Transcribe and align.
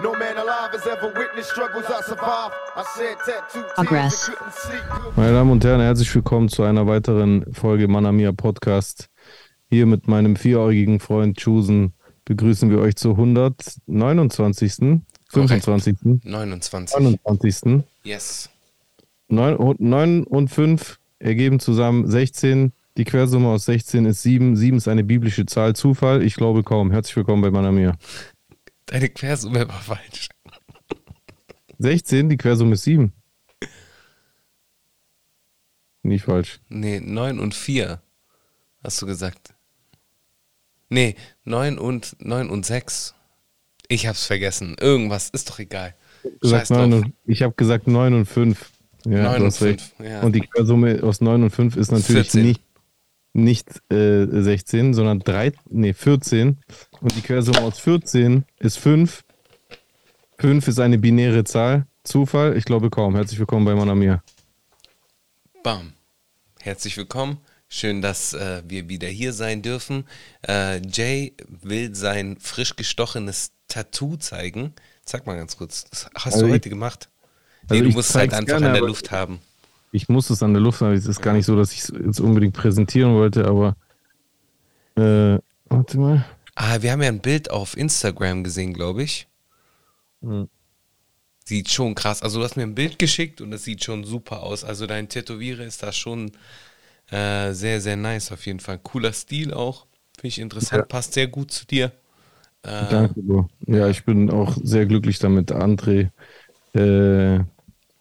No 0.00 0.12
man 0.12 0.36
alive 0.36 0.70
has 0.72 0.86
ever 0.86 1.12
witnessed 1.12 1.50
struggles 1.50 1.86
I 1.86 2.00
survived. 2.02 2.54
I 2.76 2.84
said 2.96 3.16
tattoo 3.26 3.64
couldn't 3.84 4.12
sleep. 4.52 5.16
Meine 5.16 5.32
Damen 5.32 5.50
und 5.50 5.64
Herren, 5.64 5.80
herzlich 5.80 6.14
willkommen 6.14 6.48
zu 6.48 6.62
einer 6.62 6.86
weiteren 6.86 7.52
Folge 7.52 7.88
Manamia 7.88 8.30
Podcast. 8.30 9.08
Hier 9.68 9.86
mit 9.86 10.06
meinem 10.06 10.36
vieräugigen 10.36 11.00
Freund 11.00 11.36
Chusen 11.38 11.94
begrüßen 12.26 12.70
wir 12.70 12.78
euch 12.78 12.94
zur 12.94 13.18
129. 13.18 15.00
25. 15.30 15.96
29. 16.22 17.00
29. 17.00 17.82
Yes. 18.04 18.50
9, 19.26 19.74
9 19.80 20.22
und 20.22 20.48
5 20.48 21.00
ergeben 21.18 21.58
zusammen 21.58 22.08
16. 22.08 22.72
Die 22.96 23.04
Quersumme 23.04 23.48
aus 23.48 23.64
16 23.64 24.06
ist 24.06 24.22
7. 24.22 24.54
7 24.54 24.76
ist 24.76 24.86
eine 24.86 25.02
biblische 25.02 25.44
Zahl. 25.44 25.74
Zufall? 25.74 26.22
Ich 26.22 26.36
glaube 26.36 26.62
kaum. 26.62 26.92
Herzlich 26.92 27.16
willkommen 27.16 27.42
bei 27.42 27.50
Manamia. 27.50 27.94
Deine 28.88 29.10
Quersumme 29.10 29.68
war 29.68 29.80
falsch. 29.80 30.30
16, 31.78 32.30
die 32.30 32.36
Quersumme 32.36 32.72
ist 32.74 32.84
7. 32.84 33.12
Nicht 36.02 36.24
falsch. 36.24 36.60
Nee, 36.68 37.00
9 37.00 37.38
und 37.38 37.54
4. 37.54 38.00
Hast 38.82 39.02
du 39.02 39.06
gesagt. 39.06 39.54
Nee, 40.88 41.16
9 41.44 41.78
und 41.78 42.16
9 42.18 42.48
und 42.48 42.64
6. 42.64 43.14
Ich 43.88 44.06
hab's 44.06 44.24
vergessen. 44.24 44.74
Irgendwas, 44.80 45.28
ist 45.30 45.50
doch 45.50 45.58
egal. 45.58 45.94
Gesagt 46.40 46.68
Scheiß 46.68 46.68
drauf. 46.68 46.78
9 46.88 46.92
und, 46.94 47.14
ich 47.26 47.42
habe 47.42 47.54
gesagt 47.54 47.86
9 47.86 48.14
und 48.14 48.26
5. 48.26 48.70
Ja, 49.04 49.22
9 49.24 49.32
du 49.32 49.40
und 49.40 49.46
hast 49.46 49.62
recht. 49.62 49.80
5. 49.98 50.08
Ja. 50.08 50.22
Und 50.22 50.32
die 50.34 50.40
Quersumme 50.40 51.02
aus 51.02 51.20
9 51.20 51.42
und 51.42 51.50
5 51.50 51.76
ist 51.76 51.90
natürlich 51.90 52.30
14. 52.30 52.42
nicht, 52.42 52.62
nicht 53.42 53.68
äh, 53.92 54.26
16, 54.28 54.94
sondern 54.94 55.20
3, 55.20 55.52
nee, 55.70 55.92
14. 55.92 56.58
Und 57.00 57.16
die 57.16 57.20
Quersumme 57.22 57.60
aus 57.62 57.78
14 57.78 58.44
ist 58.58 58.78
5. 58.78 59.24
5 60.38 60.68
ist 60.68 60.78
eine 60.80 60.98
binäre 60.98 61.44
Zahl. 61.44 61.86
Zufall? 62.04 62.56
Ich 62.56 62.64
glaube 62.64 62.90
kaum. 62.90 63.14
Herzlich 63.16 63.38
willkommen 63.38 63.64
bei 63.64 63.74
Manamia. 63.74 64.22
Bam. 65.62 65.92
Herzlich 66.60 66.96
willkommen. 66.96 67.38
Schön, 67.68 68.00
dass 68.00 68.32
äh, 68.32 68.62
wir 68.66 68.88
wieder 68.88 69.08
hier 69.08 69.32
sein 69.32 69.60
dürfen. 69.62 70.04
Äh, 70.46 70.80
Jay 70.86 71.34
will 71.62 71.94
sein 71.94 72.38
frisch 72.40 72.76
gestochenes 72.76 73.50
Tattoo 73.68 74.16
zeigen. 74.16 74.72
Zeig 75.04 75.26
mal 75.26 75.36
ganz 75.36 75.56
kurz. 75.56 75.84
Das 75.90 76.08
hast 76.14 76.26
Also 76.34 76.40
du 76.40 76.46
ich- 76.46 76.52
heute 76.54 76.70
gemacht? 76.70 77.10
Nee, 77.64 77.74
also 77.76 77.82
du 77.84 77.88
ich 77.90 77.94
musst 77.96 78.10
es 78.10 78.16
halt 78.16 78.32
einfach 78.32 78.46
gerne, 78.46 78.68
an 78.68 78.72
der 78.72 78.82
Luft 78.82 79.10
haben. 79.10 79.40
Ich 79.90 80.08
muss 80.08 80.30
es 80.30 80.42
an 80.42 80.52
der 80.52 80.62
Luft 80.62 80.80
haben. 80.80 80.92
Es 80.92 81.06
ist 81.06 81.22
gar 81.22 81.32
nicht 81.32 81.46
so, 81.46 81.56
dass 81.56 81.72
ich 81.72 81.80
es 81.80 81.92
jetzt 82.04 82.20
unbedingt 82.20 82.54
präsentieren 82.54 83.14
wollte, 83.14 83.46
aber. 83.46 83.76
Äh, 84.96 85.38
warte 85.68 85.98
mal. 85.98 86.24
Ah, 86.54 86.78
wir 86.80 86.92
haben 86.92 87.02
ja 87.02 87.08
ein 87.08 87.20
Bild 87.20 87.50
auf 87.50 87.76
Instagram 87.76 88.44
gesehen, 88.44 88.74
glaube 88.74 89.02
ich. 89.02 89.28
Hm. 90.22 90.48
Sieht 91.44 91.70
schon 91.70 91.94
krass. 91.94 92.22
Also 92.22 92.40
du 92.40 92.44
hast 92.44 92.56
mir 92.56 92.64
ein 92.64 92.74
Bild 92.74 92.98
geschickt 92.98 93.40
und 93.40 93.52
es 93.52 93.64
sieht 93.64 93.84
schon 93.84 94.04
super 94.04 94.42
aus. 94.42 94.64
Also 94.64 94.86
dein 94.86 95.08
Tätowierer 95.08 95.64
ist 95.64 95.82
da 95.82 95.92
schon 95.92 96.32
äh, 97.10 97.52
sehr, 97.52 97.80
sehr 97.80 97.96
nice 97.96 98.32
auf 98.32 98.44
jeden 98.44 98.60
Fall. 98.60 98.78
Cooler 98.78 99.12
Stil 99.12 99.54
auch. 99.54 99.86
Finde 100.16 100.28
ich 100.28 100.38
interessant. 100.40 100.80
Ja. 100.80 100.86
Passt 100.86 101.14
sehr 101.14 101.28
gut 101.28 101.52
zu 101.52 101.64
dir. 101.64 101.92
Äh, 102.62 102.88
Danke, 102.90 103.22
Bro. 103.22 103.48
Ja, 103.66 103.88
ich 103.88 104.04
bin 104.04 104.30
auch 104.30 104.56
sehr 104.62 104.84
glücklich 104.84 105.18
damit. 105.20 105.52
André, 105.52 106.10
äh, 106.74 107.40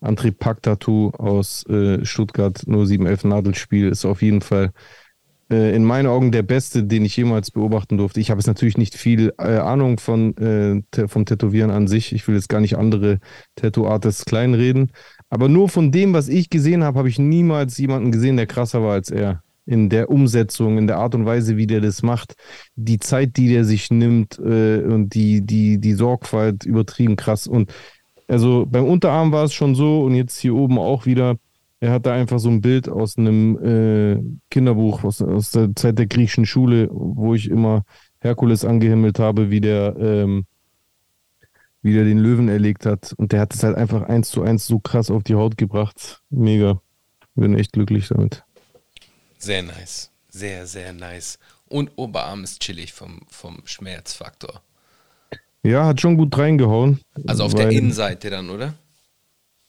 André 0.08 0.32
Pack 0.32 0.64
Tattoo 0.64 1.10
aus 1.12 1.66
äh, 1.68 2.04
Stuttgart 2.06 2.64
0711 2.66 3.24
Nadelspiel 3.26 3.90
ist 3.90 4.06
auf 4.06 4.22
jeden 4.22 4.42
Fall 4.42 4.72
äh, 5.50 5.76
in 5.76 5.84
meinen 5.84 6.08
Augen 6.08 6.32
der 6.32 6.44
beste, 6.44 6.84
den 6.84 7.06
ich 7.06 7.16
jemals 7.16 7.52
beobachten 7.52 7.98
durfte. 7.98 8.20
Ich 8.20 8.30
habe 8.30 8.40
jetzt 8.40 8.48
natürlich 8.48 8.78
nicht 8.78 8.96
viel 8.96 9.34
äh, 9.38 9.58
Ahnung 9.58 10.00
von, 10.00 10.36
äh, 10.38 11.08
vom 11.08 11.26
Tätowieren 11.26 11.72
an 11.72 11.88
sich. 11.88 12.14
Ich 12.14 12.28
will 12.28 12.36
jetzt 12.36 12.50
gar 12.50 12.60
nicht 12.60 12.78
andere 12.78 13.20
Tattoo-Artists 13.56 14.26
kleinreden. 14.26 14.92
Aber 15.30 15.50
nur 15.50 15.70
von 15.70 15.92
dem, 15.92 16.14
was 16.14 16.28
ich 16.28 16.50
gesehen 16.50 16.84
habe, 16.84 17.00
habe 17.00 17.10
ich 17.10 17.20
niemals 17.20 17.78
jemanden 17.78 18.12
gesehen, 18.12 18.38
der 18.38 18.48
krasser 18.48 18.82
war 18.82 18.94
als 18.94 19.10
er. 19.10 19.42
In 19.66 19.90
der 19.90 20.10
Umsetzung, 20.10 20.78
in 20.78 20.88
der 20.88 20.98
Art 20.98 21.14
und 21.14 21.26
Weise, 21.26 21.58
wie 21.58 21.68
der 21.68 21.82
das 21.82 22.02
macht, 22.02 22.36
die 22.76 23.00
Zeit, 23.00 23.36
die 23.36 23.50
der 23.50 23.66
sich 23.66 23.92
nimmt 23.92 24.40
äh, 24.40 24.82
und 24.82 25.14
die, 25.14 25.46
die, 25.46 25.78
die 25.80 25.94
Sorgfalt, 25.94 26.64
übertrieben 26.64 27.18
krass. 27.18 27.48
Und 27.48 27.74
also 28.28 28.66
beim 28.68 28.86
Unterarm 28.86 29.32
war 29.32 29.46
es 29.46 29.54
schon 29.54 29.76
so 29.76 30.02
und 30.02 30.16
jetzt 30.16 30.38
hier 30.38 30.56
oben 30.56 30.78
auch 30.78 31.06
wieder. 31.06 31.38
Er 31.80 31.92
hat 31.92 32.06
da 32.06 32.14
einfach 32.14 32.40
so 32.40 32.50
ein 32.50 32.62
Bild 32.62 32.90
aus 32.90 33.18
einem 33.18 33.58
äh, 33.64 34.40
Kinderbuch 34.50 35.04
aus, 35.04 35.22
aus 35.22 35.52
der 35.52 35.76
Zeit 35.76 36.00
der 36.00 36.08
griechischen 36.08 36.46
Schule, 36.46 36.90
wo 36.92 37.36
ich 37.36 37.50
immer 37.50 37.84
Herkules 38.20 38.66
angehimmelt 38.66 39.20
habe, 39.20 39.52
wie 39.52 39.62
der, 39.62 39.96
ähm, 39.98 40.46
wie 41.84 41.94
der 41.94 42.04
den 42.04 42.18
Löwen 42.18 42.50
erlegt 42.50 42.86
hat. 42.86 43.14
Und 43.18 43.32
der 43.32 43.42
hat 43.42 43.54
es 43.54 43.64
halt 43.64 43.78
einfach 43.78 44.04
eins 44.04 44.30
zu 44.30 44.42
eins 44.42 44.66
so 44.66 44.80
krass 44.80 45.12
auf 45.12 45.24
die 45.24 45.36
Haut 45.36 45.58
gebracht. 45.58 46.22
Mega. 46.30 46.82
Bin 47.36 47.56
echt 47.56 47.74
glücklich 47.74 48.08
damit. 48.08 48.44
sehr 49.38 49.62
nice. 49.62 50.12
Sehr, 50.30 50.66
sehr 50.66 50.94
nice. 50.94 51.38
Und 51.68 51.92
Oberarm 51.96 52.44
ist 52.44 52.62
chillig 52.62 52.94
vom, 52.94 53.22
vom 53.28 53.62
Schmerzfaktor. 53.66 54.62
Ja, 55.64 55.86
hat 55.86 56.00
schon 56.02 56.18
gut 56.18 56.38
reingehauen. 56.38 57.00
Also 57.28 57.44
auf 57.44 57.54
der 57.54 57.70
Innenseite 57.72 58.30
dann, 58.30 58.50
oder? 58.50 58.74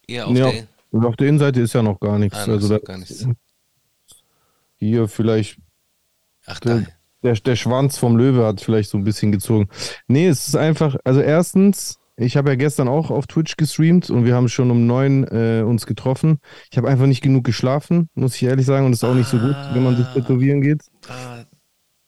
Eher 0.06 0.26
auf 0.26 0.32
Nee, 0.32 0.40
der 0.40 1.00
auf, 1.00 1.04
auf 1.06 1.16
der 1.16 1.28
Innenseite 1.28 1.60
ist 1.60 1.72
ja 1.74 1.82
noch 1.82 1.98
gar 2.00 2.18
nichts. 2.18 2.38
Ah, 2.38 2.46
noch 2.46 2.54
also 2.54 2.68
so 2.68 2.74
da, 2.74 2.80
gar 2.80 2.98
nichts. 2.98 3.26
Hier 4.76 5.08
vielleicht 5.08 5.58
Ach, 6.46 6.60
der, 6.60 6.86
der, 7.22 7.34
der 7.34 7.56
Schwanz 7.56 7.98
vom 7.98 8.16
Löwe 8.16 8.46
hat 8.46 8.60
vielleicht 8.60 8.90
so 8.90 8.98
ein 8.98 9.04
bisschen 9.04 9.32
gezogen. 9.32 9.68
Nee, 10.06 10.28
es 10.28 10.46
ist 10.48 10.56
einfach, 10.56 10.96
also 11.04 11.20
erstens, 11.20 11.98
ich 12.16 12.36
habe 12.36 12.50
ja 12.50 12.56
gestern 12.56 12.88
auch 12.88 13.10
auf 13.10 13.26
Twitch 13.26 13.56
gestreamt 13.56 14.08
und 14.08 14.24
wir 14.24 14.34
haben 14.34 14.48
schon 14.48 14.70
um 14.70 14.86
neun 14.86 15.24
äh, 15.24 15.62
uns 15.66 15.84
getroffen. 15.84 16.38
Ich 16.70 16.78
habe 16.78 16.88
einfach 16.88 17.06
nicht 17.06 17.22
genug 17.22 17.44
geschlafen, 17.44 18.08
muss 18.14 18.36
ich 18.36 18.44
ehrlich 18.44 18.66
sagen, 18.66 18.86
und 18.86 18.92
das 18.92 19.02
ist 19.02 19.08
auch 19.08 19.14
nicht 19.14 19.28
so 19.28 19.38
gut, 19.38 19.56
wenn 19.72 19.82
man 19.82 19.96
sich 19.96 20.06
Ah. 20.06 20.14
tätowieren 20.14 20.60
geht. 20.60 20.82
Ah, 21.08 21.44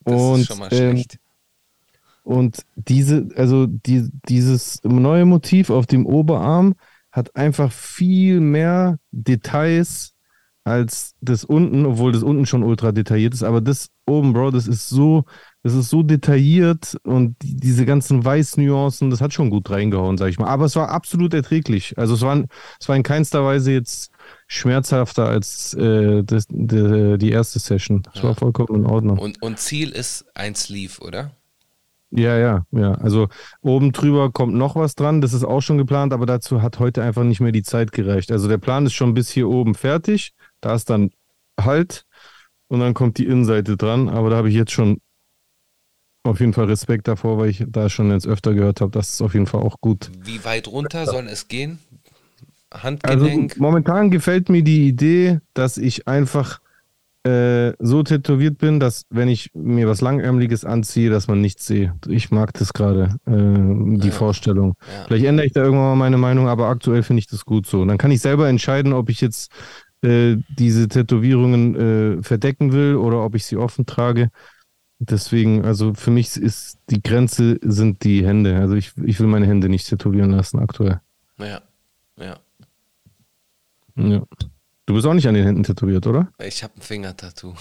das 0.04 0.14
Und, 0.14 0.40
ist 0.40 0.46
schon 0.46 0.58
mal 0.58 0.68
ähm, 0.72 0.92
schlecht. 0.96 1.18
Und 2.30 2.64
diese, 2.76 3.26
also 3.34 3.66
die, 3.66 4.08
dieses 4.28 4.78
neue 4.84 5.24
Motiv 5.24 5.68
auf 5.68 5.86
dem 5.86 6.06
Oberarm 6.06 6.76
hat 7.10 7.34
einfach 7.34 7.72
viel 7.72 8.38
mehr 8.38 9.00
Details 9.10 10.14
als 10.62 11.16
das 11.20 11.42
unten, 11.42 11.86
obwohl 11.86 12.12
das 12.12 12.22
unten 12.22 12.46
schon 12.46 12.62
ultra 12.62 12.92
detailliert 12.92 13.34
ist. 13.34 13.42
Aber 13.42 13.60
das 13.60 13.88
oben, 14.06 14.32
Bro, 14.32 14.52
das 14.52 14.68
ist 14.68 14.88
so, 14.88 15.24
das 15.64 15.74
ist 15.74 15.90
so 15.90 16.04
detailliert 16.04 16.96
und 17.02 17.34
die, 17.42 17.56
diese 17.56 17.84
ganzen 17.84 18.24
Weißnuancen, 18.24 19.10
das 19.10 19.20
hat 19.20 19.32
schon 19.32 19.50
gut 19.50 19.68
reingehauen, 19.68 20.16
sag 20.16 20.28
ich 20.28 20.38
mal. 20.38 20.46
Aber 20.46 20.66
es 20.66 20.76
war 20.76 20.90
absolut 20.90 21.34
erträglich. 21.34 21.98
Also 21.98 22.14
es 22.14 22.20
war, 22.20 22.44
es 22.78 22.88
war 22.88 22.94
in 22.94 23.02
keinster 23.02 23.44
Weise 23.44 23.72
jetzt 23.72 24.12
schmerzhafter 24.46 25.26
als 25.26 25.74
äh, 25.74 26.22
das, 26.22 26.46
die, 26.48 27.18
die 27.18 27.30
erste 27.32 27.58
Session. 27.58 28.04
Es 28.14 28.22
war 28.22 28.36
vollkommen 28.36 28.84
in 28.84 28.86
Ordnung. 28.86 29.18
Und, 29.18 29.42
und 29.42 29.58
Ziel 29.58 29.90
ist 29.90 30.26
ein 30.36 30.54
Sleeve, 30.54 31.00
oder? 31.00 31.32
Ja, 32.10 32.36
ja, 32.36 32.66
ja. 32.72 32.92
Also 32.94 33.28
oben 33.62 33.92
drüber 33.92 34.32
kommt 34.32 34.54
noch 34.54 34.74
was 34.76 34.94
dran, 34.94 35.20
das 35.20 35.32
ist 35.32 35.44
auch 35.44 35.60
schon 35.60 35.78
geplant, 35.78 36.12
aber 36.12 36.26
dazu 36.26 36.60
hat 36.60 36.78
heute 36.78 37.02
einfach 37.02 37.22
nicht 37.22 37.40
mehr 37.40 37.52
die 37.52 37.62
Zeit 37.62 37.92
gereicht. 37.92 38.32
Also 38.32 38.48
der 38.48 38.58
Plan 38.58 38.86
ist 38.86 38.94
schon 38.94 39.14
bis 39.14 39.30
hier 39.30 39.48
oben 39.48 39.74
fertig, 39.74 40.32
da 40.60 40.74
ist 40.74 40.90
dann 40.90 41.10
Halt 41.60 42.04
und 42.68 42.80
dann 42.80 42.94
kommt 42.94 43.18
die 43.18 43.26
Innenseite 43.26 43.76
dran, 43.76 44.08
aber 44.08 44.30
da 44.30 44.36
habe 44.36 44.48
ich 44.48 44.54
jetzt 44.54 44.72
schon 44.72 45.00
auf 46.22 46.40
jeden 46.40 46.52
Fall 46.52 46.66
Respekt 46.66 47.08
davor, 47.08 47.38
weil 47.38 47.48
ich 47.48 47.64
da 47.68 47.88
schon 47.88 48.10
jetzt 48.10 48.26
öfter 48.26 48.54
gehört 48.54 48.80
habe, 48.80 48.90
das 48.90 49.10
ist 49.10 49.22
auf 49.22 49.34
jeden 49.34 49.46
Fall 49.46 49.62
auch 49.62 49.80
gut. 49.80 50.10
Wie 50.22 50.44
weit 50.44 50.68
runter 50.68 51.06
soll 51.06 51.26
es 51.28 51.48
gehen? 51.48 51.78
Also 52.70 52.82
Handgelenk? 52.82 53.58
momentan 53.58 54.10
gefällt 54.10 54.48
mir 54.48 54.62
die 54.62 54.86
Idee, 54.86 55.40
dass 55.54 55.76
ich 55.76 56.06
einfach 56.06 56.60
äh, 57.24 57.72
so 57.78 58.02
tätowiert 58.02 58.58
bin, 58.58 58.80
dass 58.80 59.04
wenn 59.10 59.28
ich 59.28 59.50
mir 59.54 59.86
was 59.86 60.00
Langärmeliges 60.00 60.64
anziehe, 60.64 61.10
dass 61.10 61.28
man 61.28 61.40
nichts 61.40 61.66
sehe. 61.66 61.94
Ich 62.08 62.30
mag 62.30 62.54
das 62.54 62.72
gerade, 62.72 63.16
äh, 63.26 63.98
die 63.98 64.08
Ja. 64.08 64.12
Vorstellung. 64.12 64.74
Ja. 64.80 65.04
Vielleicht 65.06 65.26
ändere 65.26 65.46
ich 65.46 65.52
da 65.52 65.62
irgendwann 65.62 65.88
mal 65.90 65.96
meine 65.96 66.16
Meinung, 66.18 66.48
aber 66.48 66.68
aktuell 66.68 67.02
finde 67.02 67.20
ich 67.20 67.26
das 67.26 67.44
gut 67.44 67.66
so. 67.66 67.82
Und 67.82 67.88
dann 67.88 67.98
kann 67.98 68.10
ich 68.10 68.20
selber 68.20 68.48
entscheiden, 68.48 68.92
ob 68.92 69.10
ich 69.10 69.20
jetzt 69.20 69.50
äh, 70.02 70.36
diese 70.48 70.88
Tätowierungen 70.88 71.74
äh, 72.20 72.22
verdecken 72.22 72.72
will 72.72 72.96
oder 72.96 73.22
ob 73.22 73.34
ich 73.34 73.44
sie 73.44 73.56
offen 73.58 73.84
trage. 73.84 74.30
Deswegen, 74.98 75.64
also 75.64 75.94
für 75.94 76.10
mich 76.10 76.36
ist 76.36 76.78
die 76.90 77.02
Grenze 77.02 77.58
sind 77.62 78.04
die 78.04 78.24
Hände. 78.26 78.56
Also 78.56 78.74
ich, 78.74 78.92
ich 79.04 79.18
will 79.20 79.26
meine 79.26 79.46
Hände 79.46 79.68
nicht 79.68 79.88
tätowieren 79.88 80.30
lassen 80.30 80.58
aktuell. 80.58 81.00
Ja, 81.38 81.60
ja. 82.18 82.38
Ja. 83.96 84.22
Du 84.90 84.94
bist 84.94 85.06
auch 85.06 85.14
nicht 85.14 85.28
an 85.28 85.36
den 85.36 85.44
Händen 85.44 85.62
tätowiert, 85.62 86.04
oder? 86.08 86.32
Ich 86.42 86.64
habe 86.64 86.74
ein 86.76 86.82
Fingertattoo. 86.82 87.54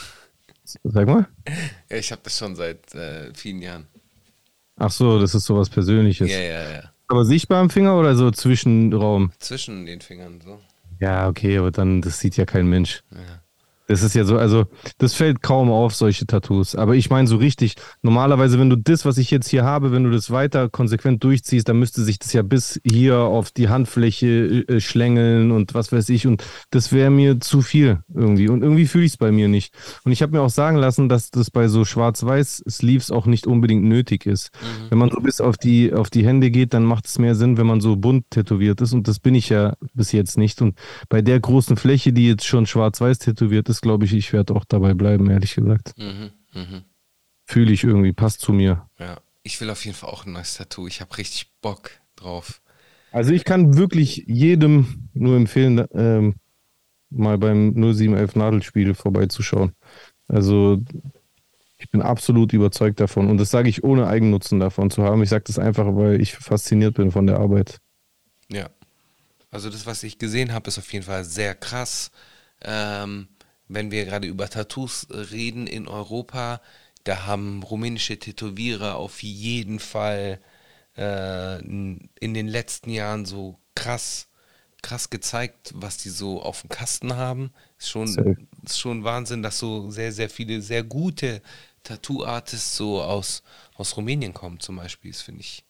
Sag 0.84 1.08
mal. 1.08 1.28
Ich 1.88 2.12
habe 2.12 2.22
das 2.24 2.36
schon 2.36 2.56
seit 2.56 2.96
äh, 2.96 3.31
vielen 3.36 3.62
Jahren. 3.62 3.86
Ach 4.78 4.90
so, 4.90 5.20
das 5.20 5.36
ist 5.36 5.46
sowas 5.46 5.70
Persönliches. 5.70 6.28
Ja, 6.31 6.40
ja, 6.40 6.72
ja. 6.72 6.92
Aber 7.08 7.26
sichtbar 7.26 7.62
am 7.62 7.70
Finger 7.70 8.00
oder 8.00 8.16
so 8.16 8.31
Zwischenraum? 8.31 9.31
Zwischen 9.38 9.86
den 9.86 10.02
Fingern 10.02 10.42
so. 10.44 10.60
Ja, 11.00 11.28
okay, 11.28 11.60
aber 11.60 11.70
dann, 11.70 12.02
das 12.02 12.20
sieht 12.20 12.36
ja 12.36 12.46
kein 12.46 12.66
Mensch. 12.66 13.04
Ja. 13.12 13.44
Das 13.89 14.03
ist 14.03 14.13
ja 14.13 14.24
so, 14.24 14.38
also 14.38 14.68
das 15.00 15.15
fällt 15.15 15.41
kaum 15.41 15.71
auf, 15.71 15.95
solche 15.95 16.27
Tattoos. 16.27 16.75
Aber 16.75 16.95
ich 16.95 17.09
meine 17.09 17.27
so 17.27 17.38
richtig, 17.38 17.74
normalerweise, 18.03 18.59
wenn 18.59 18.69
du 18.69 18.75
das, 18.75 19.03
was 19.03 19.18
ich 19.18 19.31
jetzt 19.31 19.50
hier 19.50 19.63
habe, 19.63 19.91
wenn 19.91 20.03
du 20.03 20.12
das 20.12 20.30
weiter 20.30 20.69
konsequent 20.69 21.24
durchziehst, 21.24 21.68
dann 21.68 21.80
müsste 21.80 22.03
sich 22.03 22.19
das 22.19 22.31
ja 22.31 22.44
bis 22.44 22.80
hier 22.88 23.18
auf 23.18 23.50
die 23.50 23.68
Handfläche 23.68 24.63
äh, 24.68 24.80
schlängeln 24.80 25.50
und 25.50 25.74
was 25.74 25.91
weiß 25.91 26.07
ich. 26.09 26.27
Und 26.27 26.44
das 26.69 26.91
wäre 26.94 27.09
mir 27.09 27.39
zu 27.39 27.63
viel 27.63 27.97
irgendwie. 28.13 28.47
Und 28.47 28.62
irgendwie 28.62 28.86
fühle 28.86 29.06
ich 29.06 29.13
es 29.13 29.18
bei 29.18 29.31
mir 29.31 29.47
nicht. 29.47 29.74
Und 30.03 30.12
ich 30.12 30.21
habe 30.21 30.33
mir 30.33 30.44
auch 30.44 30.51
sagen 30.51 30.77
lassen, 30.77 31.09
dass 31.09 31.31
das 31.31 31.50
bei 31.50 31.68
so 31.68 31.83
Schwarz-Weiß-Sleeves 31.83 33.09
auch 33.09 33.25
nicht 33.25 33.47
unbedingt 33.47 33.85
nötig 33.85 34.27
ist. 34.27 34.51
Mhm. 34.62 34.92
Wenn 34.92 34.97
man 35.00 35.09
so 35.09 35.19
bis 35.19 35.42
auf 35.42 35.57
die, 35.57 35.94
auf 35.94 36.12
die 36.12 36.24
Hände 36.24 36.51
geht, 36.51 36.75
dann 36.75 36.83
macht 36.83 37.07
es 37.07 37.18
mehr 37.18 37.33
Sinn, 37.33 37.57
wenn 37.57 37.65
man 37.65 37.81
so 37.81 37.95
bunt 37.95 38.30
tätowiert 38.30 38.81
ist. 38.81 38.94
Und 38.94 39.07
das 39.07 39.18
bin 39.18 39.33
ich 39.33 39.50
ja 39.50 39.74
bis 39.95 40.12
jetzt 40.12 40.38
nicht. 40.38 40.62
Und 40.62 40.77
bei 41.09 41.24
der 41.24 41.39
großen 41.39 41.75
Fläche, 41.75 42.13
die 42.13 42.27
jetzt 42.27 42.45
schon 42.45 42.68
schwarz-weiß 42.68 43.18
tätowiert 43.18 43.68
ist, 43.68 43.79
glaube 43.81 44.06
ich, 44.06 44.14
ich 44.14 44.34
werde 44.34 44.56
auch 44.56 44.66
dabei 44.66 44.94
bleiben, 44.94 45.30
ehrlich 45.30 45.56
gesagt. 45.56 45.94
Mhm, 45.98 46.31
mh. 46.54 46.84
Fühle 47.46 47.72
ich 47.72 47.84
irgendwie, 47.84 48.14
passt 48.14 48.42
zu 48.42 48.54
mir. 48.54 48.88
Ja, 49.00 49.20
ich 49.44 49.60
will 49.60 49.70
auf 49.70 49.84
jeden 49.86 49.98
Fall 49.98 50.10
auch 50.10 50.26
ein 50.26 50.34
neues 50.34 50.56
Tattoo. 50.56 50.88
Ich 50.88 51.02
habe 51.02 51.18
richtig 51.18 51.52
Bock 51.62 51.92
drauf. 52.16 52.62
Also 53.12 53.31
ich 53.31 53.44
kann 53.44 53.76
wirklich 53.76 54.24
jedem 54.28 55.10
nur 55.14 55.36
empfehlen, 55.36 55.86
ähm, 55.94 56.36
mal 57.10 57.38
beim 57.38 57.74
0711 57.74 58.36
Nadelspiel 58.36 58.94
vorbeizuschauen. 58.94 59.74
Also 60.28 60.80
ich 61.78 61.90
bin 61.90 62.02
absolut 62.02 62.54
überzeugt 62.54 63.00
davon 63.00 63.30
und 63.30 63.38
das 63.38 63.50
sage 63.50 63.70
ich 63.70 63.84
ohne 63.84 64.08
Eigennutzen 64.08 64.60
davon 64.60 64.92
zu 64.92 65.04
haben. 65.04 65.24
Ich 65.24 65.30
sage 65.30 65.46
das 65.48 65.58
einfach, 65.58 65.88
weil 65.96 66.22
ich 66.22 66.36
fasziniert 66.36 66.96
bin 66.96 67.12
von 67.12 67.26
der 67.26 67.40
Arbeit. 67.40 67.80
Ja, 68.52 68.70
also 69.52 69.70
das, 69.70 69.86
was 69.86 70.04
ich 70.04 70.20
gesehen 70.20 70.54
habe, 70.54 70.68
ist 70.68 70.78
auf 70.78 70.92
jeden 70.94 71.06
Fall 71.06 71.24
sehr 71.24 71.56
krass. 71.56 72.12
Ähm, 72.62 73.28
wenn 73.69 73.92
wir 73.92 74.06
gerade 74.06 74.27
über 74.27 74.50
Tattoos 74.50 75.07
reden 75.10 75.68
in 75.68 75.88
Europa, 75.88 76.60
da 77.06 77.25
haben 77.25 77.63
rumänische 77.63 78.19
Tätowierer 78.19 78.95
auf 78.95 79.24
jeden 79.24 79.80
Fall 79.80 80.39
äh, 80.98 81.60
in 81.62 82.33
den 82.33 82.48
letzten 82.48 82.89
Jahren 82.89 83.25
so 83.25 83.57
krass, 83.75 84.27
krass 84.81 85.10
gezeigt, 85.10 85.71
was 85.75 85.98
die 85.98 86.10
so 86.10 86.42
auf 86.42 86.62
dem 86.62 86.69
Kasten 86.69 87.16
haben. 87.16 87.51
Ist 87.77 87.89
schon, 87.89 88.38
ist 88.66 88.80
schon 88.80 89.04
Wahnsinn, 89.04 89.44
dass 89.44 89.60
so 89.60 89.89
sehr, 89.92 90.12
sehr 90.12 90.30
viele 90.30 90.62
sehr 90.62 90.83
gute 90.83 91.42
Tattoo-Artists 91.83 92.75
so 92.75 93.01
aus, 93.01 93.44
aus 93.75 93.95
Rumänien 93.95 94.33
kommen, 94.33 94.60
zum 94.60 94.75
Beispiel. 94.75 95.12
Das 95.12 95.21
finde 95.21 95.42
ich 95.42 95.63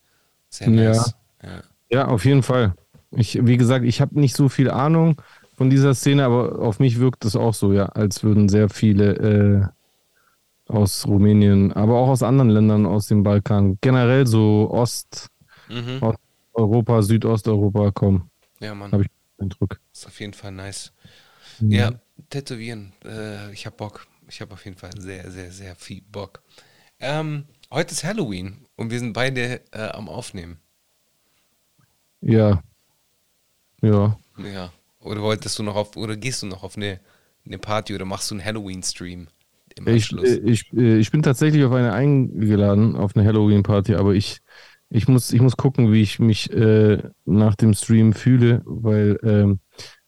sehr 0.50 0.70
nice. 0.70 1.14
Ja. 1.44 1.50
ja. 1.50 1.64
ja, 1.90 2.08
auf 2.08 2.26
jeden 2.26 2.44
Fall. 2.44 2.76
Ich, 3.12 3.46
wie 3.46 3.58
gesagt, 3.58 3.86
ich 3.86 4.02
habe 4.02 4.20
nicht 4.20 4.36
so 4.36 4.50
viel 4.50 4.70
Ahnung 4.70 5.22
von 5.60 5.70
dieser 5.70 5.94
Szene, 5.94 6.24
aber 6.24 6.60
auf 6.60 6.80
mich 6.80 7.00
wirkt 7.00 7.26
es 7.26 7.36
auch 7.36 7.54
so, 7.54 7.74
ja, 7.74 7.88
als 7.88 8.24
würden 8.24 8.48
sehr 8.48 8.70
viele 8.70 9.74
äh, 10.70 10.72
aus 10.72 11.06
Rumänien, 11.06 11.74
aber 11.74 11.98
auch 11.98 12.08
aus 12.08 12.24
anderen 12.24 12.50
Ländern 12.50 12.86
aus 12.86 13.08
dem 13.08 13.24
Balkan, 13.24 13.78
generell 13.82 14.26
so 14.26 14.70
Ost, 14.72 15.28
mhm. 15.68 16.14
Europa, 16.54 17.02
Südosteuropa 17.02 17.92
kommen. 17.92 18.32
Ja, 18.62 18.74
Mann. 18.74 18.94
Habe 18.94 19.04
ich 19.04 19.10
den 19.10 19.48
Eindruck. 19.48 19.82
Ist 19.92 20.08
auf 20.08 20.18
jeden 20.22 20.32
Fall 20.32 20.54
nice. 20.54 20.94
Mhm. 21.60 21.72
Ja, 21.72 21.92
tätowieren. 22.30 22.94
Äh, 23.04 23.52
ich 23.52 23.66
habe 23.66 23.76
Bock. 23.76 24.08
Ich 24.30 24.40
habe 24.40 24.54
auf 24.54 24.64
jeden 24.64 24.78
Fall 24.78 24.92
sehr, 24.98 25.30
sehr, 25.30 25.52
sehr 25.52 25.76
viel 25.76 26.04
Bock. 26.10 26.42
Ähm, 27.02 27.44
heute 27.70 27.92
ist 27.92 28.06
Halloween 28.06 28.66
und 28.78 28.92
wir 28.92 29.00
sind 29.00 29.12
beide 29.12 29.60
äh, 29.74 29.90
am 29.90 30.08
Aufnehmen. 30.08 30.62
Ja. 32.22 32.64
Ja. 33.82 34.18
Ja. 34.38 34.72
Oder 35.10 35.22
wolltest 35.24 35.58
du 35.58 35.64
noch 35.64 35.76
auf, 35.76 35.98
oder 35.98 36.16
gehst 36.16 36.44
du 36.44 36.46
noch 36.46 36.62
auf 36.62 36.78
eine, 36.78 37.00
eine 37.44 37.58
Party 37.58 37.96
oder 37.96 38.06
machst 38.06 38.30
du 38.30 38.36
einen 38.36 38.46
Halloween-Stream? 38.46 39.28
Ich, 39.88 40.12
ich, 40.12 40.72
ich 40.72 41.12
bin 41.12 41.24
tatsächlich 41.24 41.64
auf 41.64 41.72
eine 41.72 41.94
eingeladen, 41.94 42.96
auf 42.96 43.16
eine 43.16 43.26
Halloween-Party, 43.26 43.96
aber 43.96 44.14
ich, 44.14 44.42
ich, 44.90 45.08
muss, 45.08 45.32
ich 45.34 45.42
muss 45.42 45.58
gucken, 45.58 45.92
wie 45.92 46.04
ich 46.04 46.20
mich 46.20 46.54
äh, 46.54 47.02
nach 47.26 47.56
dem 47.56 47.74
Stream 47.74 48.14
fühle, 48.14 48.62
weil, 48.66 49.18
ähm, 49.24 49.60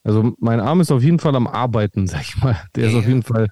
also 0.03 0.35
mein 0.37 0.59
Arm 0.59 0.81
ist 0.81 0.91
auf 0.91 1.01
jeden 1.01 1.17
Fall 1.17 1.35
am 1.35 1.47
Arbeiten, 1.47 2.05
sag 2.07 2.21
ich 2.21 2.37
mal. 2.37 2.61
Der 2.75 2.83
yeah. 2.83 2.91
ist 2.91 2.99
auf 2.99 3.07
jeden 3.07 3.23
Fall, 3.23 3.47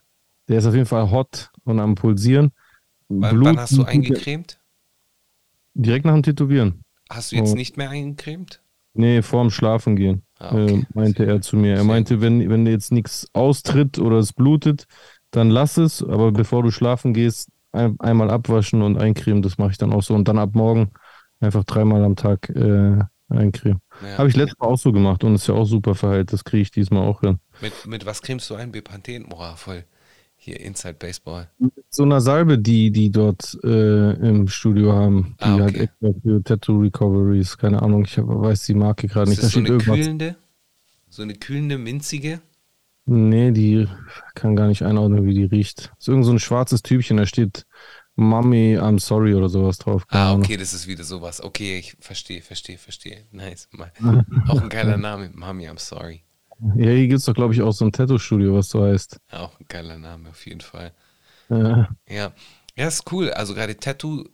der 0.50 0.60
ist 0.60 0.68
auf 0.68 0.76
jeden 0.76 0.86
Fall 0.86 1.10
hot 1.10 1.50
und 1.64 1.80
am 1.80 1.96
Pulsieren. 1.96 2.52
Wann, 3.08 3.44
wann 3.44 3.58
hast 3.58 3.76
du 3.76 3.84
eingecremt? 3.84 4.60
Direkt 5.74 6.06
nach 6.06 6.14
dem 6.14 6.22
Tätowieren. 6.22 6.84
Hast 7.10 7.32
du 7.32 7.38
jetzt 7.38 7.54
oh. 7.54 7.56
nicht 7.56 7.76
mehr 7.76 7.90
eingecremt? 7.90 8.62
Nee, 8.94 9.24
vorm 9.24 9.50
Schlafen 9.50 9.96
gehen, 9.96 10.24
ah, 10.40 10.54
okay. 10.54 10.80
äh, 10.80 10.86
meinte 10.94 11.26
er 11.26 11.42
zu 11.42 11.58
mir. 11.58 11.76
Er 11.76 11.84
meinte, 11.84 12.22
wenn, 12.22 12.50
wenn 12.50 12.66
jetzt 12.66 12.92
nichts 12.92 13.28
austritt 13.34 14.00
oder 14.00 14.18
es 14.18 14.34
blutet, 14.34 14.86
dann 15.32 15.50
lass 15.50 15.78
es, 15.78 16.04
aber 16.04 16.32
bevor 16.32 16.64
du 16.64 16.72
schlafen 16.72 17.14
gehst, 17.14 17.50
ein, 17.72 18.00
einmal 18.00 18.32
abwaschen 18.32 18.82
und 18.82 18.98
eincremen, 18.98 19.42
das 19.42 19.58
mache 19.58 19.72
ich 19.72 19.78
dann 19.78 19.94
auch 19.94 20.02
so. 20.02 20.16
Und 20.16 20.28
dann 20.28 20.40
ab 20.40 20.52
morgen 20.54 20.92
einfach 21.40 21.64
dreimal 21.64 22.04
am 22.04 22.16
Tag 22.16 22.50
äh, 22.50 23.00
eincremen. 23.30 23.82
Ja. 24.02 24.18
Habe 24.18 24.30
ich 24.30 24.36
letztes 24.36 24.58
Mal 24.60 24.68
auch 24.68 24.78
so 24.78 24.92
gemacht 24.92 25.24
und 25.24 25.36
ist 25.36 25.48
ja 25.48 25.54
auch 25.54 25.66
super 25.66 25.96
verheilt. 25.96 26.34
Das 26.34 26.44
kriege 26.44 26.62
ich 26.62 26.72
diesmal 26.72 27.08
auch 27.08 27.22
hin. 27.22 27.40
Mit, 27.62 27.86
mit 27.86 28.06
was 28.06 28.22
cremst 28.22 28.50
du 28.50 28.56
ein? 28.56 28.72
Bepanthen? 28.72 29.28
Boah, 29.30 29.56
voll. 29.56 29.84
Hier 30.42 30.60
Inside 30.62 30.96
Baseball. 30.96 31.50
Mit 31.60 31.74
so 31.90 32.04
einer 32.04 32.22
Salbe, 32.22 32.58
die 32.58 32.92
die 32.92 33.12
dort 33.12 33.58
äh, 33.62 34.14
im 34.14 34.48
Studio 34.48 34.94
haben, 34.94 35.36
die 35.42 35.44
ah, 35.44 35.56
okay. 35.56 35.64
halt 35.64 35.78
extra 35.78 36.10
für 36.22 36.44
Tattoo 36.44 36.80
Recoveries, 36.80 37.58
keine 37.58 37.82
Ahnung, 37.82 38.06
ich 38.06 38.18
weiß 38.18 38.66
die 38.66 38.74
Marke 38.74 39.08
gerade 39.10 39.30
nicht. 39.30 39.40
Ist 39.40 39.48
das 39.48 39.52
so 39.52 39.60
eine 39.60 39.68
irgendwas. 39.68 39.98
kühlende? 39.98 40.36
So 41.10 41.24
eine 41.24 41.34
kühlende, 41.36 41.78
minzige? 41.78 42.40
Nee, 43.06 43.52
die 43.52 43.88
kann 44.34 44.56
gar 44.56 44.68
nicht 44.68 44.84
einordnen, 44.84 45.26
wie 45.26 45.34
die 45.34 45.44
riecht. 45.44 45.90
Das 45.98 46.00
ist 46.00 46.08
irgend 46.08 46.26
so 46.26 46.32
ein 46.32 46.40
schwarzes 46.40 46.84
Tübchen, 46.84 47.18
da 47.18 47.26
steht 47.26 47.66
Mommy, 48.16 48.78
I'm 48.78 49.00
sorry 49.00 49.34
oder 49.34 49.50
sowas 49.50 49.78
drauf. 49.78 50.06
Ah, 50.10 50.34
okay, 50.34 50.56
das 50.56 50.74
ist 50.74 50.88
wieder 50.88 51.04
sowas. 51.04 51.44
Okay, 51.44 51.80
ich 51.80 51.98
verstehe, 52.00 52.42
verstehe, 52.42 52.78
verstehe. 52.78 53.26
Nice. 53.32 53.68
Auch 54.48 54.62
ein 54.62 54.70
geiler 54.70 54.98
Name, 54.98 55.32
Mommy, 55.34 55.68
I'm 55.68 55.80
sorry. 55.80 56.24
Ja, 56.76 56.90
hier 56.90 57.08
gibt 57.08 57.20
es 57.20 57.26
doch, 57.26 57.34
glaube 57.34 57.54
ich, 57.54 57.62
auch 57.62 57.72
so 57.72 57.86
ein 57.86 57.92
Tattoo-Studio, 57.92 58.56
was 58.56 58.70
so 58.70 58.84
heißt. 58.84 59.18
Auch 59.32 59.60
ein 59.60 59.66
geiler 59.68 59.98
Name, 59.98 60.30
auf 60.30 60.46
jeden 60.46 60.62
Fall. 60.62 60.94
Ja. 61.50 61.90
Ja, 62.08 62.34
ja 62.76 62.88
ist 62.88 63.12
cool. 63.12 63.32
Also 63.32 63.54
gerade 63.54 63.78
Tattoo, 63.78 64.26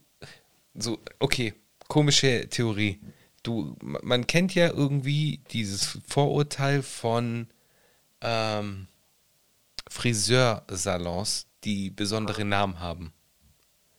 so, 0.74 1.00
okay, 1.20 1.54
komische 1.88 2.48
Theorie. 2.50 3.00
Du, 3.44 3.76
man 3.82 4.26
kennt 4.26 4.56
ja 4.56 4.72
irgendwie 4.72 5.42
dieses 5.52 6.00
Vorurteil 6.08 6.82
von 6.82 7.48
ähm, 8.22 8.88
Friseursalons, 9.88 11.48
die 11.64 11.92
besondere 11.92 12.44
Namen 12.44 12.80
haben. 12.80 13.14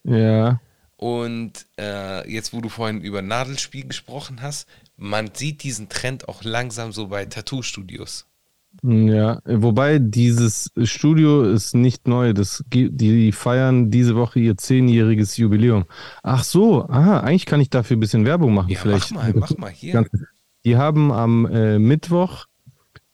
Ja. 0.02 0.60
Und 0.96 1.66
äh, 1.78 2.30
jetzt, 2.30 2.52
wo 2.52 2.60
du 2.60 2.68
vorhin 2.68 3.02
über 3.02 3.20
Nadelspiel 3.22 3.86
gesprochen 3.86 4.40
hast, 4.40 4.66
man 4.96 5.30
sieht 5.34 5.62
diesen 5.62 5.88
Trend 5.88 6.28
auch 6.28 6.42
langsam 6.42 6.92
so 6.92 7.08
bei 7.08 7.26
Tattoo-Studios. 7.26 8.26
Ja, 8.82 9.40
wobei 9.44 9.98
dieses 9.98 10.70
Studio 10.84 11.44
ist 11.44 11.74
nicht 11.74 12.08
neu. 12.08 12.32
Das, 12.32 12.62
die 12.70 13.32
feiern 13.32 13.90
diese 13.90 14.16
Woche 14.16 14.40
ihr 14.40 14.56
zehnjähriges 14.56 15.36
Jubiläum. 15.36 15.84
Ach 16.22 16.44
so, 16.44 16.86
aha, 16.88 17.20
eigentlich 17.20 17.46
kann 17.46 17.60
ich 17.60 17.70
dafür 17.70 17.96
ein 17.96 18.00
bisschen 18.00 18.24
Werbung 18.24 18.54
machen. 18.54 18.70
Ja, 18.70 18.78
vielleicht. 18.78 19.12
mach 19.12 19.22
mal, 19.22 19.32
mach 19.34 19.56
mal 19.56 19.70
hier. 19.70 20.06
Die 20.64 20.76
haben 20.76 21.10
am 21.12 21.46
äh, 21.46 21.78
Mittwoch 21.78 22.46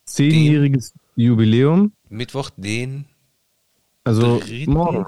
zehnjähriges 0.05 0.93
Jubiläum. 1.15 1.93
Mittwoch 2.09 2.49
den. 2.57 3.05
Also 4.03 4.41
morgen. 4.65 5.05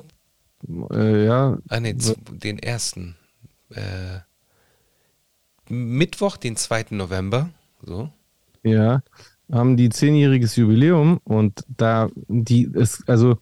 Äh, 0.92 1.26
ja. 1.26 1.58
Ah, 1.70 1.80
nee, 1.80 1.96
den 1.96 2.60
ersten. 2.60 3.16
Äh, 3.70 4.20
Mittwoch, 5.70 6.38
den 6.38 6.56
2. 6.56 6.88
November. 6.92 7.50
So. 7.82 8.10
Ja, 8.64 9.02
haben 9.52 9.78
die 9.78 9.90
zehnjähriges 9.90 10.56
Jubiläum 10.56 11.20
und 11.24 11.64
da 11.68 12.10
die 12.28 12.64
ist, 12.64 13.08
also 13.08 13.38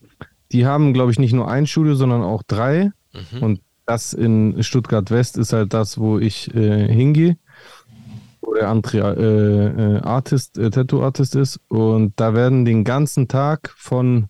die 0.52 0.66
haben, 0.66 0.92
glaube 0.92 1.10
ich, 1.10 1.18
nicht 1.18 1.32
nur 1.32 1.50
ein 1.50 1.66
Studio, 1.66 1.94
sondern 1.94 2.22
auch 2.22 2.42
drei. 2.42 2.92
Mhm. 3.12 3.42
Und 3.42 3.60
das 3.86 4.12
in 4.12 4.62
Stuttgart 4.62 5.10
West 5.10 5.36
ist 5.36 5.52
halt 5.52 5.74
das, 5.74 5.98
wo 5.98 6.18
ich 6.18 6.54
äh, 6.54 6.88
hingehe, 6.92 7.36
wo 8.40 8.54
der 8.54 8.70
André 8.70 8.98
äh, 8.98 9.96
äh, 9.96 10.00
Artist, 10.00 10.58
äh, 10.58 10.70
Tattoo-Artist 10.70 11.34
ist. 11.36 11.60
Und 11.68 12.12
da 12.16 12.34
werden 12.34 12.64
den 12.64 12.84
ganzen 12.84 13.28
Tag 13.28 13.74
von 13.76 14.28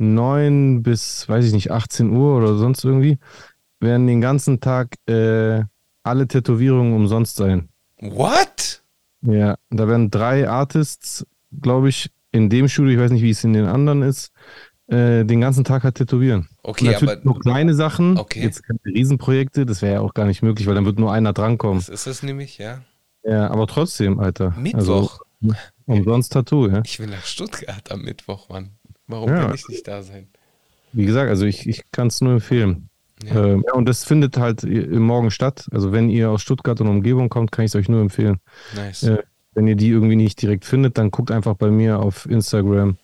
9 0.00 0.82
bis, 0.82 1.28
weiß 1.28 1.44
ich 1.44 1.52
nicht, 1.52 1.70
18 1.70 2.10
Uhr 2.10 2.36
oder 2.36 2.56
sonst 2.56 2.84
irgendwie, 2.84 3.18
werden 3.80 4.06
den 4.06 4.20
ganzen 4.20 4.60
Tag 4.60 4.96
äh, 5.06 5.62
alle 6.02 6.26
Tätowierungen 6.28 6.94
umsonst 6.94 7.36
sein. 7.36 7.68
What? 8.00 8.82
Ja, 9.22 9.56
da 9.68 9.88
werden 9.88 10.10
drei 10.10 10.48
Artists, 10.48 11.26
glaube 11.60 11.90
ich, 11.90 12.10
in 12.32 12.48
dem 12.48 12.68
Studio, 12.68 12.94
ich 12.94 12.98
weiß 12.98 13.10
nicht, 13.10 13.22
wie 13.22 13.30
es 13.30 13.44
in 13.44 13.52
den 13.52 13.66
anderen 13.66 14.02
ist, 14.02 14.32
äh, 14.86 15.24
den 15.24 15.40
ganzen 15.40 15.64
Tag 15.64 15.84
halt 15.84 15.96
tätowieren. 15.96 16.48
Okay, 16.62 16.86
Und 16.86 16.92
natürlich 16.92 17.12
aber. 17.18 17.24
Nur 17.24 17.40
kleine 17.40 17.74
Sachen, 17.74 18.18
okay. 18.18 18.42
jetzt 18.42 18.62
keine 18.62 18.80
Riesenprojekte, 18.86 19.66
das 19.66 19.82
wäre 19.82 19.94
ja 19.94 20.00
auch 20.00 20.14
gar 20.14 20.26
nicht 20.26 20.42
möglich, 20.42 20.66
weil 20.66 20.74
dann 20.74 20.86
wird 20.86 20.98
nur 20.98 21.12
einer 21.12 21.32
drankommen. 21.32 21.78
Das 21.78 21.88
ist 21.88 22.06
es 22.06 22.22
nämlich, 22.22 22.58
ja. 22.58 22.82
Ja, 23.22 23.50
aber 23.50 23.66
trotzdem, 23.66 24.18
Alter. 24.18 24.54
Mittwoch. 24.56 25.20
Also, 25.42 25.54
umsonst 25.86 26.32
Tattoo, 26.32 26.68
ja. 26.68 26.82
Ich 26.84 26.98
will 26.98 27.08
nach 27.08 27.24
Stuttgart 27.24 27.90
am 27.90 28.02
Mittwoch, 28.02 28.48
Mann. 28.48 28.70
Warum 29.10 29.28
Ja. 29.28 29.46
kann 29.46 29.54
ich 29.54 29.68
nicht 29.68 29.86
da 29.86 30.02
sein? 30.02 30.28
Wie 30.92 31.06
gesagt, 31.06 31.28
also 31.28 31.44
ich, 31.46 31.66
ich 31.68 31.82
kann 31.92 32.08
es 32.08 32.20
nur 32.20 32.32
empfehlen. 32.34 32.88
Ja. 33.24 33.44
Ähm, 33.44 33.64
ja, 33.66 33.74
und 33.74 33.86
das 33.86 34.04
findet 34.04 34.38
halt 34.38 34.64
im 34.64 35.02
Morgen 35.02 35.30
statt. 35.30 35.68
Also 35.72 35.92
wenn 35.92 36.08
ihr 36.08 36.30
aus 36.30 36.42
Stuttgart 36.42 36.80
und 36.80 36.88
Umgebung 36.88 37.28
kommt, 37.28 37.52
kann 37.52 37.64
ich 37.64 37.70
es 37.70 37.76
euch 37.76 37.88
nur 37.88 38.00
empfehlen. 38.00 38.40
Nice. 38.74 39.02
Äh, 39.04 39.22
wenn 39.54 39.66
ihr 39.66 39.76
die 39.76 39.88
irgendwie 39.88 40.16
nicht 40.16 40.40
direkt 40.40 40.64
findet, 40.64 40.96
dann 40.96 41.10
guckt 41.10 41.30
einfach 41.30 41.54
bei 41.54 41.70
mir 41.70 41.98
auf 41.98 42.26
Instagram, 42.26 42.96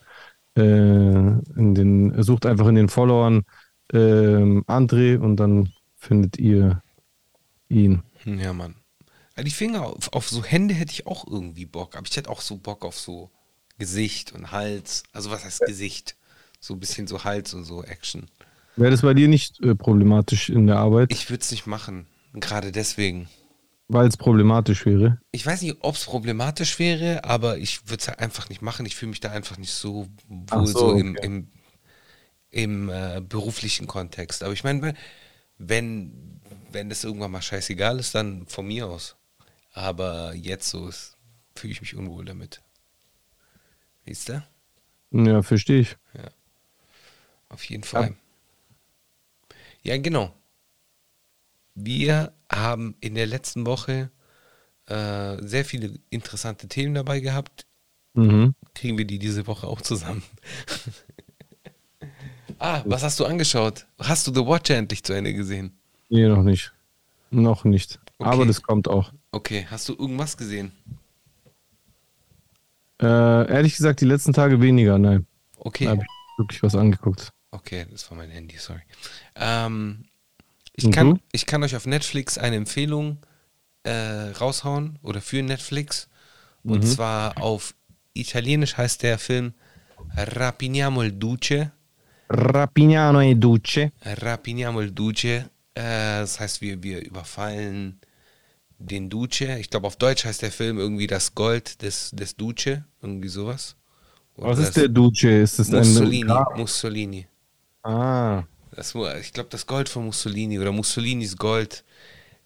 äh, 0.57 0.63
in 0.63 1.75
den, 1.75 2.23
sucht 2.23 2.47
einfach 2.47 2.67
in 2.69 2.77
den 2.77 2.89
Followern 2.89 3.45
ähm, 3.93 4.65
André 4.67 5.19
und 5.19 5.37
dann 5.37 5.71
findet 5.97 6.39
ihr 6.39 6.83
ihn. 7.69 8.03
Ja, 8.25 8.53
Mann. 8.53 8.77
Die 9.39 9.51
Finger 9.51 9.87
auf, 9.87 10.13
auf 10.13 10.29
so 10.29 10.43
Hände 10.43 10.73
hätte 10.75 10.93
ich 10.93 11.07
auch 11.07 11.27
irgendwie 11.27 11.67
Bock. 11.67 11.95
Aber 11.95 12.07
ich 12.09 12.17
hätte 12.17 12.31
auch 12.31 12.41
so 12.41 12.57
Bock 12.57 12.85
auf 12.85 12.99
so 12.99 13.31
Gesicht 13.79 14.33
und 14.33 14.53
Hals. 14.53 15.03
Also 15.13 15.31
was 15.31 15.45
heißt 15.45 15.61
Gesicht? 15.67 16.17
So 16.61 16.75
ein 16.75 16.81
bisschen 16.81 17.07
so 17.07 17.25
Hals 17.25 17.55
und 17.55 17.65
so 17.65 17.83
Action. 17.85 18.27
Wäre 18.77 18.91
das 18.91 19.03
bei 19.03 19.15
dir 19.15 19.29
nicht 19.29 19.61
äh, 19.61 19.75
problematisch 19.75 20.49
in 20.51 20.67
der 20.67 20.77
Arbeit, 20.79 21.13
Ich 21.13 21.31
würde 21.31 21.43
es 21.43 21.51
nicht 21.51 21.67
machen. 21.67 22.07
Gerade 22.35 22.73
deswegen. 22.73 23.29
weil 23.89 24.07
es 24.09 24.17
problematisch 24.17 24.85
wäre? 24.85 25.19
Ich 25.31 25.47
weiß 25.47 25.63
nicht, 25.63 25.77
ob 25.81 25.95
es 25.95 26.05
problematisch 26.05 26.79
wäre, 26.79 27.25
aber 27.25 27.57
ich 27.59 27.89
würde 27.89 28.01
es 28.01 28.09
halt 28.09 28.19
einfach 28.19 28.49
nicht 28.51 28.61
machen. 28.63 28.85
Ich 28.85 28.97
fühle 28.97 29.11
mich 29.11 29.21
da 29.21 29.31
einfach 29.31 29.57
nicht 29.59 29.73
so 29.73 30.09
wohl 30.29 30.67
so, 30.67 30.79
so, 30.79 30.93
im, 30.95 31.13
okay. 31.13 31.27
im, 31.27 31.49
im 32.51 32.89
äh, 32.91 33.23
beruflichen 33.27 33.87
Kontext. 33.87 34.43
Aber 34.43 34.53
ich 34.53 34.65
meine, 34.65 34.95
wenn- 35.59 36.41
wenn, 36.73 36.89
das 36.91 37.05
irgendwann 37.05 37.31
mal 37.31 37.41
scheißegal 37.43 37.99
ist, 37.99 38.15
dann 38.15 38.47
von 38.47 38.67
mir 38.67 38.87
aus. 38.87 39.17
Aber 39.73 40.35
jetzt 40.35 40.69
so 40.69 40.91
fühle 41.55 41.73
ich 41.73 41.81
mich 41.81 41.95
unwohl 41.97 42.25
damit. 42.27 42.61
Siehst 44.07 44.29
du? 44.29 44.43
Ja, 45.11 45.43
verstehe 45.43 45.81
ich. 45.81 45.97
Auf 47.49 47.65
jeden 47.65 47.83
Fall. 47.83 48.15
Ja, 49.83 49.97
genau. 49.99 50.33
Wir 51.75 52.33
haben 52.51 52.97
in 53.01 53.15
der 53.15 53.27
letzten 53.27 53.67
Woche 53.67 54.11
äh, 54.87 55.37
sehr 55.43 55.65
viele 55.65 55.99
interessante 56.11 56.69
Themen 56.69 56.95
dabei 56.95 57.21
gehabt. 57.21 57.67
Mhm. 58.15 58.55
Kriegen 58.75 58.97
wir 58.99 59.05
die 59.05 59.19
diese 59.19 59.47
Woche 59.47 59.67
auch 59.67 59.81
zusammen? 59.81 60.23
ah, 62.59 62.83
was 62.85 63.03
hast 63.03 63.21
du 63.21 63.27
angeschaut? 63.27 63.87
Hast 63.99 64.27
du 64.27 64.35
The 64.35 64.47
Watcher 64.47 64.77
endlich 64.77 65.03
zu 65.03 65.13
Ende 65.13 65.35
gesehen? 65.35 65.77
Nee, 66.09 66.29
noch 66.29 66.43
nicht. 66.43 66.73
Noch 67.31 67.65
nicht. 67.65 68.01
Okay. 68.19 68.31
Aber 68.31 68.47
das 68.47 68.63
kommt 68.63 68.89
auch. 68.89 69.13
Okay, 69.33 69.67
hast 69.71 69.89
du 69.89 69.95
irgendwas 69.95 70.37
gesehen? 70.37 70.73
Äh, 73.01 73.07
ehrlich 73.53 73.77
gesagt, 73.77 74.01
die 74.01 74.07
letzten 74.07 74.33
Tage 74.33 74.61
weniger, 74.61 74.99
nein. 74.99 75.27
Da 75.57 75.61
Okay, 75.65 75.89
habe 75.89 76.03
ich 76.03 76.39
wirklich 76.39 76.63
was 76.63 76.75
angeguckt. 76.75 77.31
okay, 77.51 77.87
das 77.91 78.11
war 78.11 78.19
mein 78.19 78.31
Handy, 78.31 78.57
sorry. 78.59 78.81
Ähm, 79.35 80.05
ich, 80.75 80.91
kann, 80.91 81.15
du? 81.15 81.21
ich 81.33 81.47
kann 81.47 81.63
euch 81.63 81.75
auf 81.77 81.87
Netflix 81.87 82.39
eine 82.39 82.57
Empfehlung 82.57 83.19
äh, 83.85 84.31
raushauen 84.41 84.99
oder 85.03 85.21
für 85.21 85.43
Netflix. 85.43 86.09
Und 86.65 86.83
Mhm. 86.83 86.87
zwar 86.87 87.39
auf 87.43 87.75
Italienisch 88.15 88.77
heißt 88.77 89.03
der 89.03 89.19
Film 89.19 89.55
Rapiniamo 90.17 91.03
il 91.03 91.13
Duce. 91.13 91.71
Rapignano 92.29 93.21
e 93.21 93.35
Duce. 93.35 93.93
Rapiniamo 94.05 94.81
il 94.81 94.93
Duce. 94.93 95.25
Äh, 95.75 96.21
das 96.21 96.41
heißt, 96.41 96.61
wir, 96.61 96.83
wir 96.83 97.05
überfallen 97.05 98.01
den 98.79 99.09
Duce. 99.11 99.43
Ich 99.59 99.71
glaube, 99.71 99.87
auf 99.87 99.97
Deutsch 99.97 100.25
heißt 100.25 100.43
der 100.43 100.53
Film 100.53 100.79
irgendwie 100.79 101.07
das 101.07 101.35
Gold 101.35 101.83
des, 101.83 102.11
des 102.11 102.37
Duce. 102.37 102.81
Irgendwie 103.03 103.29
sowas. 103.29 103.77
Oder 104.37 104.49
Was 104.51 104.59
ist 104.59 104.77
der 104.77 104.89
Duce? 104.89 105.25
Ist 105.25 105.59
das 105.59 105.71
Mussolini. 105.71 106.31
ein. 106.31 106.59
Mussolini. 106.59 107.27
Ah, 107.83 108.43
Das, 108.73 108.95
ich 109.21 109.33
glaube, 109.33 109.49
das 109.51 109.67
Gold 109.67 109.89
von 109.89 110.05
Mussolini 110.05 110.59
oder 110.59 110.73
Mussolinis 110.73 111.37
Gold. 111.37 111.85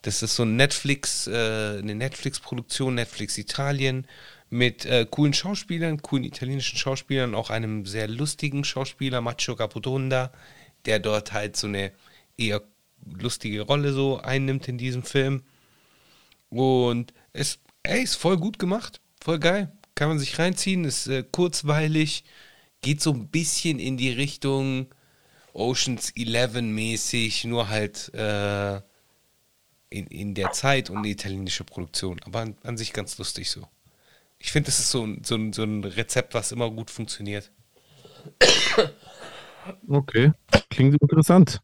Das 0.03 0.23
ist 0.23 0.37
so 0.37 0.45
ein 0.45 0.57
Netflix, 0.57 1.27
äh, 1.27 1.79
eine 1.79 1.95
Netflix-Produktion, 1.95 2.95
Netflix 2.95 3.37
Italien, 3.37 4.07
mit 4.49 4.85
äh, 4.87 5.07
coolen 5.11 5.33
Schauspielern, 5.35 6.03
coolen 6.03 6.25
italienischen 6.25 6.79
Schauspielern, 6.79 7.35
auch 7.35 7.51
einem 7.51 7.87
sehr 7.87 8.09
lustigen 8.09 8.65
Schauspieler, 8.65 9.21
Macho 9.21 9.57
Capotonda, 9.57 10.33
der 10.87 10.99
dort 10.99 11.33
halt 11.33 11.57
so 11.57 11.67
eine 11.67 11.93
eher 12.37 12.63
lustige 13.19 13.63
Rolle 13.63 13.93
so 13.93 14.19
einnimmt 14.19 14.69
in 14.69 14.79
diesem 14.79 15.03
Film. 15.03 15.43
Und 16.51 17.13
es, 17.33 17.59
ey, 17.83 18.03
ist 18.03 18.17
voll 18.17 18.37
gut 18.37 18.59
gemacht, 18.59 19.01
voll 19.23 19.39
geil. 19.39 19.73
Kann 19.95 20.09
man 20.09 20.19
sich 20.19 20.39
reinziehen, 20.39 20.85
ist 20.85 21.07
äh, 21.07 21.23
kurzweilig, 21.31 22.25
geht 22.83 23.01
so 23.01 23.13
ein 23.13 23.29
bisschen 23.29 23.79
in 23.79 23.97
die 23.97 24.11
Richtung 24.11 24.87
Oceans 25.53 26.13
11 26.17 26.61
mäßig, 26.63 27.45
nur 27.45 27.69
halt 27.69 28.13
äh, 28.15 28.77
in, 29.91 30.07
in 30.07 30.35
der 30.35 30.53
Zeit 30.53 30.91
und 30.91 30.99
eine 30.99 31.09
italienische 31.09 31.65
Produktion. 31.65 32.21
Aber 32.25 32.41
an, 32.41 32.57
an 32.63 32.77
sich 32.77 32.93
ganz 32.93 33.19
lustig 33.19 33.51
so. 33.51 33.67
Ich 34.39 34.53
finde, 34.53 34.67
das 34.67 34.79
ist 34.81 34.91
so, 34.91 35.05
ein- 35.05 35.23
so, 35.25 35.35
ein- 35.35 35.53
so 35.53 35.63
ein 35.65 35.85
Rezept, 35.85 36.35
was 36.35 36.53
immer 36.53 36.71
gut 36.71 36.91
funktioniert. 36.91 37.51
okay. 39.89 40.33
Klingt 40.71 41.01
interessant. 41.01 41.61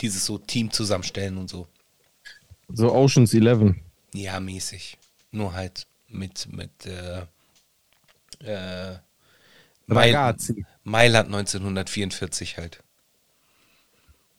Dieses 0.00 0.24
so 0.24 0.38
Team 0.38 0.70
zusammenstellen 0.70 1.36
und 1.38 1.48
so. 1.50 1.66
So 2.78 2.94
Oceans 2.94 3.34
11. 3.34 3.74
Ja, 4.14 4.38
mäßig. 4.38 4.98
Nur 5.32 5.52
halt 5.52 5.88
mit, 6.06 6.46
mit 6.52 6.86
äh, 6.86 7.22
äh, 8.38 8.98
Ragazzi. 9.88 10.64
Mailand 10.84 11.26
1944 11.26 12.56
halt. 12.56 12.84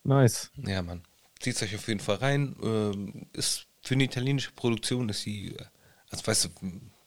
Nice. 0.06 0.52
Ja, 0.56 0.82
Mann. 0.82 1.04
Zieht 1.42 1.62
euch 1.62 1.76
auf 1.76 1.90
jeden 1.90 2.00
Fall 2.00 2.16
rein. 2.16 2.56
Ähm, 2.64 3.28
ist 3.34 3.66
für 3.82 3.96
eine 3.96 4.06
italienische 4.06 4.52
Produktion 4.52 5.10
ist 5.10 5.24
sie, 5.24 5.58
also 6.10 6.26
weißt 6.26 6.46
du, 6.46 6.50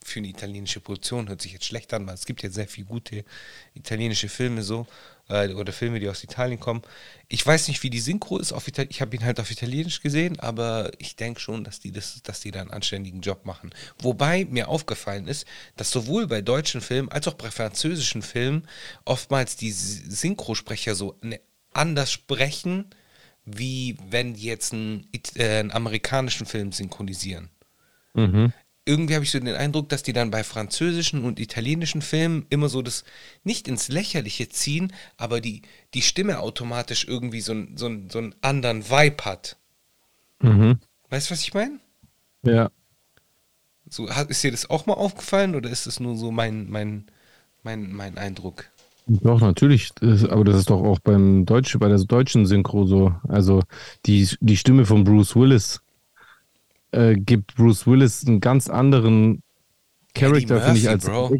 für 0.04 0.18
eine 0.18 0.28
italienische 0.28 0.80
Produktion 0.80 1.28
hört 1.28 1.40
sich 1.40 1.54
jetzt 1.54 1.64
schlecht 1.64 1.94
an, 1.94 2.06
weil 2.06 2.14
es 2.14 2.26
gibt 2.26 2.42
ja 2.42 2.50
sehr 2.50 2.68
viele 2.68 2.88
gute 2.88 3.24
italienische 3.72 4.28
Filme 4.28 4.62
so 4.62 4.86
äh, 5.32 5.52
oder 5.54 5.72
Filme, 5.72 5.98
die 5.98 6.08
aus 6.08 6.22
Italien 6.22 6.60
kommen. 6.60 6.82
Ich 7.28 7.44
weiß 7.44 7.68
nicht, 7.68 7.82
wie 7.82 7.90
die 7.90 8.00
Synchro 8.00 8.38
ist. 8.38 8.52
Auf 8.52 8.68
ich 8.68 9.00
habe 9.00 9.16
ihn 9.16 9.24
halt 9.24 9.40
auf 9.40 9.50
Italienisch 9.50 10.00
gesehen, 10.02 10.38
aber 10.38 10.90
ich 10.98 11.16
denke 11.16 11.40
schon, 11.40 11.64
dass 11.64 11.80
die, 11.80 11.90
das, 11.90 12.22
dass 12.22 12.40
die 12.40 12.50
da 12.50 12.60
einen 12.60 12.70
anständigen 12.70 13.20
Job 13.20 13.46
machen. 13.46 13.70
Wobei 13.98 14.44
mir 14.44 14.68
aufgefallen 14.68 15.26
ist, 15.26 15.46
dass 15.76 15.90
sowohl 15.90 16.26
bei 16.26 16.42
deutschen 16.42 16.80
Filmen 16.80 17.08
als 17.10 17.26
auch 17.28 17.34
bei 17.34 17.50
französischen 17.50 18.22
Filmen 18.22 18.68
oftmals 19.04 19.56
die 19.56 19.72
Synchrosprecher 19.72 20.94
so 20.94 21.16
ne, 21.22 21.40
anders 21.72 22.12
sprechen, 22.12 22.90
wie 23.44 23.96
wenn 24.10 24.34
die 24.34 24.44
jetzt 24.44 24.72
einen, 24.72 25.08
äh, 25.34 25.60
einen 25.60 25.72
amerikanischen 25.72 26.46
Film 26.46 26.72
synchronisieren 26.72 27.50
Mhm. 28.14 28.52
Irgendwie 28.84 29.14
habe 29.14 29.24
ich 29.24 29.30
so 29.30 29.38
den 29.38 29.54
Eindruck, 29.54 29.88
dass 29.88 30.02
die 30.02 30.12
dann 30.12 30.30
bei 30.30 30.42
französischen 30.42 31.24
und 31.24 31.38
italienischen 31.38 32.02
Filmen 32.02 32.46
immer 32.50 32.68
so 32.68 32.82
das 32.82 33.04
nicht 33.44 33.68
ins 33.68 33.88
Lächerliche 33.88 34.48
ziehen, 34.48 34.92
aber 35.16 35.40
die, 35.40 35.62
die 35.94 36.02
Stimme 36.02 36.40
automatisch 36.40 37.06
irgendwie 37.06 37.40
so, 37.40 37.52
ein- 37.52 37.76
so, 37.76 37.86
ein- 37.86 38.10
so 38.10 38.18
einen 38.18 38.34
anderen 38.40 38.88
Vibe 38.90 39.24
hat. 39.24 39.56
Mhm. 40.40 40.78
Weißt 41.10 41.30
du, 41.30 41.34
was 41.34 41.42
ich 41.42 41.54
meine? 41.54 41.78
Ja. 42.44 42.70
So, 43.88 44.08
ist 44.08 44.42
dir 44.42 44.50
das 44.50 44.68
auch 44.70 44.86
mal 44.86 44.94
aufgefallen 44.94 45.54
oder 45.54 45.70
ist 45.70 45.86
das 45.86 46.00
nur 46.00 46.16
so 46.16 46.30
mein, 46.32 46.70
mein, 46.70 47.04
mein, 47.62 47.92
mein 47.92 48.16
Eindruck? 48.18 48.64
Doch, 49.06 49.40
natürlich. 49.40 49.90
Das- 50.00 50.24
Aber 50.24 50.44
das 50.44 50.56
ist 50.56 50.70
doch 50.70 50.82
auch 50.82 50.98
beim 51.00 51.44
Deutschen, 51.44 51.78
bei 51.78 51.88
der 51.88 51.98
deutschen 51.98 52.46
Synchro 52.46 52.86
so. 52.86 53.14
Also 53.28 53.62
die, 54.06 54.28
die 54.40 54.56
Stimme 54.56 54.86
von 54.86 55.04
Bruce 55.04 55.36
Willis 55.36 55.81
äh, 56.92 57.14
gibt 57.14 57.54
Bruce 57.56 57.86
Willis 57.86 58.24
einen 58.26 58.40
ganz 58.40 58.68
anderen 58.68 59.42
Charakter, 60.14 60.60
finde 60.60 60.78
ich, 60.78 60.84
Murphy, 60.84 60.88
als 60.88 61.04
Bro. 61.04 61.36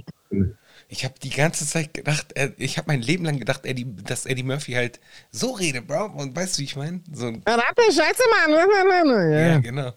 Ich 0.89 1.05
habe 1.05 1.15
die 1.23 1.31
ganze 1.31 1.67
Zeit 1.67 1.95
gedacht, 1.95 2.37
äh, 2.37 2.53
ich 2.59 2.77
habe 2.77 2.89
mein 2.89 3.01
Leben 3.01 3.25
lang 3.25 3.39
gedacht, 3.39 3.65
Eddie, 3.65 3.87
dass 4.05 4.27
Eddie 4.27 4.43
Murphy 4.43 4.73
halt 4.73 5.01
so 5.31 5.53
redet, 5.53 5.87
Bro. 5.87 6.07
Und 6.07 6.37
weißt 6.37 6.57
du, 6.57 6.61
wie 6.61 6.65
ich 6.65 6.77
meine? 6.77 7.01
So 7.13 7.27
ein, 7.29 7.43
Scheiße, 7.47 8.23
Mann. 8.31 9.31
ja. 9.31 9.49
Ja, 9.49 9.59
genau. 9.61 9.93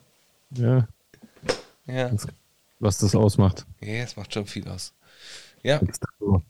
ja, 0.51 0.88
Ja. 1.85 2.12
was 2.79 2.97
das 3.00 3.13
ausmacht. 3.15 3.65
ja, 3.81 4.03
es 4.03 4.15
macht 4.15 4.33
schon 4.33 4.45
viel 4.45 4.67
aus. 4.69 4.93
Ja. 5.63 5.81
So. 6.19 6.41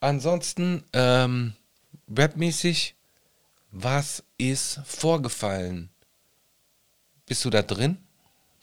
Ansonsten, 0.00 0.84
ähm, 0.92 1.54
rapmäßig, 2.16 2.94
was 3.72 4.22
ist 4.38 4.80
vorgefallen? 4.84 5.90
Bist 7.26 7.44
du 7.44 7.50
da 7.50 7.62
drin? 7.62 7.98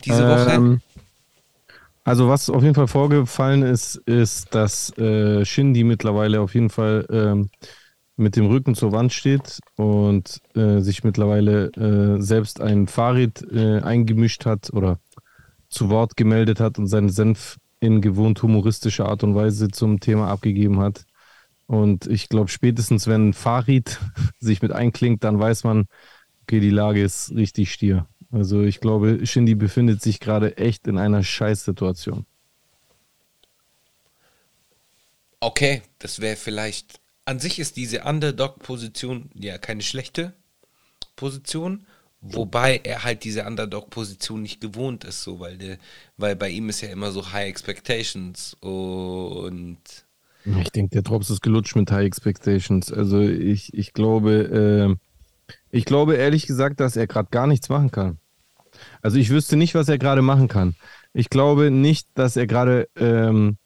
Diese 0.06 0.28
Woche? 0.28 0.52
Ähm, 0.52 0.82
also 2.04 2.28
was 2.28 2.50
auf 2.50 2.62
jeden 2.64 2.76
Fall 2.76 2.88
vorgefallen 2.88 3.64
ist, 3.64 3.96
ist, 4.06 4.54
dass 4.54 4.96
äh, 4.98 5.46
Shindy 5.46 5.84
mittlerweile 5.84 6.42
auf 6.42 6.54
jeden 6.54 6.70
Fall 6.70 7.08
ähm, 7.10 7.50
mit 8.18 8.36
dem 8.36 8.48
Rücken 8.48 8.76
zur 8.76 8.92
Wand 8.92 9.14
steht 9.14 9.60
und 9.76 10.42
äh, 10.56 10.80
sich 10.80 11.04
mittlerweile 11.04 11.68
äh, 11.72 12.22
selbst 12.22 12.62
ein 12.62 12.88
Fahrrad 12.88 13.44
äh, 13.52 13.80
eingemischt 13.80 14.46
hat 14.46 14.72
oder 14.74 15.00
zu 15.70 15.90
Wort 15.90 16.16
gemeldet 16.18 16.60
hat 16.60 16.78
und 16.78 16.88
seinen 16.88 17.10
Senf 17.10 17.58
in 17.80 18.02
gewohnt 18.02 18.42
humoristischer 18.42 19.08
Art 19.08 19.24
und 19.24 19.36
Weise 19.36 19.70
zum 19.70 20.00
Thema 20.00 20.28
abgegeben 20.30 20.80
hat. 20.80 21.06
Und 21.68 22.06
ich 22.08 22.30
glaube, 22.30 22.50
spätestens 22.50 23.08
wenn 23.08 23.34
Farid 23.34 24.00
sich 24.40 24.62
mit 24.62 24.72
einklingt, 24.72 25.24
dann 25.24 25.40
weiß 25.40 25.64
man, 25.64 25.86
okay, 26.44 26.60
die 26.60 26.70
Lage 26.70 27.02
ist 27.02 27.34
richtig 27.34 27.72
stier. 27.72 28.08
Also 28.34 28.64
ich 28.64 28.80
glaube, 28.80 29.26
Shindy 29.28 29.54
befindet 29.54 30.02
sich 30.02 30.20
gerade 30.20 30.58
echt 30.58 30.88
in 30.88 30.98
einer 30.98 31.24
Scheißsituation. 31.24 32.26
Okay, 35.40 35.84
das 36.00 36.20
wäre 36.20 36.36
vielleicht. 36.36 37.00
An 37.26 37.40
sich 37.40 37.60
ist 37.60 37.78
diese 37.78 38.04
Underdog-Position 38.04 39.30
ja 39.36 39.58
keine 39.58 39.84
schlechte 39.84 40.34
Position, 41.16 41.86
wobei 42.22 42.82
er 42.84 43.04
halt 43.04 43.24
diese 43.24 43.46
Underdog-Position 43.46 44.42
nicht 44.42 44.60
gewohnt 44.60 45.04
ist, 45.04 45.24
so, 45.24 45.40
weil, 45.40 45.58
der, 45.58 45.78
weil 46.18 46.36
bei 46.36 46.50
ihm 46.50 46.70
ist 46.70 46.82
ja 46.82 46.90
immer 46.90 47.12
so 47.12 47.32
High 47.32 47.48
Expectations 47.48 48.58
und. 48.62 49.78
Ich 50.60 50.72
denke, 50.72 50.92
der 50.92 51.04
Drops 51.04 51.30
ist 51.30 51.42
gelutscht 51.42 51.76
mit 51.76 51.92
High 51.92 52.06
Expectations. 52.06 52.92
Also 52.92 53.22
ich, 53.22 53.74
ich 53.74 53.94
glaube, 53.94 54.98
äh, 55.00 55.58
ich 55.70 55.86
glaube 55.86 56.16
ehrlich 56.16 56.48
gesagt, 56.48 56.80
dass 56.80 56.96
er 56.96 57.08
gerade 57.08 57.30
gar 57.32 57.48
nichts 57.48 57.70
machen 57.70 57.92
kann. 57.92 58.18
Also 59.02 59.18
ich 59.18 59.30
wüsste 59.30 59.56
nicht, 59.56 59.76
was 59.76 59.90
er 59.90 59.98
gerade 59.98 60.22
machen 60.22 60.48
kann. 60.48 60.76
Ich 61.14 61.30
glaube 61.30 61.72
nicht, 61.72 62.08
dass 62.16 62.36
er 62.36 62.48
gerade 62.48 62.88
ähm, 62.96 63.58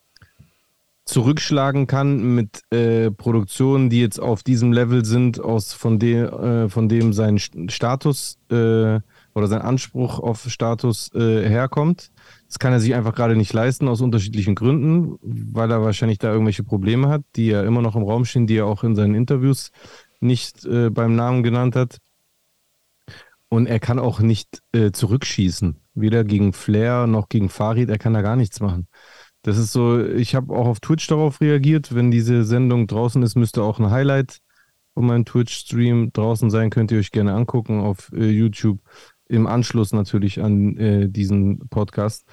zurückschlagen 1.07 1.88
kann 1.88 2.36
mit 2.36 2.62
äh, 2.71 3.09
Produktionen, 3.12 3.89
die 3.89 4.01
jetzt 4.01 4.19
auf 4.19 4.43
diesem 4.43 4.74
Level 4.74 5.05
sind, 5.05 5.39
aus 5.39 5.74
von, 5.74 6.00
de, 6.00 6.24
äh, 6.24 6.69
von 6.69 6.89
dem 6.89 7.13
sein 7.13 7.39
Status 7.39 8.38
äh, 8.51 9.00
oder 9.33 9.47
sein 9.47 9.62
Anspruch 9.62 10.19
auf 10.19 10.50
Status 10.50 11.09
äh, 11.13 11.47
herkommt. 11.47 12.12
Das 12.47 12.59
kann 12.59 12.74
er 12.74 12.79
sich 12.79 12.93
einfach 12.93 13.15
gerade 13.15 13.36
nicht 13.36 13.53
leisten, 13.53 13.88
aus 13.88 14.01
unterschiedlichen 14.01 14.55
Gründen, 14.55 15.17
weil 15.21 15.71
er 15.71 15.81
wahrscheinlich 15.81 16.17
da 16.17 16.31
irgendwelche 16.31 16.63
Probleme 16.63 17.07
hat, 17.07 17.24
die 17.36 17.47
ja 17.47 17.63
immer 17.63 17.81
noch 17.81 17.95
im 17.95 18.03
Raum 18.03 18.25
stehen, 18.25 18.47
die 18.47 18.57
er 18.57 18.65
auch 18.65 18.83
in 18.83 18.95
seinen 18.95 19.15
Interviews 19.15 19.71
nicht 20.19 20.65
äh, 20.65 20.89
beim 20.89 21.15
Namen 21.15 21.43
genannt 21.43 21.75
hat. 21.75 21.97
Und 23.49 23.67
er 23.67 23.79
kann 23.79 23.99
auch 23.99 24.19
nicht 24.19 24.61
äh, 24.73 24.91
zurückschießen, 24.91 25.77
weder 25.93 26.23
gegen 26.23 26.53
Flair 26.53 27.07
noch 27.07 27.29
gegen 27.29 27.49
Farid, 27.49 27.89
er 27.89 27.97
kann 27.97 28.13
da 28.13 28.21
gar 28.21 28.35
nichts 28.35 28.59
machen. 28.59 28.87
Das 29.41 29.57
ist 29.57 29.71
so, 29.71 30.03
ich 30.03 30.35
habe 30.35 30.53
auch 30.53 30.67
auf 30.67 30.81
Twitch 30.81 31.07
darauf 31.07 31.39
reagiert. 31.39 31.95
Wenn 31.95 32.11
diese 32.11 32.43
Sendung 32.43 32.87
draußen 32.87 33.23
ist, 33.23 33.35
müsste 33.35 33.63
auch 33.63 33.79
ein 33.79 33.89
Highlight 33.89 34.39
von 34.93 35.05
meinem 35.05 35.23
Twitch-Stream 35.23 36.11
draußen 36.11 36.49
sein. 36.49 36.69
Könnt 36.69 36.91
ihr 36.91 36.99
euch 36.99 37.11
gerne 37.11 37.33
angucken 37.33 37.79
auf 37.79 38.11
äh, 38.13 38.29
YouTube. 38.29 38.79
Im 39.29 39.47
Anschluss 39.47 39.93
natürlich 39.93 40.41
an 40.41 40.75
äh, 40.77 41.07
diesen 41.07 41.59
Podcast. 41.69 42.25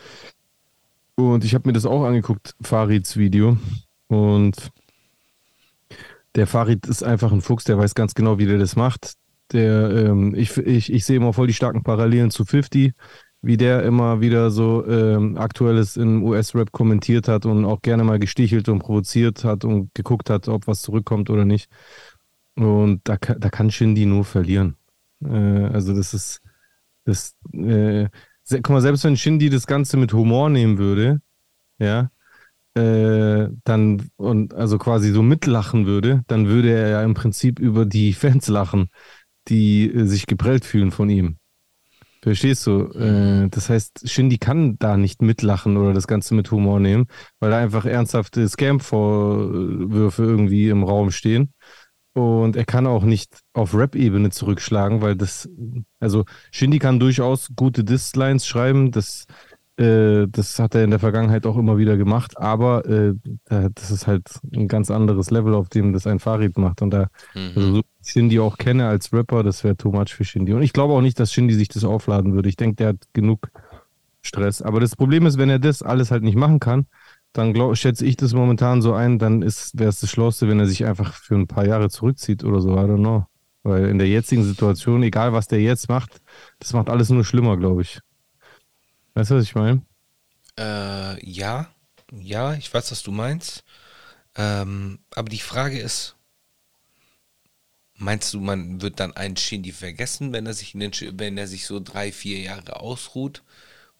Und 1.14 1.44
ich 1.44 1.54
habe 1.54 1.68
mir 1.68 1.72
das 1.72 1.86
auch 1.86 2.04
angeguckt, 2.04 2.56
Farids 2.60 3.16
Video. 3.16 3.58
Und 4.08 4.72
der 6.34 6.48
Farid 6.48 6.86
ist 6.86 7.04
einfach 7.04 7.30
ein 7.30 7.42
Fuchs, 7.42 7.64
der 7.64 7.78
weiß 7.78 7.94
ganz 7.94 8.14
genau, 8.14 8.38
wie 8.38 8.46
der 8.46 8.58
das 8.58 8.74
macht. 8.74 9.14
Der, 9.54 9.90
ähm, 9.90 10.34
ich, 10.34 10.56
ich, 10.58 10.92
ich 10.92 11.04
sehe 11.06 11.16
immer 11.16 11.32
voll 11.32 11.46
die 11.46 11.54
starken 11.54 11.82
Parallelen 11.82 12.30
zu 12.30 12.44
50 12.44 12.92
wie 13.44 13.56
der 13.56 13.82
immer 13.82 14.20
wieder 14.20 14.50
so 14.50 14.86
ähm, 14.86 15.36
Aktuelles 15.36 15.96
in 15.96 16.22
US-Rap 16.22 16.72
kommentiert 16.72 17.28
hat 17.28 17.44
und 17.44 17.64
auch 17.64 17.82
gerne 17.82 18.02
mal 18.02 18.18
gestichelt 18.18 18.68
und 18.68 18.78
provoziert 18.78 19.44
hat 19.44 19.64
und 19.64 19.94
geguckt 19.94 20.30
hat, 20.30 20.48
ob 20.48 20.66
was 20.66 20.80
zurückkommt 20.82 21.28
oder 21.28 21.44
nicht. 21.44 21.70
Und 22.56 23.00
da, 23.04 23.16
da 23.16 23.50
kann 23.50 23.70
Shindy 23.70 24.06
nur 24.06 24.24
verlieren. 24.24 24.76
Äh, 25.22 25.28
also 25.28 25.94
das 25.94 26.14
ist, 26.14 26.40
das, 27.04 27.36
äh, 27.52 28.08
guck 28.48 28.70
mal, 28.70 28.80
selbst 28.80 29.04
wenn 29.04 29.16
Shindy 29.16 29.50
das 29.50 29.66
Ganze 29.66 29.96
mit 29.98 30.12
Humor 30.12 30.48
nehmen 30.48 30.78
würde, 30.78 31.20
ja, 31.78 32.10
äh, 32.74 33.48
dann 33.64 34.10
und 34.16 34.54
also 34.54 34.78
quasi 34.78 35.12
so 35.12 35.22
mitlachen 35.22 35.86
würde, 35.86 36.24
dann 36.28 36.48
würde 36.48 36.72
er 36.72 36.88
ja 36.88 37.02
im 37.02 37.14
Prinzip 37.14 37.58
über 37.58 37.84
die 37.84 38.12
Fans 38.14 38.48
lachen, 38.48 38.88
die 39.48 39.90
äh, 39.90 40.06
sich 40.06 40.26
geprellt 40.26 40.64
fühlen 40.64 40.90
von 40.90 41.10
ihm. 41.10 41.36
Verstehst 42.22 42.66
du? 42.66 42.86
Äh, 42.92 43.48
das 43.50 43.68
heißt, 43.68 44.08
Shindy 44.08 44.38
kann 44.38 44.78
da 44.78 44.96
nicht 44.96 45.20
mitlachen 45.20 45.76
oder 45.76 45.92
das 45.92 46.06
Ganze 46.06 46.34
mit 46.34 46.50
Humor 46.50 46.80
nehmen, 46.80 47.06
weil 47.38 47.50
da 47.50 47.58
einfach 47.58 47.84
ernsthafte 47.84 48.48
Scam-Vorwürfe 48.48 50.22
irgendwie 50.22 50.70
im 50.70 50.84
Raum 50.84 51.10
stehen. 51.10 51.52
Und 52.14 52.56
er 52.56 52.64
kann 52.64 52.86
auch 52.86 53.02
nicht 53.02 53.40
auf 53.52 53.74
Rap-Ebene 53.74 54.30
zurückschlagen, 54.30 55.02
weil 55.02 55.16
das, 55.16 55.50
also 55.98 56.24
Shindy 56.52 56.78
kann 56.78 57.00
durchaus 57.00 57.50
gute 57.56 57.84
Diss-Lines 57.84 58.46
schreiben, 58.46 58.92
das, 58.92 59.26
äh, 59.76 60.26
das 60.28 60.58
hat 60.58 60.74
er 60.74 60.84
in 60.84 60.90
der 60.90 61.00
Vergangenheit 61.00 61.46
auch 61.46 61.56
immer 61.56 61.78
wieder 61.78 61.96
gemacht, 61.96 62.38
aber 62.38 62.84
äh, 62.86 63.14
das 63.48 63.90
ist 63.90 64.06
halt 64.06 64.28
ein 64.54 64.68
ganz 64.68 64.90
anderes 64.90 65.30
Level, 65.30 65.54
auf 65.54 65.68
dem 65.68 65.92
das 65.92 66.06
ein 66.06 66.20
Farid 66.20 66.56
macht. 66.58 66.80
Und 66.82 66.90
da, 66.90 67.08
mhm. 67.34 67.52
also 67.56 67.74
so 67.76 67.82
Shindy 68.04 68.38
auch 68.38 68.56
kenne 68.56 68.86
als 68.86 69.12
Rapper, 69.12 69.42
das 69.42 69.64
wäre 69.64 69.76
too 69.76 69.90
much 69.90 70.14
für 70.14 70.24
Shindy. 70.24 70.52
Und 70.52 70.62
ich 70.62 70.72
glaube 70.72 70.94
auch 70.94 71.00
nicht, 71.00 71.18
dass 71.18 71.32
Shindy 71.32 71.54
sich 71.54 71.68
das 71.68 71.84
aufladen 71.84 72.34
würde. 72.34 72.48
Ich 72.48 72.56
denke, 72.56 72.76
der 72.76 72.88
hat 72.88 72.98
genug 73.12 73.48
Stress. 74.22 74.62
Aber 74.62 74.80
das 74.80 74.96
Problem 74.96 75.26
ist, 75.26 75.38
wenn 75.38 75.50
er 75.50 75.58
das 75.58 75.82
alles 75.82 76.10
halt 76.10 76.22
nicht 76.22 76.36
machen 76.36 76.60
kann, 76.60 76.86
dann 77.32 77.52
glaub, 77.52 77.76
schätze 77.76 78.06
ich 78.06 78.16
das 78.16 78.32
momentan 78.32 78.80
so 78.80 78.94
ein, 78.94 79.18
dann 79.18 79.42
wäre 79.42 79.48
es 79.88 80.00
das 80.00 80.08
Schlauste, 80.08 80.48
wenn 80.48 80.60
er 80.60 80.66
sich 80.66 80.86
einfach 80.86 81.12
für 81.14 81.34
ein 81.34 81.48
paar 81.48 81.66
Jahre 81.66 81.90
zurückzieht 81.90 82.44
oder 82.44 82.60
so. 82.60 82.74
I 82.74 82.84
don't 82.84 82.98
know. 82.98 83.26
Weil 83.64 83.86
in 83.86 83.98
der 83.98 84.08
jetzigen 84.08 84.44
Situation, 84.44 85.02
egal 85.02 85.32
was 85.32 85.48
der 85.48 85.60
jetzt 85.60 85.88
macht, 85.88 86.20
das 86.60 86.74
macht 86.74 86.90
alles 86.90 87.10
nur 87.10 87.24
schlimmer, 87.24 87.56
glaube 87.56 87.82
ich. 87.82 87.98
Weißt 89.14 89.30
du, 89.30 89.36
was 89.36 89.44
ich 89.44 89.54
meine? 89.54 89.82
Äh, 90.58 91.24
ja, 91.28 91.68
ja, 92.12 92.54
ich 92.54 92.72
weiß, 92.72 92.90
was 92.90 93.02
du 93.02 93.10
meinst. 93.10 93.64
Ähm, 94.36 94.98
aber 95.14 95.28
die 95.28 95.38
Frage 95.38 95.78
ist, 95.78 96.16
Meinst 97.96 98.34
du, 98.34 98.40
man 98.40 98.82
wird 98.82 98.98
dann 98.98 99.16
einen 99.16 99.36
Shindy 99.36 99.72
vergessen, 99.72 100.32
wenn 100.32 100.46
er 100.46 100.54
sich, 100.54 100.74
wenn 100.74 101.38
er 101.38 101.46
sich 101.46 101.66
so 101.66 101.78
drei, 101.78 102.10
vier 102.10 102.40
Jahre 102.40 102.80
ausruht? 102.80 103.42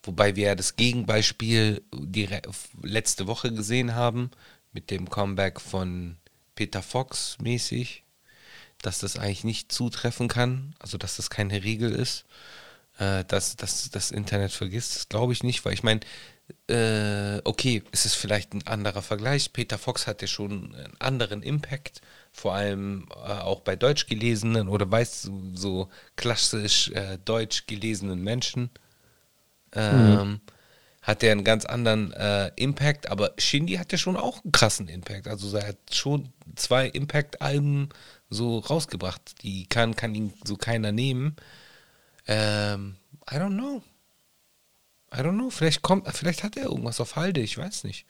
Wobei 0.03 0.37
wir 0.37 0.49
ja 0.49 0.55
das 0.55 0.77
Gegenbeispiel 0.77 1.83
die 1.95 2.29
letzte 2.83 3.27
Woche 3.27 3.53
gesehen 3.53 3.95
haben 3.95 4.31
mit 4.73 4.91
dem 4.91 5.09
Comeback 5.09 5.61
von 5.61 6.17
Peter 6.57 6.83
Fox 6.83 7.39
mäßig, 7.41 8.03
dass 8.83 8.99
das 8.99 9.17
eigentlich 9.17 9.45
nicht 9.45 9.73
zutreffen 9.73 10.29
kann, 10.29 10.75
also 10.81 10.99
dass 10.99 11.17
das 11.17 11.31
keine 11.31 11.63
Regel 11.63 11.93
ist, 11.93 12.27
äh, 12.99 13.25
dass, 13.25 13.57
dass 13.57 13.91
das 13.91 14.11
Internet 14.11 14.53
vergisst, 14.53 14.97
das 14.97 15.09
glaube 15.09 15.33
ich 15.33 15.43
nicht, 15.43 15.65
weil 15.65 15.75
ich 15.75 15.83
meine, 15.83 16.01
äh, 16.69 17.41
okay, 17.45 17.83
es 17.93 18.05
ist 18.05 18.15
vielleicht 18.15 18.53
ein 18.53 18.67
anderer 18.67 19.03
Vergleich. 19.03 19.53
Peter 19.53 19.79
Fox 19.79 20.07
hat 20.07 20.21
ja 20.23 20.29
schon 20.29 20.75
einen 20.75 21.01
anderen 21.01 21.43
Impact 21.43 22.03
vor 22.35 22.55
allem 22.55 23.07
äh, 23.11 23.31
auch 23.31 23.61
bei 23.61 23.77
deutsch 23.77 24.07
gelesenen 24.07 24.69
oder 24.69 24.91
weißt 24.91 25.27
du, 25.27 25.53
so 25.55 25.89
klassisch 26.17 26.91
äh, 26.91 27.17
deutsch 27.25 27.67
gelesenen 27.67 28.21
Menschen, 28.23 28.71
ähm, 29.73 30.15
mhm. 30.15 30.41
hat 31.01 31.23
er 31.23 31.33
einen 31.33 31.45
ganz 31.45 31.65
anderen 31.65 32.13
äh, 32.13 32.51
Impact, 32.57 33.09
aber 33.09 33.33
Shindy 33.39 33.75
hat 33.75 33.93
ja 33.93 33.99
schon 33.99 34.17
auch 34.17 34.43
einen 34.43 34.53
krassen 34.53 34.89
Impact. 34.89 35.29
Also 35.29 35.57
er 35.57 35.69
hat 35.69 35.79
schon 35.93 36.33
zwei 36.57 36.89
Impact-Alben 36.89 37.91
so 38.31 38.59
rausgebracht. 38.59 39.43
Die 39.43 39.67
kann, 39.67 39.95
kann 39.95 40.15
ihn 40.15 40.35
so 40.45 40.57
keiner 40.57 40.91
nehmen. 40.91 41.37
Ähm, 42.27 42.97
I 43.31 43.37
don't 43.37 43.55
know. 43.55 43.83
I 45.13 45.21
don't 45.21 45.35
know. 45.35 45.51
Vielleicht 45.51 45.83
kommt, 45.83 46.09
vielleicht 46.09 46.43
hat 46.43 46.57
er 46.57 46.65
irgendwas 46.65 47.01
auf 47.01 47.17
Halde, 47.17 47.41
ich 47.41 47.57
weiß 47.57 47.85
nicht. 47.85 48.07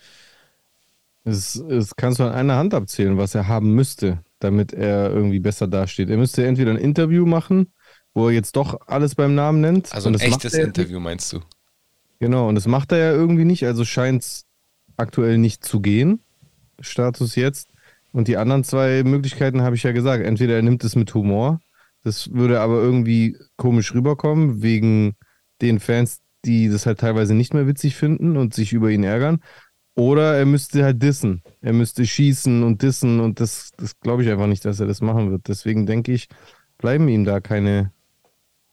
Das, 1.24 1.62
das 1.68 1.96
kannst 1.96 2.18
du 2.18 2.24
an 2.24 2.32
einer 2.32 2.56
Hand 2.56 2.74
abzählen, 2.74 3.16
was 3.16 3.34
er 3.34 3.48
haben 3.48 3.74
müsste, 3.74 4.22
damit 4.40 4.72
er 4.72 5.10
irgendwie 5.10 5.40
besser 5.40 5.66
dasteht. 5.66 6.10
Er 6.10 6.18
müsste 6.18 6.46
entweder 6.46 6.70
ein 6.70 6.76
Interview 6.76 7.24
machen, 7.24 7.72
wo 8.12 8.28
er 8.28 8.34
jetzt 8.34 8.56
doch 8.56 8.86
alles 8.86 9.14
beim 9.14 9.34
Namen 9.34 9.60
nennt. 9.60 9.92
Also 9.92 10.08
ein 10.08 10.20
echtes 10.20 10.54
Interview, 10.54 11.00
meinst 11.00 11.32
du? 11.32 11.40
Genau, 12.20 12.48
und 12.48 12.54
das 12.54 12.66
macht 12.66 12.92
er 12.92 12.98
ja 12.98 13.12
irgendwie 13.12 13.44
nicht, 13.44 13.64
also 13.66 13.84
scheint 13.84 14.22
es 14.22 14.44
aktuell 14.96 15.38
nicht 15.38 15.64
zu 15.64 15.80
gehen. 15.80 16.20
Status 16.80 17.34
jetzt. 17.34 17.70
Und 18.12 18.28
die 18.28 18.36
anderen 18.36 18.62
zwei 18.62 19.02
Möglichkeiten 19.02 19.62
habe 19.62 19.76
ich 19.76 19.82
ja 19.82 19.92
gesagt. 19.92 20.24
Entweder 20.24 20.54
er 20.54 20.62
nimmt 20.62 20.84
es 20.84 20.94
mit 20.94 21.12
Humor, 21.14 21.60
das 22.04 22.32
würde 22.32 22.60
aber 22.60 22.80
irgendwie 22.80 23.36
komisch 23.56 23.94
rüberkommen, 23.94 24.62
wegen 24.62 25.16
den 25.62 25.80
Fans, 25.80 26.20
die 26.44 26.68
das 26.68 26.86
halt 26.86 27.00
teilweise 27.00 27.34
nicht 27.34 27.54
mehr 27.54 27.66
witzig 27.66 27.96
finden 27.96 28.36
und 28.36 28.54
sich 28.54 28.72
über 28.72 28.90
ihn 28.90 29.02
ärgern. 29.02 29.40
Oder 29.96 30.36
er 30.36 30.44
müsste 30.44 30.84
halt 30.84 31.02
dissen. 31.02 31.42
Er 31.60 31.72
müsste 31.72 32.04
schießen 32.04 32.62
und 32.62 32.82
dissen 32.82 33.20
und 33.20 33.40
das, 33.40 33.70
das 33.76 33.98
glaube 34.00 34.22
ich 34.22 34.28
einfach 34.28 34.48
nicht, 34.48 34.64
dass 34.64 34.80
er 34.80 34.86
das 34.86 35.00
machen 35.00 35.30
wird. 35.30 35.48
Deswegen 35.48 35.86
denke 35.86 36.12
ich, 36.12 36.28
bleiben 36.78 37.08
ihm 37.08 37.24
da 37.24 37.40
keine 37.40 37.92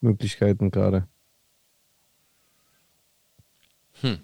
Möglichkeiten 0.02 0.72
gerade. 0.72 1.08
Hm. 4.02 4.20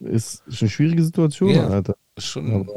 Ist, 0.00 0.44
ist 0.46 0.60
eine 0.60 0.70
schwierige 0.70 1.04
Situation, 1.04 1.50
ja, 1.50 1.68
Alter. 1.68 1.96
Schon, 2.18 2.68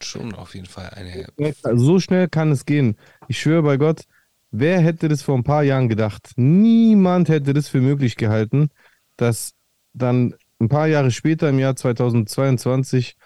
schon 0.00 0.34
auf 0.34 0.54
jeden 0.54 0.66
Fall 0.66 0.90
eine. 0.90 1.26
So 1.74 1.98
schnell 2.00 2.28
kann 2.28 2.52
es 2.52 2.66
gehen. 2.66 2.96
Ich 3.28 3.40
schwöre 3.40 3.62
bei 3.62 3.76
Gott, 3.78 4.04
wer 4.52 4.80
hätte 4.80 5.08
das 5.08 5.22
vor 5.22 5.36
ein 5.36 5.44
paar 5.44 5.64
Jahren 5.64 5.88
gedacht? 5.88 6.32
Niemand 6.36 7.28
hätte 7.28 7.52
das 7.52 7.68
für 7.68 7.80
möglich 7.80 8.16
gehalten, 8.16 8.68
dass 9.16 9.54
dann 9.94 10.34
ein 10.60 10.68
paar 10.68 10.86
Jahre 10.86 11.10
später, 11.10 11.48
im 11.48 11.58
Jahr 11.58 11.74
2022, 11.74 13.16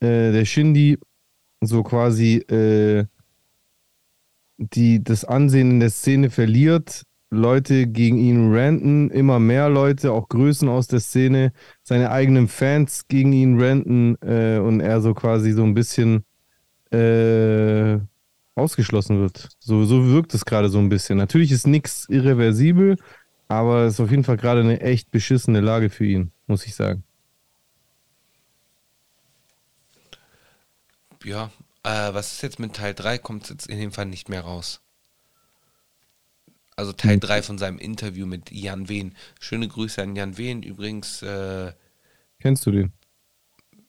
äh, 0.00 0.32
der 0.32 0.44
Shindy 0.44 0.98
so 1.60 1.82
quasi 1.82 2.36
äh, 2.36 3.06
die, 4.58 5.02
das 5.02 5.24
Ansehen 5.24 5.72
in 5.72 5.80
der 5.80 5.90
Szene 5.90 6.30
verliert, 6.30 7.02
Leute 7.30 7.86
gegen 7.88 8.18
ihn 8.18 8.54
ranten, 8.54 9.10
immer 9.10 9.40
mehr 9.40 9.68
Leute, 9.68 10.12
auch 10.12 10.28
Größen 10.28 10.68
aus 10.68 10.86
der 10.86 11.00
Szene, 11.00 11.52
seine 11.82 12.10
eigenen 12.10 12.48
Fans 12.48 13.08
gegen 13.08 13.32
ihn 13.32 13.60
ranten 13.60 14.16
äh, 14.22 14.58
und 14.58 14.80
er 14.80 15.00
so 15.00 15.12
quasi 15.12 15.52
so 15.52 15.64
ein 15.64 15.74
bisschen 15.74 16.24
äh, 16.92 17.98
ausgeschlossen 18.56 19.20
wird. 19.20 19.50
So, 19.60 19.84
so 19.84 20.06
wirkt 20.08 20.34
es 20.34 20.44
gerade 20.44 20.68
so 20.68 20.78
ein 20.78 20.88
bisschen. 20.88 21.18
Natürlich 21.18 21.52
ist 21.52 21.66
nichts 21.66 22.06
irreversibel, 22.08 22.96
aber 23.48 23.84
es 23.84 23.94
ist 23.94 24.00
auf 24.00 24.10
jeden 24.10 24.24
Fall 24.24 24.36
gerade 24.36 24.60
eine 24.60 24.80
echt 24.80 25.10
beschissene 25.10 25.60
Lage 25.60 25.90
für 25.90 26.06
ihn, 26.06 26.32
muss 26.46 26.66
ich 26.66 26.74
sagen. 26.74 27.04
Ja, 31.24 31.50
äh, 31.82 32.14
was 32.14 32.32
ist 32.34 32.42
jetzt 32.42 32.58
mit 32.58 32.74
Teil 32.74 32.94
3? 32.94 33.18
Kommt 33.18 33.48
jetzt 33.50 33.66
in 33.66 33.78
dem 33.78 33.92
Fall 33.92 34.06
nicht 34.06 34.28
mehr 34.28 34.42
raus. 34.42 34.80
Also 36.76 36.92
Teil 36.92 37.18
3 37.18 37.42
von 37.42 37.58
seinem 37.58 37.78
Interview 37.78 38.26
mit 38.26 38.50
Jan 38.52 38.88
Wehn. 38.88 39.14
Schöne 39.40 39.66
Grüße 39.68 40.02
an 40.02 40.14
Jan 40.14 40.36
Wehn. 40.38 40.62
Übrigens, 40.62 41.22
äh, 41.22 41.72
Kennst 42.38 42.66
du 42.66 42.70
den? 42.70 42.92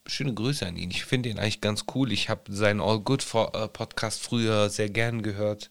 Schöne 0.08 0.34
Grüße 0.34 0.66
an 0.66 0.78
ihn. 0.78 0.92
Ich 0.92 1.06
finde 1.06 1.30
ihn 1.30 1.40
eigentlich 1.40 1.62
ganz 1.62 1.86
cool. 1.96 2.12
Ich 2.12 2.30
habe 2.30 2.54
seinen 2.54 2.82
All 2.82 3.00
Good 3.00 3.24
For, 3.24 3.54
äh, 3.56 3.68
Podcast 3.68 4.22
früher 4.22 4.70
sehr 4.70 4.90
gern 4.90 5.22
gehört. 5.24 5.70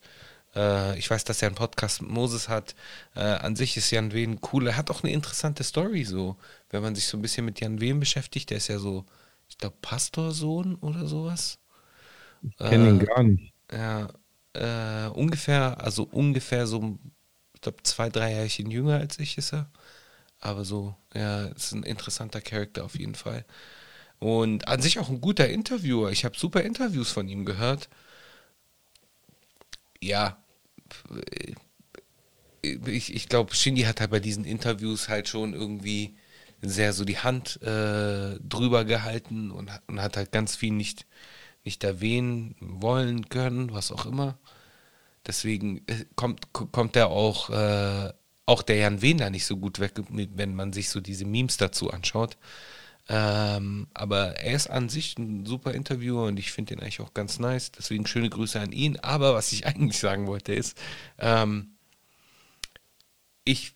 Äh, 0.56 0.98
ich 0.98 1.10
weiß, 1.10 1.24
dass 1.24 1.42
er 1.42 1.48
einen 1.48 1.56
Podcast 1.56 2.02
mit 2.02 2.10
Moses 2.10 2.48
hat. 2.48 2.74
Äh, 3.16 3.20
an 3.22 3.56
sich 3.56 3.76
ist 3.76 3.90
Jan 3.92 4.12
Wehn 4.12 4.40
cool. 4.52 4.68
Er 4.68 4.76
hat 4.76 4.90
auch 4.90 5.02
eine 5.04 5.12
interessante 5.12 5.64
Story 5.64 6.04
so, 6.04 6.36
wenn 6.70 6.82
man 6.82 6.94
sich 6.94 7.06
so 7.06 7.18
ein 7.18 7.22
bisschen 7.22 7.44
mit 7.46 7.60
Jan 7.60 7.80
Wehn 7.80 8.00
beschäftigt. 8.00 8.50
Der 8.50 8.58
ist 8.58 8.68
ja 8.68 8.78
so, 8.78 9.06
ich 9.48 9.58
glaube, 9.58 9.76
Pastorsohn 9.82 10.76
oder 10.76 11.06
sowas. 11.06 11.58
Ich 12.42 12.62
kenne 12.64 12.88
ihn 12.90 12.98
Äh, 12.98 13.06
gar 13.06 13.22
nicht. 13.22 13.54
Ja, 13.72 14.08
äh, 14.54 15.08
ungefähr, 15.10 15.80
also 15.82 16.04
ungefähr 16.04 16.66
so, 16.66 16.98
ich 17.54 17.60
glaube, 17.62 17.82
zwei, 17.82 18.08
drei 18.10 18.32
Jährchen 18.32 18.70
jünger 18.70 18.98
als 18.98 19.18
ich 19.18 19.38
ist 19.38 19.52
er. 19.54 19.70
Aber 20.40 20.64
so, 20.64 20.96
ja, 21.14 21.46
ist 21.48 21.72
ein 21.72 21.84
interessanter 21.84 22.40
Charakter 22.42 22.84
auf 22.84 22.98
jeden 22.98 23.14
Fall. 23.16 23.44
Und 24.18 24.68
an 24.68 24.80
sich 24.82 24.98
auch 24.98 25.08
ein 25.10 25.20
guter 25.20 25.48
Interviewer. 25.48 26.10
Ich 26.10 26.24
habe 26.24 26.38
super 26.38 26.62
Interviews 26.62 27.10
von 27.12 27.28
ihm 27.28 27.44
gehört. 27.44 27.88
Ja, 30.00 30.38
ich, 32.62 33.14
ich 33.14 33.28
glaube, 33.28 33.54
Shindy 33.54 33.82
hat 33.82 34.00
halt 34.00 34.10
bei 34.10 34.20
diesen 34.20 34.44
Interviews 34.44 35.08
halt 35.08 35.28
schon 35.28 35.54
irgendwie 35.54 36.14
sehr 36.62 36.92
so 36.92 37.04
die 37.04 37.18
Hand 37.18 37.60
äh, 37.62 38.38
drüber 38.40 38.84
gehalten 38.84 39.50
und, 39.50 39.72
hat- 39.72 39.82
und 39.86 40.00
hat 40.00 40.16
halt 40.16 40.32
ganz 40.32 40.56
viel 40.56 40.72
nicht, 40.72 41.06
nicht 41.64 41.84
erwähnen 41.84 42.56
wollen 42.60 43.28
können, 43.28 43.72
was 43.72 43.92
auch 43.92 44.06
immer. 44.06 44.38
Deswegen 45.26 45.78
äh, 45.88 46.06
kommt, 46.16 46.52
ko- 46.52 46.66
kommt 46.66 46.96
er 46.96 47.08
auch, 47.10 47.50
äh, 47.50 48.12
auch 48.46 48.62
der 48.62 48.76
Jan 48.76 49.02
Wehn 49.02 49.18
nicht 49.32 49.46
so 49.46 49.56
gut 49.58 49.80
weg, 49.80 49.94
wenn 50.10 50.54
man 50.54 50.72
sich 50.72 50.90
so 50.90 51.00
diese 51.00 51.24
Memes 51.26 51.56
dazu 51.58 51.90
anschaut. 51.92 52.36
Ähm, 53.08 53.88
aber 53.94 54.36
er 54.40 54.54
ist 54.56 54.68
an 54.68 54.88
sich 54.88 55.18
ein 55.18 55.46
super 55.46 55.72
Interviewer 55.74 56.24
und 56.24 56.38
ich 56.38 56.52
finde 56.52 56.74
ihn 56.74 56.80
eigentlich 56.80 57.00
auch 57.00 57.14
ganz 57.14 57.38
nice. 57.38 57.70
Deswegen 57.72 58.06
schöne 58.06 58.30
Grüße 58.30 58.60
an 58.60 58.72
ihn. 58.72 58.98
Aber 59.00 59.34
was 59.34 59.52
ich 59.52 59.66
eigentlich 59.68 59.98
sagen 59.98 60.26
wollte 60.26 60.54
ist, 60.54 60.76
ähm, 61.18 61.72
ich. 63.44 63.74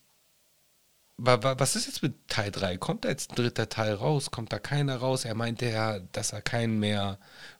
wa- 1.16 1.42
wa- 1.42 1.54
Was 1.58 1.76
ist 1.76 1.86
jetzt 1.86 2.02
mit 2.02 2.14
Teil 2.28 2.50
3? 2.50 2.76
Kommt 2.76 3.04
da 3.04 3.08
jetzt 3.10 3.30
ein 3.32 3.36
dritter 3.36 3.68
Teil 3.68 3.94
raus? 3.94 4.30
Kommt 4.30 4.52
da 4.52 4.58
keiner 4.58 4.96
raus? 4.96 5.24
Er 5.24 5.34
meinte 5.34 5.66
ja, 5.70 5.98
dass 6.12 6.32
er 6.32 6.42
keinen 6.42 6.78
mehr 6.80 7.18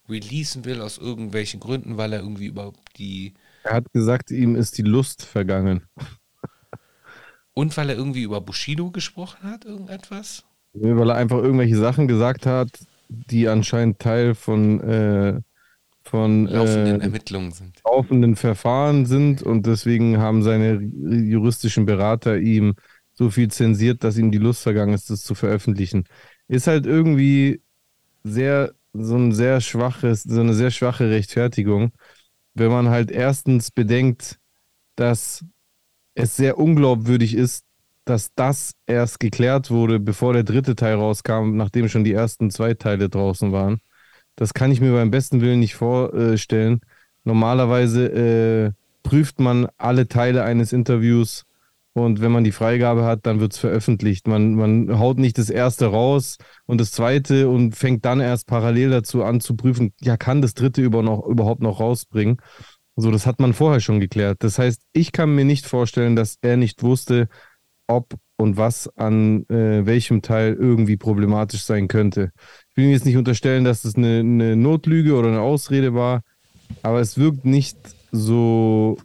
releasen 0.08 0.64
will, 0.64 0.80
aus 0.82 0.98
irgendwelchen 0.98 1.60
Gründen, 1.60 1.96
weil 1.96 2.12
er 2.12 2.20
irgendwie 2.20 2.46
über 2.46 2.72
die. 2.96 3.34
Er 3.62 3.72
hat 3.74 3.90
gesagt, 3.94 4.30
ihm 4.30 4.54
ist 4.54 4.76
die 4.76 4.82
Lust 4.82 5.22
vergangen. 5.24 5.86
Und 7.54 7.76
weil 7.76 7.90
er 7.90 7.96
irgendwie 7.96 8.22
über 8.22 8.40
Bushido 8.40 8.90
gesprochen 8.90 9.44
hat, 9.48 9.64
irgendetwas? 9.64 10.44
Weil 10.72 11.10
er 11.10 11.16
einfach 11.16 11.38
irgendwelche 11.38 11.76
Sachen 11.76 12.08
gesagt 12.08 12.46
hat, 12.46 12.68
die 13.08 13.48
anscheinend 13.48 13.98
Teil 13.98 14.34
von, 14.34 14.80
äh, 14.80 15.40
von 16.02 16.46
Laufenden 16.46 17.00
äh, 17.00 17.04
Ermittlungen 17.04 17.52
sind. 17.52 17.80
laufenden 17.84 18.36
Verfahren 18.36 19.06
sind 19.06 19.42
und 19.42 19.66
deswegen 19.66 20.18
haben 20.18 20.42
seine 20.42 20.80
juristischen 20.80 21.86
Berater 21.86 22.38
ihm 22.38 22.74
so 23.14 23.30
viel 23.30 23.50
zensiert, 23.50 24.02
dass 24.04 24.16
ihm 24.16 24.30
die 24.30 24.38
Lust 24.38 24.62
vergangen 24.62 24.94
ist, 24.94 25.10
das 25.10 25.22
zu 25.22 25.34
veröffentlichen. 25.34 26.04
Ist 26.48 26.66
halt 26.66 26.86
irgendwie 26.86 27.60
sehr, 28.24 28.72
so 28.92 29.16
ein 29.16 29.32
sehr 29.32 29.60
schwaches, 29.60 30.22
so 30.22 30.40
eine 30.40 30.54
sehr 30.54 30.70
schwache 30.70 31.10
Rechtfertigung, 31.10 31.92
wenn 32.54 32.70
man 32.70 32.88
halt 32.88 33.10
erstens 33.10 33.70
bedenkt, 33.70 34.38
dass 34.96 35.44
es 36.14 36.36
sehr 36.36 36.58
unglaubwürdig 36.58 37.34
ist, 37.34 37.64
dass 38.04 38.34
das 38.34 38.72
erst 38.86 39.20
geklärt 39.20 39.70
wurde, 39.70 40.00
bevor 40.00 40.32
der 40.32 40.44
dritte 40.44 40.74
Teil 40.74 40.94
rauskam, 40.94 41.56
nachdem 41.56 41.88
schon 41.88 42.04
die 42.04 42.12
ersten 42.12 42.50
zwei 42.50 42.74
Teile 42.74 43.08
draußen 43.08 43.52
waren. 43.52 43.80
Das 44.36 44.54
kann 44.54 44.72
ich 44.72 44.80
mir 44.80 44.92
beim 44.92 45.10
besten 45.10 45.40
Willen 45.40 45.60
nicht 45.60 45.74
vorstellen. 45.74 46.80
Normalerweise 47.24 48.06
äh, 48.06 48.72
prüft 49.02 49.40
man 49.40 49.68
alle 49.76 50.08
Teile 50.08 50.44
eines 50.44 50.72
Interviews 50.72 51.44
und 51.92 52.20
wenn 52.20 52.30
man 52.32 52.44
die 52.44 52.52
Freigabe 52.52 53.04
hat, 53.04 53.26
dann 53.26 53.40
wird 53.40 53.52
es 53.52 53.58
veröffentlicht. 53.58 54.28
Man, 54.28 54.54
man 54.54 54.98
haut 54.98 55.18
nicht 55.18 55.38
das 55.38 55.50
erste 55.50 55.86
raus 55.86 56.38
und 56.66 56.80
das 56.80 56.92
zweite 56.92 57.48
und 57.48 57.74
fängt 57.74 58.04
dann 58.04 58.20
erst 58.20 58.46
parallel 58.46 58.90
dazu 58.90 59.24
an 59.24 59.40
zu 59.40 59.56
prüfen, 59.56 59.92
ja, 60.00 60.16
kann 60.16 60.40
das 60.40 60.54
dritte 60.54 60.82
über 60.82 61.02
noch, 61.02 61.26
überhaupt 61.26 61.62
noch 61.62 61.80
rausbringen. 61.80 62.38
So, 62.96 63.10
das 63.10 63.26
hat 63.26 63.40
man 63.40 63.54
vorher 63.54 63.80
schon 63.80 63.98
geklärt. 63.98 64.38
Das 64.40 64.58
heißt, 64.58 64.82
ich 64.92 65.12
kann 65.12 65.34
mir 65.34 65.44
nicht 65.44 65.66
vorstellen, 65.66 66.16
dass 66.16 66.36
er 66.42 66.56
nicht 66.56 66.82
wusste, 66.82 67.28
ob 67.90 68.14
und 68.36 68.56
was 68.56 68.88
an 68.96 69.44
äh, 69.48 69.84
welchem 69.84 70.22
Teil 70.22 70.54
irgendwie 70.54 70.96
problematisch 70.96 71.62
sein 71.62 71.88
könnte. 71.88 72.30
Ich 72.70 72.76
will 72.76 72.86
jetzt 72.86 73.04
nicht 73.04 73.16
unterstellen, 73.16 73.64
dass 73.64 73.82
das 73.82 73.96
eine, 73.96 74.20
eine 74.20 74.56
Notlüge 74.56 75.14
oder 75.14 75.28
eine 75.28 75.40
Ausrede 75.40 75.94
war, 75.94 76.22
aber 76.82 77.00
es 77.00 77.18
wirkt 77.18 77.44
nicht 77.44 77.76
so, 78.12 78.96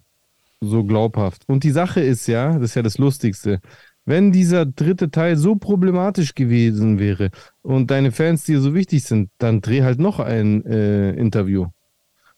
so 0.61 0.83
glaubhaft. 0.83 1.43
Und 1.47 1.63
die 1.63 1.71
Sache 1.71 1.99
ist 1.99 2.27
ja, 2.27 2.53
das 2.53 2.71
ist 2.71 2.75
ja 2.75 2.81
das 2.81 2.97
Lustigste, 2.97 3.59
wenn 4.05 4.31
dieser 4.31 4.65
dritte 4.67 5.09
Teil 5.09 5.35
so 5.35 5.55
problematisch 5.55 6.35
gewesen 6.35 6.99
wäre 6.99 7.31
und 7.63 7.89
deine 7.89 8.11
Fans 8.11 8.43
dir 8.43 8.61
so 8.61 8.75
wichtig 8.75 9.03
sind, 9.03 9.31
dann 9.39 9.61
dreh 9.61 9.81
halt 9.81 9.99
noch 9.99 10.19
ein 10.19 10.63
äh, 10.65 11.11
Interview. 11.13 11.67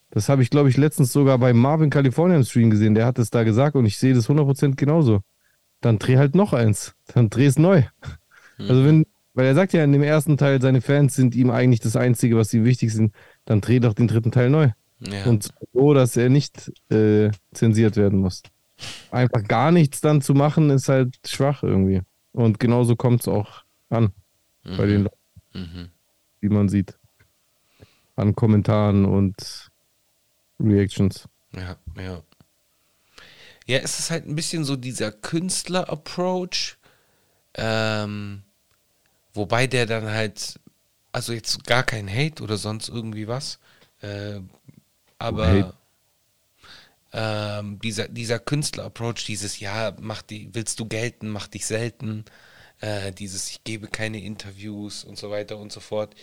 Das 0.10 0.30
habe 0.30 0.42
ich, 0.42 0.50
glaube 0.50 0.70
ich, 0.70 0.78
letztens 0.78 1.12
sogar 1.12 1.38
bei 1.38 1.54
Marvin 1.54 1.90
California 1.90 2.38
im 2.38 2.46
Stream 2.46 2.70
gesehen. 2.70 2.96
Der 2.96 3.06
hat 3.06 3.20
es 3.20 3.30
da 3.30 3.44
gesagt 3.44 3.76
und 3.76 3.86
ich 3.86 3.98
sehe 3.98 4.14
das 4.14 4.30
100% 4.30 4.76
genauso. 4.76 5.20
Dann 5.82 6.00
dreh 6.00 6.18
halt 6.18 6.36
noch 6.36 6.54
eins. 6.54 6.96
Dann 7.14 7.30
dreh 7.30 7.46
es 7.46 7.58
neu. 7.60 7.84
Also 8.58 8.84
wenn, 8.84 9.06
weil 9.34 9.46
er 9.46 9.56
sagt 9.56 9.74
ja 9.74 9.84
in 9.84 9.92
dem 9.92 10.02
ersten 10.02 10.38
Teil, 10.38 10.62
seine 10.62 10.82
Fans 10.82 11.16
sind 11.16 11.36
ihm 11.36 11.52
eigentlich 11.52 11.80
das 11.80 11.96
Einzige, 11.96 12.36
was 12.38 12.54
ihm 12.54 12.66
wichtig 12.66 12.92
sind, 12.94 13.14
dann 13.46 13.62
dreh 13.62 13.80
doch 13.80 13.94
den 13.94 14.08
dritten 14.08 14.32
Teil 14.32 14.50
neu. 14.50 14.72
Ja. 15.00 15.26
Und 15.26 15.50
so, 15.74 15.94
dass 15.94 16.18
er 16.18 16.30
nicht 16.30 16.72
äh, 16.90 17.30
zensiert 17.54 17.98
werden 17.98 18.20
muss. 18.20 18.42
Einfach 19.12 19.44
gar 19.44 19.72
nichts 19.72 20.02
dann 20.02 20.22
zu 20.22 20.34
machen, 20.34 20.72
ist 20.72 20.90
halt 20.90 21.16
schwach 21.26 21.62
irgendwie. 21.64 22.02
Und 22.32 22.60
genauso 22.60 22.96
kommt 22.96 23.22
es 23.22 23.28
auch 23.28 23.64
an 23.90 24.12
bei 24.64 24.86
den 24.88 25.04
Leuten, 25.04 25.18
Mhm. 25.54 25.90
wie 26.42 26.50
man 26.50 26.68
sieht. 26.70 26.98
An 28.16 28.36
Kommentaren 28.36 29.06
und 29.06 29.70
Reactions. 30.60 31.28
Ja, 31.56 31.78
ja. 32.02 32.22
Ja, 33.68 33.80
es 33.80 34.00
ist 34.00 34.12
halt 34.12 34.26
ein 34.26 34.36
bisschen 34.36 34.64
so 34.64 34.78
dieser 34.78 35.12
Künstler-Approach, 35.12 36.78
ähm, 37.56 38.44
wobei 39.34 39.68
der 39.68 39.86
dann 39.86 40.10
halt, 40.10 40.60
also 41.12 41.34
jetzt 41.34 41.66
gar 41.66 41.84
kein 41.84 42.10
Hate 42.10 42.42
oder 42.42 42.58
sonst 42.58 42.88
irgendwie 42.88 43.28
was, 43.28 43.60
äh, 44.02 44.40
aber 45.20 45.74
ähm, 47.14 47.80
dieser, 47.80 48.08
dieser 48.08 48.40
Künstler-Approach, 48.40 49.26
dieses, 49.26 49.60
ja, 49.60 49.94
mach 50.00 50.22
die, 50.22 50.50
willst 50.54 50.80
du 50.80 50.86
gelten, 50.86 51.30
mach 51.30 51.48
dich 51.48 51.66
selten, 51.66 52.24
äh, 52.80 53.12
dieses, 53.12 53.50
ich 53.50 53.64
gebe 53.66 53.88
keine 53.88 54.22
Interviews 54.24 55.04
und 55.04 55.18
so 55.18 55.30
weiter 55.30 55.58
und 55.58 55.74
so 55.74 55.82
fort, 55.82 56.16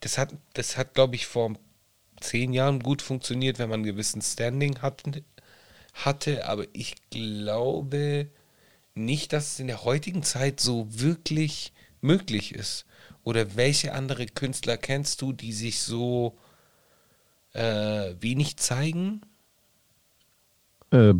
das 0.00 0.18
hat, 0.18 0.34
das 0.54 0.76
hat, 0.76 0.94
glaube 0.94 1.14
ich, 1.14 1.26
vor 1.26 1.54
zehn 2.20 2.52
Jahren 2.52 2.80
gut 2.80 3.02
funktioniert, 3.02 3.58
wenn 3.60 3.68
man 3.68 3.80
einen 3.80 3.92
gewissen 3.92 4.22
Standing 4.22 4.82
hatten, 4.82 5.24
hatte, 6.04 6.46
aber 6.48 6.66
ich 6.72 6.96
glaube 7.10 8.30
nicht, 8.94 9.32
dass 9.32 9.52
es 9.54 9.60
in 9.60 9.68
der 9.68 9.84
heutigen 9.84 10.22
Zeit 10.22 10.60
so 10.60 10.86
wirklich 10.90 11.72
möglich 12.02 12.54
ist. 12.54 12.86
Oder 13.24 13.56
welche 13.56 13.94
andere 13.94 14.26
Künstler 14.26 14.76
kennst 14.78 15.22
du, 15.22 15.32
die 15.32 15.52
sich 15.52 15.80
so 15.80 16.38
äh, 17.52 18.14
wenig 18.20 18.56
zeigen? 18.56 19.20
Äh, 20.90 21.14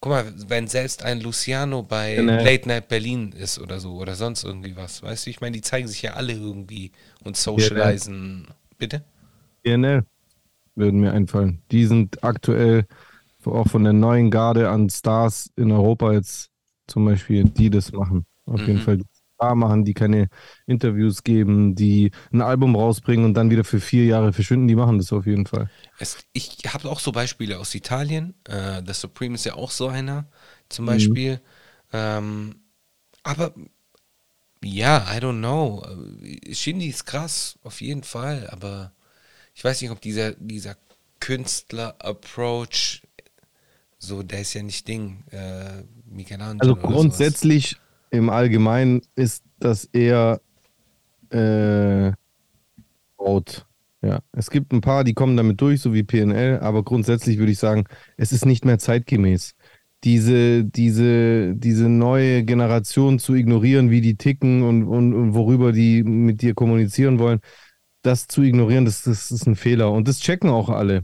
Guck 0.00 0.10
mal, 0.12 0.32
wenn 0.48 0.68
selbst 0.68 1.02
ein 1.02 1.20
Luciano 1.20 1.82
bei 1.82 2.16
Nee. 2.20 2.38
Late 2.38 2.68
Night 2.68 2.88
Berlin 2.88 3.32
ist 3.32 3.58
oder 3.58 3.80
so 3.80 3.94
oder 3.96 4.14
sonst 4.14 4.44
irgendwie 4.44 4.76
was, 4.76 5.02
weißt 5.02 5.26
du? 5.26 5.30
Ich 5.30 5.40
meine, 5.40 5.52
die 5.56 5.62
zeigen 5.62 5.88
sich 5.88 6.02
ja 6.02 6.12
alle 6.14 6.32
irgendwie 6.34 6.92
und 7.24 7.36
socialisen. 7.36 8.46
Bitte? 8.78 9.04
PNL 9.62 10.04
würden 10.76 11.00
mir 11.00 11.12
einfallen. 11.12 11.62
Die 11.70 11.86
sind 11.86 12.24
aktuell 12.24 12.86
auch 13.54 13.68
von 13.68 13.84
der 13.84 13.92
neuen 13.92 14.30
Garde 14.30 14.68
an 14.70 14.88
Stars 14.90 15.50
in 15.56 15.72
Europa 15.72 16.12
jetzt 16.12 16.50
zum 16.86 17.04
Beispiel, 17.04 17.44
die 17.44 17.70
das 17.70 17.92
machen. 17.92 18.26
Auf 18.46 18.66
jeden 18.66 18.80
Mhm. 18.80 18.80
Fall 18.80 19.00
Star 19.34 19.54
machen, 19.54 19.84
die 19.84 19.94
keine 19.94 20.28
Interviews 20.66 21.22
geben, 21.22 21.74
die 21.74 22.10
ein 22.32 22.42
Album 22.42 22.74
rausbringen 22.76 23.24
und 23.26 23.34
dann 23.34 23.50
wieder 23.50 23.64
für 23.64 23.80
vier 23.80 24.04
Jahre 24.06 24.32
verschwinden. 24.32 24.68
Die 24.68 24.76
machen 24.76 24.98
das 24.98 25.12
auf 25.12 25.26
jeden 25.26 25.46
Fall. 25.46 25.70
Es, 25.98 26.18
ich 26.32 26.58
habe 26.68 26.90
auch 26.90 27.00
so 27.00 27.12
Beispiele 27.12 27.58
aus 27.58 27.74
Italien. 27.74 28.34
Äh, 28.44 28.82
The 28.86 28.92
Supreme 28.92 29.34
ist 29.34 29.44
ja 29.44 29.54
auch 29.54 29.70
so 29.70 29.88
einer, 29.88 30.26
zum 30.68 30.86
Mhm. 30.86 31.16
Beispiel. 31.16 31.40
Ähm, 31.92 32.60
aber 33.22 33.54
ja, 34.64 35.06
I 35.14 35.18
don't 35.20 35.38
know. 35.40 35.82
Shindy 36.52 36.88
ist 36.88 37.04
krass, 37.06 37.58
auf 37.62 37.80
jeden 37.80 38.02
Fall. 38.02 38.48
Aber 38.50 38.92
ich 39.54 39.64
weiß 39.64 39.82
nicht, 39.82 39.90
ob 39.90 40.00
dieser, 40.00 40.32
dieser 40.34 40.76
Künstler-Approach, 41.20 43.02
so, 44.06 44.22
der 44.22 44.40
ist 44.40 44.54
ja 44.54 44.62
nicht 44.62 44.86
Ding. 44.88 45.24
Äh, 45.30 45.82
Michelangelo. 46.08 46.58
Also 46.60 46.72
oder 46.72 46.80
sowas. 46.80 46.94
grundsätzlich 46.94 47.76
im 48.10 48.30
Allgemeinen 48.30 49.02
ist 49.14 49.44
das 49.58 49.84
eher 49.86 50.40
äh, 51.30 52.12
out. 53.18 53.66
Ja, 54.02 54.20
es 54.32 54.50
gibt 54.50 54.72
ein 54.72 54.80
paar, 54.80 55.04
die 55.04 55.14
kommen 55.14 55.36
damit 55.36 55.60
durch, 55.60 55.80
so 55.80 55.92
wie 55.92 56.04
PNL, 56.04 56.60
aber 56.60 56.84
grundsätzlich 56.84 57.38
würde 57.38 57.52
ich 57.52 57.58
sagen, 57.58 57.84
es 58.16 58.30
ist 58.30 58.46
nicht 58.46 58.64
mehr 58.64 58.78
zeitgemäß. 58.78 59.54
Diese, 60.04 60.64
diese, 60.64 61.56
diese 61.56 61.88
neue 61.88 62.44
Generation 62.44 63.18
zu 63.18 63.34
ignorieren, 63.34 63.90
wie 63.90 64.02
die 64.02 64.16
ticken 64.16 64.62
und, 64.62 64.84
und, 64.84 65.14
und 65.14 65.34
worüber 65.34 65.72
die 65.72 66.04
mit 66.04 66.42
dir 66.42 66.54
kommunizieren 66.54 67.18
wollen, 67.18 67.40
das 68.02 68.28
zu 68.28 68.42
ignorieren, 68.42 68.84
das, 68.84 69.02
das 69.02 69.32
ist 69.32 69.46
ein 69.46 69.56
Fehler. 69.56 69.90
Und 69.90 70.06
das 70.06 70.20
checken 70.20 70.50
auch 70.50 70.68
alle. 70.68 71.02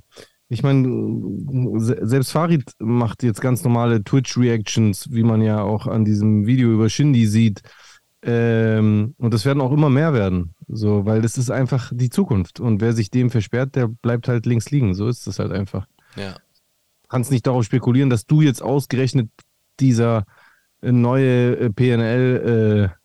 Ich 0.53 0.63
meine, 0.63 1.81
se- 1.81 1.99
selbst 2.03 2.31
Farid 2.31 2.73
macht 2.79 3.23
jetzt 3.23 3.41
ganz 3.41 3.65
normale 3.65 4.05
Twitch-Reactions, 4.05 5.11
wie 5.11 5.23
man 5.23 5.41
ja 5.41 5.63
auch 5.63 5.87
an 5.87 6.05
diesem 6.05 6.45
Video 6.47 6.71
über 6.71 6.91
Shindy 6.91 7.27
sieht. 7.27 7.63
Ähm, 8.21 9.15
und 9.17 9.33
das 9.33 9.47
werden 9.47 9.63
auch 9.63 9.73
immer 9.73 9.89
mehr 9.89 10.13
werden. 10.13 10.55
So, 10.69 11.07
weil 11.07 11.23
das 11.23 11.39
ist 11.39 11.51
einfach 11.51 11.91
die 11.95 12.11
Zukunft. 12.11 12.61
Und 12.61 12.83
wer 12.83 12.93
sich 12.93 13.11
dem 13.11 13.31
versperrt, 13.31 13.77
der 13.77 13.89
bleibt 13.89 14.29
halt 14.29 14.45
links 14.45 14.71
liegen. 14.71 14.93
So 14.95 15.09
ist 15.09 15.27
es 15.27 15.39
halt 15.39 15.53
einfach. 15.53 15.87
Ja. 16.17 16.37
Kannst 17.09 17.31
nicht 17.31 17.47
darauf 17.47 17.65
spekulieren, 17.65 18.11
dass 18.11 18.27
du 18.27 18.43
jetzt 18.43 18.61
ausgerechnet 18.63 19.31
dieser 19.81 20.27
äh, 20.83 20.93
neue 20.93 21.57
äh, 21.57 21.71
PNL 21.71 22.91
äh, 22.93 22.99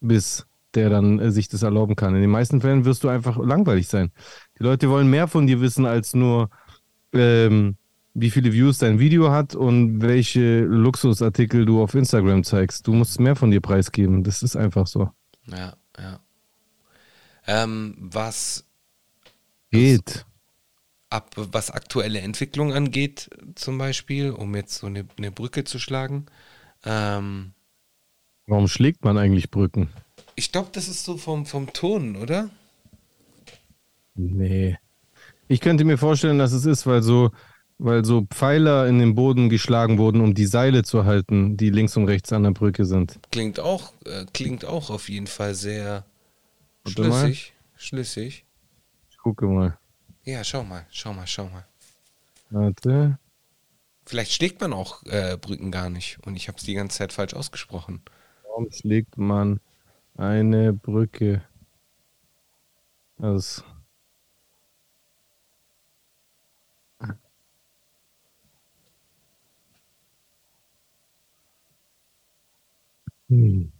bist, 0.00 0.46
der 0.74 0.90
dann 0.90 1.20
äh, 1.20 1.30
sich 1.30 1.48
das 1.48 1.62
erlauben 1.62 1.96
kann. 1.96 2.14
In 2.14 2.20
den 2.20 2.30
meisten 2.30 2.60
Fällen 2.60 2.84
wirst 2.84 3.02
du 3.02 3.08
einfach 3.08 3.38
langweilig 3.38 3.88
sein. 3.88 4.12
Die 4.58 4.62
Leute 4.62 4.88
wollen 4.88 5.08
mehr 5.08 5.28
von 5.28 5.46
dir 5.46 5.60
wissen 5.60 5.86
als 5.86 6.14
nur, 6.14 6.50
ähm, 7.12 7.76
wie 8.14 8.30
viele 8.30 8.52
Views 8.52 8.78
dein 8.78 8.98
Video 8.98 9.30
hat 9.30 9.54
und 9.54 10.00
welche 10.00 10.60
Luxusartikel 10.60 11.66
du 11.66 11.82
auf 11.82 11.94
Instagram 11.94 12.44
zeigst. 12.44 12.86
Du 12.86 12.94
musst 12.94 13.20
mehr 13.20 13.36
von 13.36 13.50
dir 13.50 13.60
preisgeben. 13.60 14.24
Das 14.24 14.42
ist 14.42 14.56
einfach 14.56 14.86
so. 14.86 15.10
Ja, 15.46 15.74
ja. 15.98 16.20
Ähm, 17.46 17.96
was 17.98 18.64
Geht. 19.70 20.24
ab 21.10 21.34
was 21.36 21.70
aktuelle 21.70 22.20
Entwicklung 22.20 22.72
angeht, 22.72 23.28
zum 23.54 23.78
Beispiel, 23.78 24.30
um 24.30 24.56
jetzt 24.56 24.78
so 24.78 24.86
eine, 24.86 25.06
eine 25.18 25.30
Brücke 25.30 25.64
zu 25.64 25.78
schlagen. 25.78 26.26
Ähm, 26.84 27.52
Warum 28.46 28.68
schlägt 28.68 29.04
man 29.04 29.18
eigentlich 29.18 29.50
Brücken? 29.50 29.90
ich 30.36 30.52
glaube, 30.52 30.68
das 30.72 30.86
ist 30.88 31.04
so 31.04 31.16
vom, 31.16 31.46
vom 31.46 31.72
Ton, 31.72 32.16
oder? 32.16 32.50
Nee. 34.16 34.78
Ich 35.48 35.60
könnte 35.60 35.84
mir 35.84 35.98
vorstellen, 35.98 36.38
dass 36.38 36.52
es 36.52 36.66
ist, 36.66 36.86
weil 36.86 37.02
so, 37.02 37.30
weil 37.78 38.04
so 38.04 38.22
Pfeiler 38.22 38.86
in 38.88 38.98
den 38.98 39.14
Boden 39.14 39.48
geschlagen 39.48 39.98
wurden, 39.98 40.20
um 40.20 40.34
die 40.34 40.46
Seile 40.46 40.82
zu 40.82 41.04
halten, 41.04 41.56
die 41.56 41.70
links 41.70 41.96
und 41.96 42.06
rechts 42.06 42.32
an 42.32 42.42
der 42.42 42.50
Brücke 42.50 42.84
sind. 42.84 43.20
Klingt 43.30 43.60
auch, 43.60 43.92
äh, 44.04 44.24
klingt 44.32 44.64
auch 44.64 44.90
auf 44.90 45.08
jeden 45.08 45.26
Fall 45.26 45.54
sehr 45.54 46.04
Warte 46.84 47.02
mal. 47.02 47.20
schlüssig. 47.20 47.52
Schlüssig. 47.76 48.44
Ich 49.10 49.18
gucke 49.18 49.46
mal. 49.46 49.78
Ja, 50.24 50.42
schau 50.42 50.64
mal, 50.64 50.86
schau 50.90 51.12
mal, 51.12 51.26
schau 51.26 51.44
mal. 51.48 51.64
Warte. 52.50 53.18
Vielleicht 54.04 54.32
schlägt 54.32 54.60
man 54.60 54.72
auch 54.72 55.02
äh, 55.04 55.36
Brücken 55.40 55.70
gar 55.70 55.90
nicht 55.90 56.18
und 56.24 56.36
ich 56.36 56.48
habe 56.48 56.58
es 56.58 56.64
die 56.64 56.74
ganze 56.74 56.98
Zeit 56.98 57.12
falsch 57.12 57.34
ausgesprochen. 57.34 58.02
Warum 58.44 58.70
schlägt 58.70 59.18
man 59.18 59.60
eine 60.16 60.72
Brücke? 60.72 61.42
Das 63.18 63.64
Hm. 73.28 73.72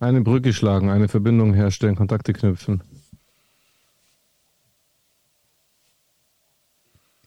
Eine 0.00 0.20
Brücke 0.20 0.52
schlagen, 0.52 0.90
eine 0.90 1.08
Verbindung 1.08 1.54
herstellen, 1.54 1.96
Kontakte 1.96 2.32
knüpfen. 2.32 2.82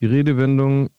Die 0.02 0.06
Redewendung 0.06 0.90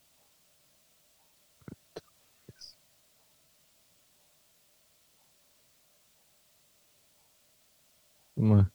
Guck 8.40 8.48
mal. 8.48 8.70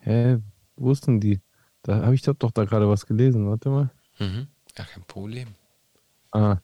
Hä? 0.00 0.38
Wo 0.76 0.90
ist 0.92 1.06
denn 1.06 1.20
die? 1.20 1.40
Da 1.82 2.02
habe 2.02 2.14
ich 2.14 2.22
doch 2.22 2.34
da 2.52 2.64
gerade 2.64 2.88
was 2.88 3.06
gelesen. 3.06 3.48
Warte 3.48 3.68
mal. 3.68 3.90
Mhm. 4.18 4.46
Ja, 4.76 4.84
kein 4.84 5.02
Problem. 5.04 5.48
Ah. 6.30 6.58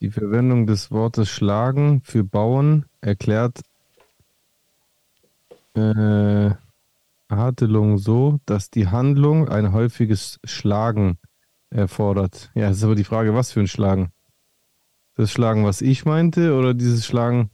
Die 0.00 0.10
Verwendung 0.10 0.66
des 0.66 0.90
Wortes 0.90 1.28
schlagen 1.28 2.02
für 2.02 2.24
bauen 2.24 2.86
erklärt 3.00 3.60
äh, 5.74 6.50
Hartelung 7.30 7.98
so, 7.98 8.38
dass 8.46 8.70
die 8.70 8.88
Handlung 8.88 9.48
ein 9.48 9.72
häufiges 9.72 10.40
Schlagen 10.44 11.18
erfordert. 11.70 12.50
Ja, 12.54 12.70
es 12.70 12.78
ist 12.78 12.84
aber 12.84 12.94
die 12.94 13.04
Frage, 13.04 13.34
was 13.34 13.52
für 13.52 13.60
ein 13.60 13.68
Schlagen? 13.68 14.12
Das 15.16 15.30
Schlagen, 15.30 15.64
was 15.64 15.80
ich 15.80 16.04
meinte, 16.04 16.54
oder 16.54 16.74
dieses 16.74 17.06
Schlagen? 17.06 17.50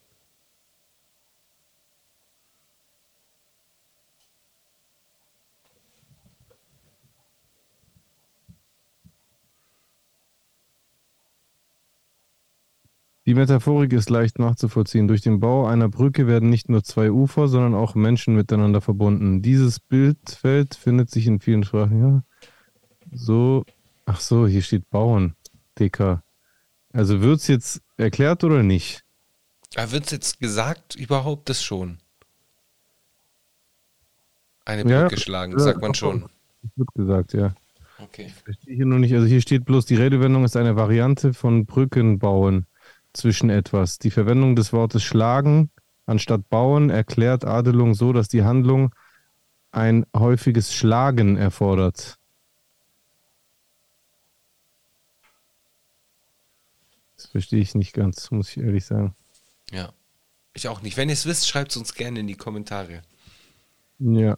Die 13.26 13.34
Metaphorik 13.34 13.92
ist 13.92 14.10
leicht 14.10 14.38
nachzuvollziehen. 14.40 15.06
Durch 15.06 15.20
den 15.20 15.38
Bau 15.38 15.66
einer 15.66 15.88
Brücke 15.88 16.26
werden 16.26 16.48
nicht 16.48 16.68
nur 16.68 16.82
zwei 16.82 17.12
Ufer, 17.12 17.46
sondern 17.46 17.74
auch 17.74 17.94
Menschen 17.94 18.34
miteinander 18.34 18.80
verbunden. 18.80 19.40
Dieses 19.40 19.78
Bildfeld 19.78 20.74
findet 20.74 21.10
sich 21.10 21.28
in 21.28 21.38
vielen 21.38 21.62
Sprachen. 21.62 22.00
Ja. 22.00 22.22
So, 23.12 23.64
ach 24.10 24.20
so, 24.20 24.46
hier 24.46 24.62
steht 24.62 24.90
Bauen, 24.90 25.36
Dicker. 25.78 26.22
Also 26.92 27.20
wird 27.20 27.38
es 27.40 27.46
jetzt 27.46 27.82
erklärt 27.96 28.42
oder 28.42 28.62
nicht? 28.62 29.04
Wird 29.74 30.06
es 30.06 30.10
jetzt 30.10 30.40
gesagt, 30.40 30.96
überhaupt 30.96 31.48
das 31.48 31.62
schon? 31.62 31.98
Eine 34.64 34.90
Ja, 34.90 35.02
Brücke 35.02 35.20
schlagen, 35.20 35.52
ja, 35.52 35.58
sagt 35.60 35.80
man 35.80 35.94
schon. 35.94 36.28
Wird 36.74 36.92
gesagt, 36.94 37.32
ja. 37.32 37.54
Okay. 37.98 38.32
Verstehe 38.44 38.74
hier 38.74 38.86
nur 38.86 38.98
nicht. 38.98 39.14
Also 39.14 39.26
hier 39.26 39.40
steht 39.40 39.64
bloß, 39.64 39.86
die 39.86 39.94
Redewendung 39.94 40.44
ist 40.44 40.56
eine 40.56 40.74
Variante 40.74 41.32
von 41.32 41.66
Brücken 41.66 42.18
bauen 42.18 42.66
zwischen 43.12 43.50
etwas. 43.50 43.98
Die 43.98 44.10
Verwendung 44.10 44.56
des 44.56 44.72
Wortes 44.72 45.02
schlagen 45.02 45.70
anstatt 46.06 46.48
bauen 46.48 46.90
erklärt 46.90 47.44
Adelung 47.44 47.94
so, 47.94 48.12
dass 48.12 48.28
die 48.28 48.42
Handlung 48.42 48.92
ein 49.70 50.04
häufiges 50.16 50.74
Schlagen 50.74 51.36
erfordert. 51.36 52.18
Verstehe 57.30 57.60
ich 57.60 57.74
nicht 57.74 57.92
ganz, 57.92 58.30
muss 58.30 58.50
ich 58.50 58.58
ehrlich 58.58 58.84
sagen. 58.84 59.14
Ja. 59.70 59.92
Ich 60.52 60.68
auch 60.68 60.82
nicht. 60.82 60.96
Wenn 60.96 61.08
ihr 61.08 61.14
es 61.14 61.26
wisst, 61.26 61.48
schreibt 61.48 61.70
es 61.70 61.76
uns 61.76 61.94
gerne 61.94 62.20
in 62.20 62.26
die 62.26 62.34
Kommentare. 62.34 63.02
Ja, 63.98 64.36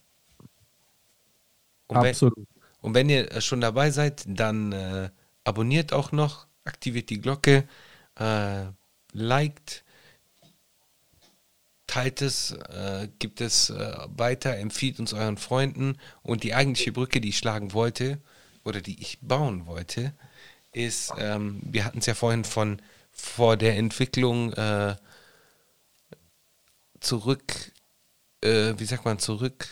Und 1.87 2.03
wenn, 2.03 2.11
absolut. 2.11 2.49
und 2.81 2.95
wenn 2.95 3.09
ihr 3.09 3.31
äh, 3.33 3.41
schon 3.41 3.61
dabei 3.61 3.91
seid, 3.91 4.25
dann 4.27 4.73
äh, 4.73 5.11
abonniert 5.45 5.93
auch 5.93 6.13
noch, 6.13 6.47
aktiviert 6.65 7.11
die 7.11 7.21
Glocke, 7.21 7.67
äh, 8.17 8.65
liked 9.13 9.85
teilt 11.93 12.23
es, 12.23 12.53
äh, 12.53 13.09
gibt 13.19 13.43
es 13.43 13.69
äh, 13.69 13.97
weiter, 14.17 14.57
empfiehlt 14.57 14.99
uns 14.99 15.13
euren 15.13 15.37
Freunden. 15.37 15.99
Und 16.23 16.43
die 16.43 16.55
eigentliche 16.55 16.91
Brücke, 16.91 17.21
die 17.21 17.29
ich 17.29 17.39
schlagen 17.39 17.75
wollte, 17.75 18.19
oder 18.65 18.81
die 18.81 18.99
ich 19.01 19.19
bauen 19.21 19.67
wollte, 19.67 20.15
ist, 20.73 21.13
ähm, 21.19 21.61
wir 21.65 21.85
hatten 21.85 21.99
es 21.99 22.07
ja 22.07 22.15
vorhin 22.15 22.45
von 22.45 22.81
vor 23.11 23.57
der 23.57 23.77
Entwicklung 23.77 24.53
äh, 24.55 24.97
zurück, 27.01 27.73
äh, 28.43 28.75
wie 28.77 28.85
sagt 28.85 29.05
man, 29.05 29.19
zurück 29.19 29.69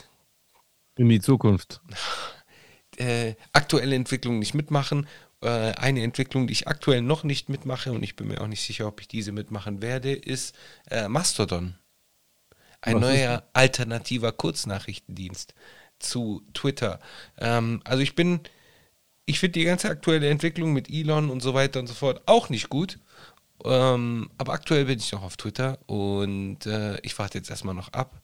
In 0.96 1.08
die 1.08 1.20
Zukunft. 1.20 1.80
äh, 2.98 3.34
aktuelle 3.52 3.96
Entwicklung 3.96 4.38
nicht 4.38 4.54
mitmachen. 4.54 5.06
Äh, 5.42 5.72
eine 5.72 6.02
Entwicklung, 6.02 6.46
die 6.46 6.52
ich 6.52 6.68
aktuell 6.68 7.00
noch 7.00 7.24
nicht 7.24 7.48
mitmache 7.48 7.92
und 7.92 8.02
ich 8.02 8.14
bin 8.14 8.28
mir 8.28 8.40
auch 8.40 8.46
nicht 8.46 8.62
sicher, 8.62 8.86
ob 8.86 9.00
ich 9.00 9.08
diese 9.08 9.32
mitmachen 9.32 9.80
werde, 9.80 10.12
ist 10.12 10.54
äh, 10.90 11.08
Mastodon. 11.08 11.76
Ein 12.82 12.96
Was 12.96 13.00
neuer 13.02 13.48
alternativer 13.52 14.32
Kurznachrichtendienst 14.32 15.54
zu 15.98 16.42
Twitter. 16.54 17.00
Ähm, 17.38 17.80
also 17.84 18.02
ich 18.02 18.14
bin, 18.14 18.40
ich 19.26 19.38
finde 19.38 19.58
die 19.58 19.64
ganze 19.64 19.88
aktuelle 19.90 20.28
Entwicklung 20.28 20.72
mit 20.72 20.90
Elon 20.90 21.30
und 21.30 21.40
so 21.40 21.54
weiter 21.54 21.80
und 21.80 21.86
so 21.86 21.94
fort 21.94 22.22
auch 22.26 22.48
nicht 22.48 22.68
gut. 22.68 22.98
Ähm, 23.64 24.30
aber 24.38 24.54
aktuell 24.54 24.86
bin 24.86 24.98
ich 24.98 25.12
noch 25.12 25.22
auf 25.22 25.36
Twitter 25.36 25.78
und 25.86 26.66
äh, 26.66 26.98
ich 27.02 27.18
warte 27.18 27.38
jetzt 27.38 27.50
erstmal 27.50 27.74
noch 27.74 27.92
ab 27.92 28.20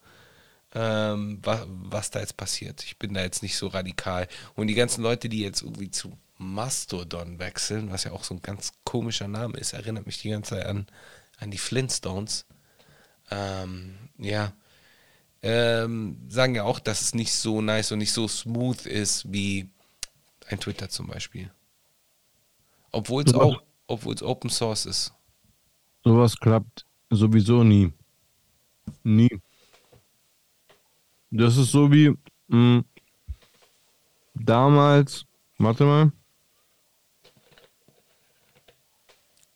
ähm, 0.76 1.38
was, 1.42 1.66
was 1.66 2.10
da 2.10 2.20
jetzt 2.20 2.36
passiert. 2.36 2.84
Ich 2.84 2.98
bin 2.98 3.14
da 3.14 3.22
jetzt 3.22 3.42
nicht 3.42 3.56
so 3.56 3.68
radikal. 3.68 4.28
Und 4.54 4.66
die 4.66 4.74
ganzen 4.74 5.02
Leute, 5.02 5.28
die 5.28 5.40
jetzt 5.40 5.62
irgendwie 5.62 5.90
zu 5.90 6.16
Mastodon 6.36 7.38
wechseln, 7.38 7.90
was 7.90 8.04
ja 8.04 8.12
auch 8.12 8.24
so 8.24 8.34
ein 8.34 8.42
ganz 8.42 8.72
komischer 8.84 9.26
Name 9.26 9.56
ist, 9.58 9.72
erinnert 9.72 10.06
mich 10.06 10.20
die 10.20 10.30
ganze 10.30 10.56
Zeit 10.56 10.66
an, 10.66 10.86
an 11.38 11.50
die 11.50 11.58
Flintstones. 11.58 12.44
Ähm, 13.30 13.96
ja. 14.18 14.52
Ähm, 15.42 16.18
sagen 16.28 16.54
ja 16.54 16.64
auch, 16.64 16.78
dass 16.78 17.00
es 17.00 17.14
nicht 17.14 17.32
so 17.32 17.62
nice 17.62 17.92
und 17.92 17.98
nicht 17.98 18.12
so 18.12 18.28
smooth 18.28 18.84
ist 18.86 19.32
wie 19.32 19.70
ein 20.48 20.60
Twitter 20.60 20.88
zum 20.88 21.06
Beispiel. 21.08 21.50
Obwohl 22.92 23.24
es 23.24 23.34
auch, 23.34 23.62
obwohl 23.86 24.14
es 24.14 24.22
Open 24.22 24.50
Source 24.50 24.86
ist. 24.86 25.12
Sowas 26.04 26.38
klappt 26.38 26.86
sowieso 27.10 27.64
nie. 27.64 27.92
Nie. 29.02 29.40
Das 31.30 31.56
ist 31.56 31.72
so 31.72 31.90
wie 31.90 32.16
mh, 32.48 32.84
damals, 34.34 35.26
warte 35.58 35.84
mal, 35.84 36.12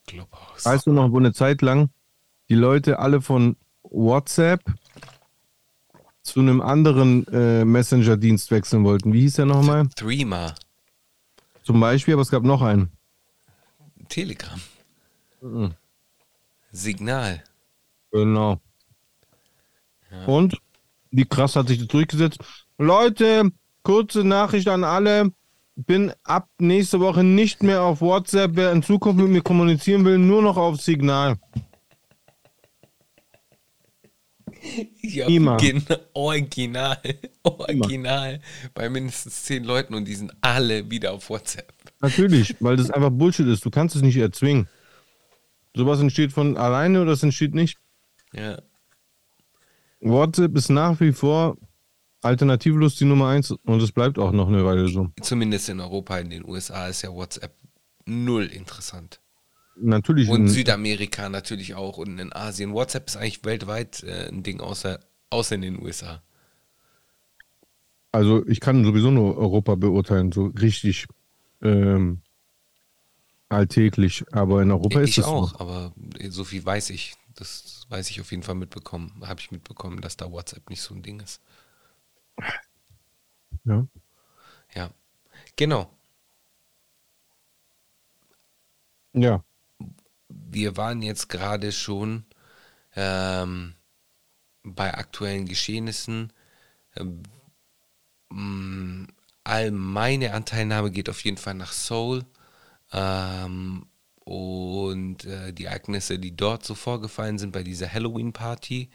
Clubhouse. 0.07 0.65
weißt 0.65 0.87
du 0.87 0.91
noch, 0.91 1.11
wo 1.11 1.17
eine 1.17 1.33
Zeit 1.33 1.61
lang 1.61 1.89
die 2.49 2.55
Leute 2.55 2.99
alle 2.99 3.21
von 3.21 3.55
WhatsApp 3.83 4.61
zu 6.21 6.39
einem 6.41 6.61
anderen 6.61 7.25
äh, 7.27 7.65
Messenger-Dienst 7.65 8.51
wechseln 8.51 8.83
wollten. 8.83 9.13
Wie 9.13 9.21
hieß 9.21 9.35
der 9.35 9.45
nochmal? 9.45 9.87
Threema. 9.95 10.53
Zum 11.63 11.79
Beispiel, 11.79 12.13
aber 12.13 12.21
es 12.21 12.31
gab 12.31 12.43
noch 12.43 12.61
einen. 12.61 12.91
Telegram. 14.09 14.59
Mhm. 15.41 15.73
Signal. 16.71 17.43
Genau. 18.11 18.59
Und 20.25 20.59
wie 21.11 21.25
krass 21.25 21.55
hat 21.55 21.67
sich 21.67 21.79
das 21.79 21.87
durchgesetzt? 21.87 22.39
Leute, 22.77 23.51
kurze 23.83 24.23
Nachricht 24.23 24.67
an 24.67 24.83
alle. 24.83 25.31
Bin 25.75 26.11
ab 26.23 26.49
nächste 26.59 26.99
Woche 26.99 27.23
nicht 27.23 27.63
mehr 27.63 27.81
auf 27.81 28.01
WhatsApp. 28.01 28.51
Wer 28.55 28.71
in 28.71 28.83
Zukunft 28.83 29.19
mit 29.21 29.29
mir 29.29 29.41
kommunizieren 29.41 30.03
will, 30.05 30.17
nur 30.17 30.41
noch 30.41 30.57
auf 30.57 30.81
Signal. 30.81 31.37
Ja, 35.01 35.27
Immer. 35.27 35.57
original. 36.13 37.01
Original. 37.43 38.41
Bei 38.73 38.89
mindestens 38.89 39.43
zehn 39.43 39.63
Leuten 39.63 39.93
und 39.95 40.05
die 40.05 40.15
sind 40.15 40.31
alle 40.41 40.89
wieder 40.89 41.13
auf 41.13 41.29
WhatsApp. 41.29 41.73
Natürlich, 41.99 42.55
weil 42.59 42.77
das 42.77 42.91
einfach 42.91 43.09
Bullshit 43.09 43.47
ist. 43.47 43.65
Du 43.65 43.71
kannst 43.71 43.95
es 43.95 44.01
nicht 44.01 44.17
erzwingen. 44.17 44.67
Sowas 45.75 45.99
entsteht 45.99 46.31
von 46.31 46.57
alleine 46.57 47.01
oder 47.01 47.13
es 47.13 47.23
entsteht 47.23 47.55
nicht. 47.55 47.77
Ja. 48.33 48.61
WhatsApp 50.01 50.55
ist 50.55 50.69
nach 50.69 50.99
wie 50.99 51.11
vor 51.11 51.57
alternativlos 52.21 52.95
die 52.95 53.05
Nummer 53.05 53.29
eins 53.29 53.51
und 53.51 53.81
es 53.81 53.91
bleibt 53.91 54.19
auch 54.19 54.31
noch 54.31 54.47
eine 54.47 54.65
Weile 54.65 54.87
so. 54.87 55.09
Zumindest 55.21 55.69
in 55.69 55.79
Europa, 55.79 56.17
in 56.19 56.29
den 56.29 56.45
USA 56.45 56.87
ist 56.87 57.01
ja 57.01 57.11
WhatsApp 57.11 57.55
null 58.05 58.45
interessant. 58.45 59.21
Natürlich. 59.75 60.29
Und 60.29 60.41
in- 60.41 60.47
Südamerika 60.49 61.29
natürlich 61.29 61.75
auch 61.75 61.97
und 61.97 62.19
in 62.19 62.33
Asien. 62.33 62.73
WhatsApp 62.73 63.07
ist 63.07 63.17
eigentlich 63.17 63.43
weltweit 63.45 64.03
äh, 64.03 64.27
ein 64.27 64.43
Ding, 64.43 64.59
außer, 64.59 64.99
außer 65.29 65.55
in 65.55 65.61
den 65.61 65.81
USA. 65.81 66.21
Also 68.11 68.45
ich 68.47 68.59
kann 68.59 68.83
sowieso 68.83 69.09
nur 69.09 69.37
Europa 69.37 69.75
beurteilen, 69.75 70.31
so 70.31 70.47
richtig 70.47 71.07
ähm, 71.61 72.21
alltäglich. 73.49 74.25
Aber 74.31 74.61
in 74.61 74.71
Europa 74.71 74.99
ist 74.99 75.09
ich 75.11 75.17
es 75.19 75.25
auch, 75.25 75.51
so. 75.51 75.59
aber 75.59 75.93
so 76.29 76.43
viel 76.43 76.65
weiß 76.65 76.89
ich. 76.89 77.15
Das 77.35 77.85
weiß 77.89 78.09
ich 78.09 78.19
auf 78.19 78.31
jeden 78.31 78.43
Fall 78.43 78.55
mitbekommen. 78.55 79.21
Habe 79.25 79.39
ich 79.39 79.51
mitbekommen, 79.51 80.01
dass 80.01 80.17
da 80.17 80.31
WhatsApp 80.31 80.69
nicht 80.69 80.81
so 80.81 80.93
ein 80.93 81.01
Ding 81.01 81.21
ist. 81.21 81.41
Ja. 83.63 83.87
Ja. 84.75 84.91
Genau. 85.55 85.89
ja. 89.13 89.43
Wir 90.51 90.77
waren 90.77 91.01
jetzt 91.01 91.29
gerade 91.29 91.71
schon 91.71 92.25
ähm, 92.95 93.75
bei 94.63 94.93
aktuellen 94.93 95.47
Geschehnissen. 95.47 96.33
Ähm, 96.95 97.23
all 99.43 99.71
meine 99.71 100.33
Anteilnahme 100.33 100.91
geht 100.91 101.09
auf 101.09 101.23
jeden 101.23 101.37
Fall 101.37 101.55
nach 101.55 101.71
Seoul. 101.71 102.25
Ähm, 102.93 103.87
und 104.25 105.25
äh, 105.25 105.53
die 105.53 105.65
Ereignisse, 105.65 106.19
die 106.19 106.35
dort 106.37 106.65
so 106.65 106.75
vorgefallen 106.75 107.39
sind 107.39 107.51
bei 107.51 107.63
dieser 107.63 107.91
Halloween-Party, 107.91 108.89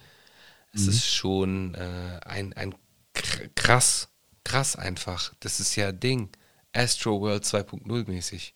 es 0.75 0.89
ist 0.89 1.07
schon 1.07 1.75
äh, 1.77 2.21
ein, 2.27 2.55
ein 2.55 2.75
kr- 3.15 3.51
krass, 3.57 4.11
krass 4.45 4.77
einfach. 4.77 5.35
Das 5.41 5.61
ist 5.61 5.77
ja 5.77 5.93
Ding. 5.93 6.31
Astro 6.75 7.21
World 7.23 7.45
2.0 7.47 8.09
mäßig. 8.09 8.56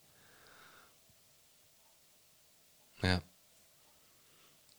Ja. 3.02 3.20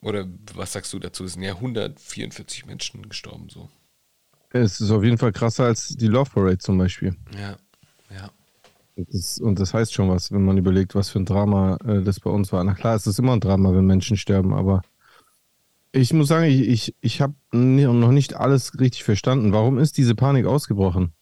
Oder 0.01 0.27
was 0.55 0.73
sagst 0.73 0.91
du 0.93 0.99
dazu? 0.99 1.25
Es 1.25 1.33
sind 1.33 1.43
ja 1.43 1.53
144 1.53 2.65
Menschen 2.65 3.07
gestorben, 3.07 3.49
so. 3.49 3.69
Es 4.49 4.81
ist 4.81 4.91
auf 4.91 5.03
jeden 5.03 5.17
Fall 5.17 5.31
krasser 5.31 5.65
als 5.65 5.89
die 5.89 6.07
Love 6.07 6.31
Parade 6.31 6.57
zum 6.57 6.77
Beispiel. 6.77 7.15
Ja, 7.39 7.55
ja. 8.13 8.29
Und 8.95 9.13
das, 9.13 9.39
und 9.39 9.59
das 9.59 9.73
heißt 9.73 9.93
schon 9.93 10.09
was, 10.09 10.31
wenn 10.31 10.43
man 10.43 10.57
überlegt, 10.57 10.95
was 10.95 11.09
für 11.09 11.19
ein 11.19 11.25
Drama 11.25 11.77
äh, 11.85 12.01
das 12.01 12.19
bei 12.19 12.29
uns 12.29 12.51
war. 12.51 12.63
Na 12.63 12.73
klar, 12.73 12.95
es 12.95 13.07
ist 13.07 13.19
immer 13.19 13.33
ein 13.33 13.39
Drama, 13.39 13.73
wenn 13.73 13.85
Menschen 13.85 14.17
sterben, 14.17 14.53
aber 14.53 14.81
ich 15.93 16.13
muss 16.13 16.27
sagen, 16.27 16.45
ich, 16.45 16.67
ich, 16.67 16.95
ich 17.01 17.21
habe 17.21 17.35
noch 17.51 18.11
nicht 18.11 18.35
alles 18.35 18.79
richtig 18.79 19.03
verstanden. 19.03 19.53
Warum 19.53 19.77
ist 19.77 19.97
diese 19.97 20.15
Panik 20.15 20.45
ausgebrochen? 20.45 21.13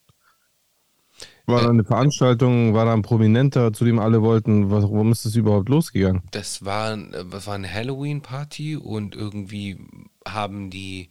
War 1.49 1.63
da 1.63 1.69
eine 1.69 1.83
Veranstaltung, 1.83 2.73
war 2.73 2.85
da 2.85 2.93
ein 2.93 3.01
Prominenter, 3.01 3.73
zu 3.73 3.85
dem 3.85 3.99
alle 3.99 4.21
wollten? 4.21 4.71
Warum 4.71 5.11
ist 5.11 5.25
das 5.25 5.35
überhaupt 5.35 5.69
losgegangen? 5.69 6.23
Das 6.31 6.63
war, 6.65 6.93
äh, 6.93 7.25
das 7.29 7.47
war 7.47 7.55
eine 7.55 7.71
Halloween-Party 7.71 8.77
und 8.77 9.15
irgendwie 9.15 9.79
haben 10.27 10.69
die, 10.69 11.09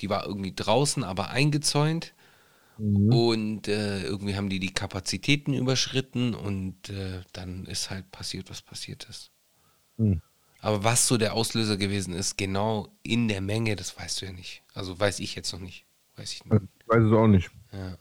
die 0.00 0.10
war 0.10 0.26
irgendwie 0.26 0.54
draußen, 0.54 1.04
aber 1.04 1.30
eingezäunt. 1.30 2.14
Und 2.78 3.68
äh, 3.68 4.02
irgendwie 4.02 4.34
haben 4.34 4.48
die 4.48 4.58
die 4.58 4.72
Kapazitäten 4.72 5.54
überschritten 5.54 6.34
und 6.34 6.88
äh, 6.88 7.20
dann 7.32 7.64
ist 7.66 7.90
halt 7.90 8.10
passiert, 8.10 8.50
was 8.50 8.62
passiert 8.62 9.06
ist. 9.08 9.30
Hm. 9.98 10.20
Aber 10.60 10.82
was 10.82 11.06
so 11.06 11.16
der 11.16 11.34
Auslöser 11.34 11.76
gewesen 11.76 12.14
ist, 12.14 12.38
genau 12.38 12.88
in 13.02 13.28
der 13.28 13.40
Menge, 13.40 13.76
das 13.76 13.96
weißt 13.96 14.22
du 14.22 14.26
ja 14.26 14.32
nicht. 14.32 14.62
Also 14.74 14.98
weiß 14.98 15.20
ich 15.20 15.34
jetzt 15.34 15.52
noch 15.52 15.60
nicht. 15.60 15.84
Weiß 16.16 16.32
ich 16.32 16.44
nicht. 16.44 16.62
Ich 16.80 16.88
weiß 16.88 17.04
es 17.04 17.12
auch 17.12 17.26
nicht. 17.26 17.50
Ja. 17.72 17.96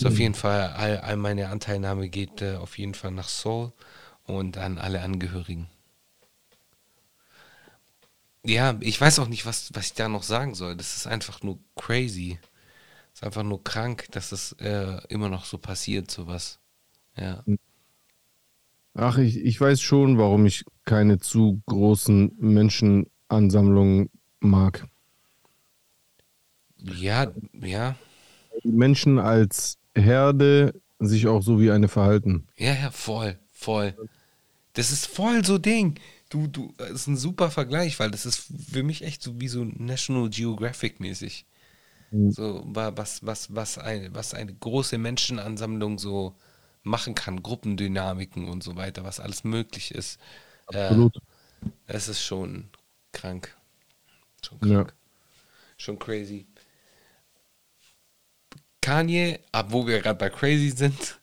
Ist 0.00 0.06
auf 0.06 0.18
jeden 0.18 0.34
Fall, 0.34 0.70
all, 0.70 0.96
all 1.00 1.16
meine 1.16 1.50
Anteilnahme 1.50 2.08
geht 2.08 2.40
äh, 2.40 2.56
auf 2.56 2.78
jeden 2.78 2.94
Fall 2.94 3.10
nach 3.10 3.28
Seoul 3.28 3.70
und 4.24 4.56
an 4.56 4.78
alle 4.78 5.02
Angehörigen. 5.02 5.68
Ja, 8.42 8.78
ich 8.80 8.98
weiß 8.98 9.18
auch 9.18 9.28
nicht, 9.28 9.44
was, 9.44 9.68
was 9.74 9.88
ich 9.88 9.92
da 9.92 10.08
noch 10.08 10.22
sagen 10.22 10.54
soll. 10.54 10.74
Das 10.74 10.96
ist 10.96 11.06
einfach 11.06 11.42
nur 11.42 11.58
crazy. 11.76 12.38
ist 13.12 13.22
einfach 13.22 13.42
nur 13.42 13.62
krank, 13.62 14.06
dass 14.12 14.32
es 14.32 14.52
äh, 14.52 15.06
immer 15.10 15.28
noch 15.28 15.44
so 15.44 15.58
passiert, 15.58 16.10
sowas. 16.10 16.60
Ja. 17.18 17.44
Ach, 18.94 19.18
ich, 19.18 19.36
ich 19.36 19.60
weiß 19.60 19.82
schon, 19.82 20.16
warum 20.16 20.46
ich 20.46 20.64
keine 20.86 21.18
zu 21.18 21.60
großen 21.66 22.32
Menschenansammlungen 22.38 24.08
mag. 24.40 24.86
Ja, 26.78 27.30
ja. 27.52 27.96
Die 28.64 28.72
Menschen 28.72 29.18
als 29.18 29.79
Herde 29.94 30.80
sich 30.98 31.26
auch 31.26 31.42
so 31.42 31.60
wie 31.60 31.70
eine 31.70 31.88
verhalten. 31.88 32.46
Ja, 32.56 32.74
ja, 32.74 32.90
voll, 32.90 33.38
voll. 33.52 33.94
Das 34.74 34.92
ist 34.92 35.06
voll 35.06 35.44
so 35.44 35.58
Ding. 35.58 35.98
du, 36.30 36.46
du, 36.46 36.74
das 36.78 36.90
ist 36.92 37.06
ein 37.08 37.16
super 37.16 37.50
Vergleich, 37.50 37.98
weil 38.00 38.10
das 38.10 38.26
ist 38.26 38.46
für 38.72 38.82
mich 38.82 39.02
echt 39.02 39.22
so 39.22 39.40
wie 39.40 39.48
so 39.48 39.64
National 39.64 40.30
Geographic 40.30 41.00
mäßig. 41.00 41.46
Mhm. 42.10 42.32
So, 42.32 42.62
wa- 42.66 42.92
was, 42.96 43.24
was, 43.26 43.54
was, 43.54 43.78
eine, 43.78 44.14
was 44.14 44.34
eine 44.34 44.54
große 44.54 44.98
Menschenansammlung 44.98 45.98
so 45.98 46.36
machen 46.82 47.14
kann, 47.14 47.42
Gruppendynamiken 47.42 48.48
und 48.48 48.62
so 48.62 48.76
weiter, 48.76 49.04
was 49.04 49.20
alles 49.20 49.44
möglich 49.44 49.92
ist. 49.94 50.20
Absolut. 50.66 51.16
Äh, 51.16 51.20
es 51.86 52.08
ist 52.08 52.22
schon 52.22 52.70
krank. 53.12 53.56
Schon 54.44 54.58
Ja. 54.64 54.84
krank. 54.84 54.94
Schon 55.76 55.98
crazy. 55.98 56.46
Kanye, 58.80 59.40
ab 59.52 59.66
wo 59.70 59.86
wir 59.86 60.00
gerade 60.00 60.18
bei 60.18 60.30
crazy 60.30 60.70
sind, 60.70 61.20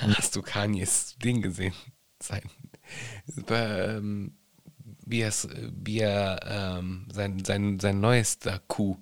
hast 0.00 0.36
du 0.36 0.42
Kanyes 0.42 1.16
Ding 1.22 1.42
gesehen? 1.42 1.74
Sein, 2.20 2.42
ähm, 3.48 4.36
wie, 5.04 5.22
es, 5.22 5.48
wie 5.52 6.00
er 6.00 6.40
ähm, 6.78 7.06
sein, 7.12 7.44
sein, 7.44 7.80
sein 7.80 8.00
neuester 8.00 8.60
Coup. 8.68 8.98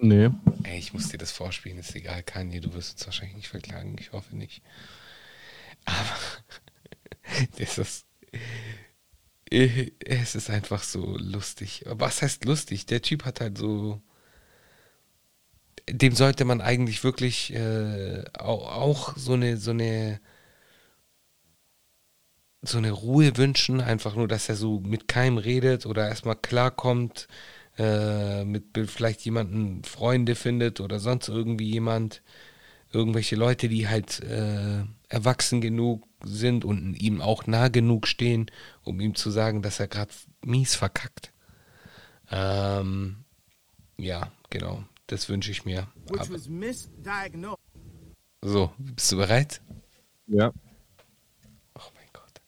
Nee. 0.00 0.30
Ey, 0.62 0.78
ich 0.78 0.92
muss 0.92 1.08
dir 1.08 1.18
das 1.18 1.32
vorspielen, 1.32 1.78
ist 1.78 1.94
egal, 1.94 2.22
Kanye, 2.22 2.60
du 2.60 2.72
wirst 2.72 2.92
uns 2.94 3.06
wahrscheinlich 3.06 3.36
nicht 3.36 3.48
verklagen, 3.48 3.96
ich 3.98 4.12
hoffe 4.12 4.36
nicht. 4.36 4.62
Aber 5.84 6.16
das 7.58 7.78
ist, 7.78 8.06
es 9.50 10.34
ist 10.34 10.50
einfach 10.50 10.82
so 10.82 11.16
lustig. 11.18 11.84
Was 11.86 12.22
heißt 12.22 12.44
lustig? 12.44 12.86
Der 12.86 13.02
Typ 13.02 13.24
hat 13.24 13.40
halt 13.40 13.58
so, 13.58 14.00
dem 15.90 16.14
sollte 16.14 16.44
man 16.44 16.60
eigentlich 16.60 17.04
wirklich 17.04 17.52
äh, 17.54 18.24
auch, 18.38 18.72
auch 18.74 19.16
so 19.16 19.34
eine, 19.34 19.56
so 19.56 19.70
eine, 19.70 20.20
so 22.62 22.78
eine 22.78 22.90
Ruhe 22.90 23.36
wünschen, 23.36 23.80
einfach 23.80 24.16
nur, 24.16 24.28
dass 24.28 24.48
er 24.48 24.56
so 24.56 24.80
mit 24.80 25.08
keinem 25.08 25.38
redet 25.38 25.86
oder 25.86 26.08
erstmal 26.08 26.36
klarkommt, 26.36 27.28
äh, 27.78 28.44
mit 28.44 28.64
vielleicht 28.86 29.20
jemanden 29.24 29.84
Freunde 29.84 30.34
findet 30.34 30.80
oder 30.80 30.98
sonst 30.98 31.28
irgendwie 31.28 31.70
jemand, 31.70 32.22
irgendwelche 32.92 33.36
Leute, 33.36 33.68
die 33.68 33.88
halt 33.88 34.20
äh, 34.20 34.84
erwachsen 35.08 35.60
genug 35.60 36.06
sind 36.24 36.64
und 36.64 36.94
ihm 36.94 37.20
auch 37.20 37.46
nah 37.46 37.68
genug 37.68 38.06
stehen, 38.06 38.50
um 38.82 39.00
ihm 39.00 39.14
zu 39.14 39.30
sagen, 39.30 39.62
dass 39.62 39.78
er 39.78 39.88
gerade 39.88 40.12
mies 40.44 40.74
verkackt. 40.74 41.32
Ähm, 42.30 43.24
ja, 43.98 44.32
genau, 44.50 44.84
das 45.08 45.28
wünsche 45.28 45.50
ich 45.50 45.64
mir. 45.64 45.86
which 46.08 46.20
Aber, 46.22 46.34
was 46.34 46.48
misdiagnosed. 46.48 47.58
so, 48.42 48.70
bist 48.78 49.10
du 49.12 49.16
bereit? 49.16 49.60
Ja. 50.26 50.52
Oh 51.74 51.90
mein 51.94 52.08
Gott. 52.12 52.40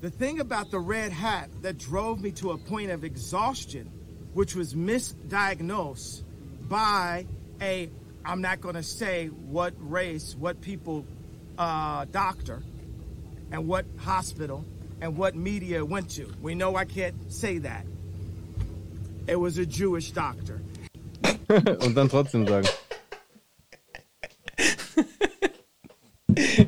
The 0.00 0.10
thing 0.10 0.40
about 0.40 0.70
the 0.70 0.80
red 0.80 1.12
hat 1.12 1.48
that 1.62 1.78
drove 1.78 2.20
me 2.20 2.32
to 2.32 2.50
a 2.50 2.58
point 2.58 2.90
of 2.90 3.04
exhaustion, 3.04 3.86
which 4.34 4.56
was 4.56 4.74
misdiagnosed 4.74 6.24
by 6.68 7.26
a, 7.60 7.88
I'm 8.24 8.40
not 8.40 8.60
going 8.60 8.74
to 8.74 8.82
say 8.82 9.28
what 9.28 9.74
race, 9.78 10.34
what 10.36 10.60
people, 10.60 11.04
uh, 11.58 12.06
doctor, 12.10 12.62
and 13.50 13.68
what 13.68 13.84
hospital, 13.98 14.64
and 15.00 15.16
what 15.16 15.34
media 15.36 15.84
went 15.84 16.10
to. 16.12 16.26
We 16.40 16.54
know 16.54 16.74
I 16.76 16.84
can't 16.86 17.30
say 17.30 17.58
that. 17.58 17.84
It 19.26 19.36
was 19.38 19.58
a 19.58 19.62
Jewish 19.62 20.12
doctor. 20.12 20.60
Und 21.84 21.94
dann 21.94 22.08
trotzdem 22.08 22.46
sagen. 22.46 22.68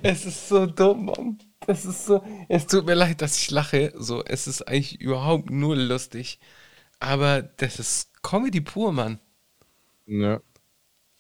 Es 0.03 0.27
ist 0.27 0.49
so 0.49 0.67
dumm, 0.67 1.07
Mann. 1.07 1.39
Das 1.67 1.85
ist 1.85 2.07
so. 2.07 2.23
Es 2.49 2.67
tut 2.67 2.85
mir 2.87 2.95
leid, 2.95 3.23
dass 3.23 3.39
ich 3.39 3.51
lache. 3.51 3.93
So, 3.97 4.23
es 4.25 4.47
ist 4.47 4.63
eigentlich 4.69 5.01
überhaupt 5.01 5.51
nur 5.51 5.77
lustig. 5.77 6.39
Aber 7.01 7.43
das 7.43 7.79
ist 7.79 8.23
Comedy 8.23 8.61
pur, 8.61 8.93
Mann. 8.93 9.19
Ja. 10.07 10.41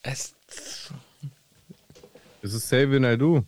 Es. 0.02 0.34
Es 2.42 2.52
ist 2.52 2.72
I 2.72 3.16
Do. 3.16 3.44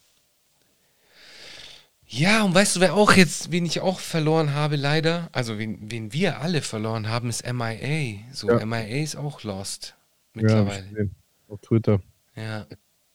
Ja, 2.08 2.44
und 2.44 2.54
weißt 2.54 2.76
du, 2.76 2.80
wer 2.80 2.94
auch 2.94 3.12
jetzt, 3.14 3.50
wen 3.50 3.66
ich 3.66 3.80
auch 3.80 3.98
verloren 3.98 4.54
habe, 4.54 4.76
leider, 4.76 5.28
also 5.32 5.58
wen, 5.58 5.78
wen 5.90 6.12
wir 6.12 6.40
alle 6.40 6.62
verloren 6.62 7.08
haben, 7.08 7.28
ist 7.28 7.44
MIA. 7.52 8.18
So, 8.32 8.48
Ja. 8.48 8.64
MIA 8.64 9.02
ist 9.02 9.16
auch 9.16 9.42
lost. 9.42 9.96
Ja, 10.34 10.42
Mittlerweile. 10.42 10.82
gesehen. 10.88 11.14
Auf 11.48 11.60
Twitter. 11.60 12.00
Ja. 12.36 12.66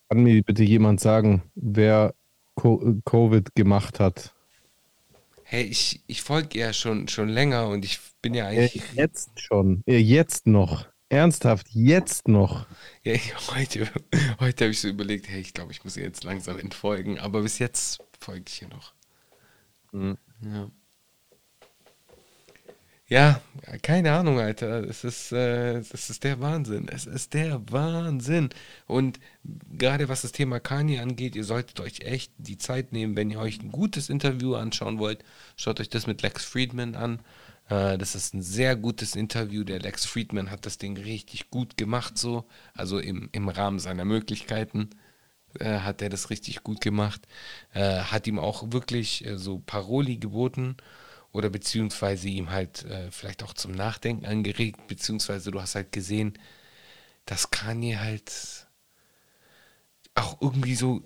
Kann 0.10 0.24
mir 0.24 0.42
bitte 0.44 0.64
jemand 0.64 1.00
sagen, 1.00 1.42
wer 1.56 2.14
Co 2.56 2.96
Covid 3.06 3.56
gemacht 3.56 4.00
hat? 4.00 4.34
Hey, 5.44 5.64
ich, 5.64 6.02
ich 6.08 6.22
folge 6.22 6.60
ja 6.60 6.74
schon, 6.74 7.08
schon 7.08 7.30
länger 7.30 7.68
und 7.68 7.86
ich 7.86 8.00
bin 8.22 8.34
ja 8.34 8.50
Äh, 8.52 8.64
eigentlich. 8.66 8.84
jetzt 8.94 9.30
schon. 9.40 9.84
Äh, 9.86 9.98
jetzt 9.98 10.48
noch. 10.48 10.86
Ernsthaft, 11.10 11.68
jetzt 11.72 12.28
noch. 12.28 12.66
Ja, 13.04 13.14
heute 13.56 13.90
heute 14.40 14.66
habe 14.66 14.72
ich 14.72 14.80
so 14.82 14.88
überlegt, 14.90 15.30
hey, 15.30 15.40
ich 15.42 15.54
glaube, 15.54 15.72
ich 15.72 15.84
muss 15.84 15.96
ihr 15.98 16.04
jetzt 16.04 16.24
langsam 16.26 16.58
entfolgen, 16.60 17.20
aber 17.20 17.42
bis 17.42 17.60
jetzt 17.60 18.00
folge 18.22 18.46
ich 18.48 18.62
ihr 18.62 18.70
noch. 18.70 18.94
Mhm. 19.92 20.18
Ja. 20.42 20.70
Ja, 23.12 23.42
keine 23.82 24.14
Ahnung, 24.14 24.40
Alter. 24.40 24.86
Es 24.86 25.04
ist, 25.04 25.34
äh, 25.34 25.80
es 25.80 26.10
ist 26.10 26.24
der 26.24 26.40
Wahnsinn. 26.40 26.88
Es 26.88 27.06
ist 27.06 27.34
der 27.34 27.62
Wahnsinn. 27.70 28.48
Und 28.88 29.20
gerade 29.78 30.08
was 30.08 30.22
das 30.22 30.32
Thema 30.32 30.62
Kanye 30.62 31.00
angeht, 31.00 31.36
ihr 31.36 31.44
solltet 31.44 31.82
euch 31.82 32.00
echt 32.06 32.32
die 32.38 32.58
Zeit 32.58 32.94
nehmen, 32.94 33.18
wenn 33.18 33.30
ihr 33.30 33.40
euch 33.40 33.62
ein 33.62 33.70
gutes 33.70 34.10
Interview 34.10 34.56
anschauen 34.56 34.98
wollt. 34.98 35.26
Schaut 35.58 35.82
euch 35.82 35.90
das 35.90 36.08
mit 36.08 36.22
Lex 36.22 36.46
Friedman 36.46 36.96
an. 36.96 37.20
Äh, 37.68 37.98
das 37.98 38.16
ist 38.16 38.34
ein 38.34 38.42
sehr 38.42 38.78
gutes 38.78 39.18
Interview. 39.18 39.66
Der 39.66 39.80
Lex 39.80 40.06
Friedman 40.06 40.50
hat 40.50 40.66
das 40.66 40.78
Ding 40.78 40.96
richtig 40.96 41.50
gut 41.50 41.76
gemacht, 41.76 42.18
so. 42.18 42.46
Also 42.74 42.98
im, 42.98 43.28
im 43.34 43.50
Rahmen 43.50 43.80
seiner 43.80 44.06
Möglichkeiten 44.06 44.90
äh, 45.60 45.80
hat 45.80 46.02
er 46.02 46.10
das 46.10 46.30
richtig 46.30 46.64
gut 46.64 46.82
gemacht. 46.82 47.22
Äh, 47.74 48.00
hat 48.00 48.28
ihm 48.28 48.40
auch 48.40 48.72
wirklich 48.72 49.26
äh, 49.26 49.38
so 49.38 49.60
Paroli 49.60 50.18
geboten 50.18 50.78
oder 51.32 51.50
beziehungsweise 51.50 52.28
ihm 52.28 52.52
halt 52.52 52.84
äh, 52.86 53.10
vielleicht 53.12 53.44
auch 53.44 53.54
zum 53.54 53.72
Nachdenken 53.72 54.26
angeregt, 54.26 54.88
beziehungsweise 54.88 55.52
du 55.52 55.62
hast 55.62 55.76
halt 55.76 55.92
gesehen, 55.92 56.38
dass 57.26 57.52
Kanye 57.52 58.00
halt 58.00 58.68
auch 60.16 60.42
irgendwie 60.42 60.76
so 60.76 61.04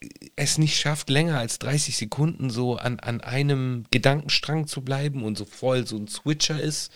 äh, 0.00 0.08
es 0.36 0.58
nicht 0.58 0.78
schafft, 0.78 1.10
länger 1.10 1.38
als 1.38 1.58
30 1.58 1.96
Sekunden 1.96 2.50
so 2.50 2.76
an, 2.76 3.00
an 3.00 3.20
einem 3.20 3.84
Gedankenstrang 3.90 4.66
zu 4.66 4.82
bleiben 4.82 5.22
und 5.24 5.38
so 5.38 5.44
voll 5.44 5.86
so 5.86 5.96
ein 5.96 6.08
Switcher 6.08 6.60
ist, 6.60 6.92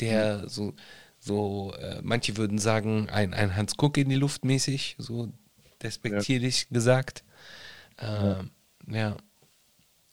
der 0.00 0.48
so, 0.48 0.74
so 1.18 1.74
äh, 1.78 2.00
manche 2.02 2.36
würden 2.36 2.58
sagen, 2.58 3.08
ein, 3.10 3.34
ein 3.34 3.56
Hans 3.56 3.76
Kuck 3.76 3.96
in 3.96 4.08
die 4.08 4.16
Luft 4.16 4.44
mäßig, 4.44 4.96
so 4.98 5.32
despektierlich 5.82 6.68
gesagt. 6.70 7.24
Ähm, 7.98 8.50
ja. 8.88 9.16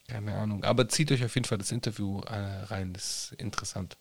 Keine 0.08 0.36
Ahnung. 0.36 0.64
Aber 0.64 0.88
zieht 0.88 1.12
euch 1.12 1.24
auf 1.26 1.36
jeden 1.36 1.46
Fall 1.46 1.58
das 1.58 1.72
Interview 1.72 2.22
äh, 2.22 2.36
rein, 2.36 2.94
das 2.94 3.32
ist 3.32 3.42
interessant. 3.42 3.98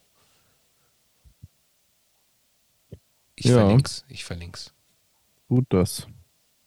Ich 3.34 3.46
Ja. 3.46 3.54
verlink's. 3.58 4.04
Ich 4.08 4.24
verlink's. 4.24 4.72
Gut 5.48 5.66
das. 5.70 6.06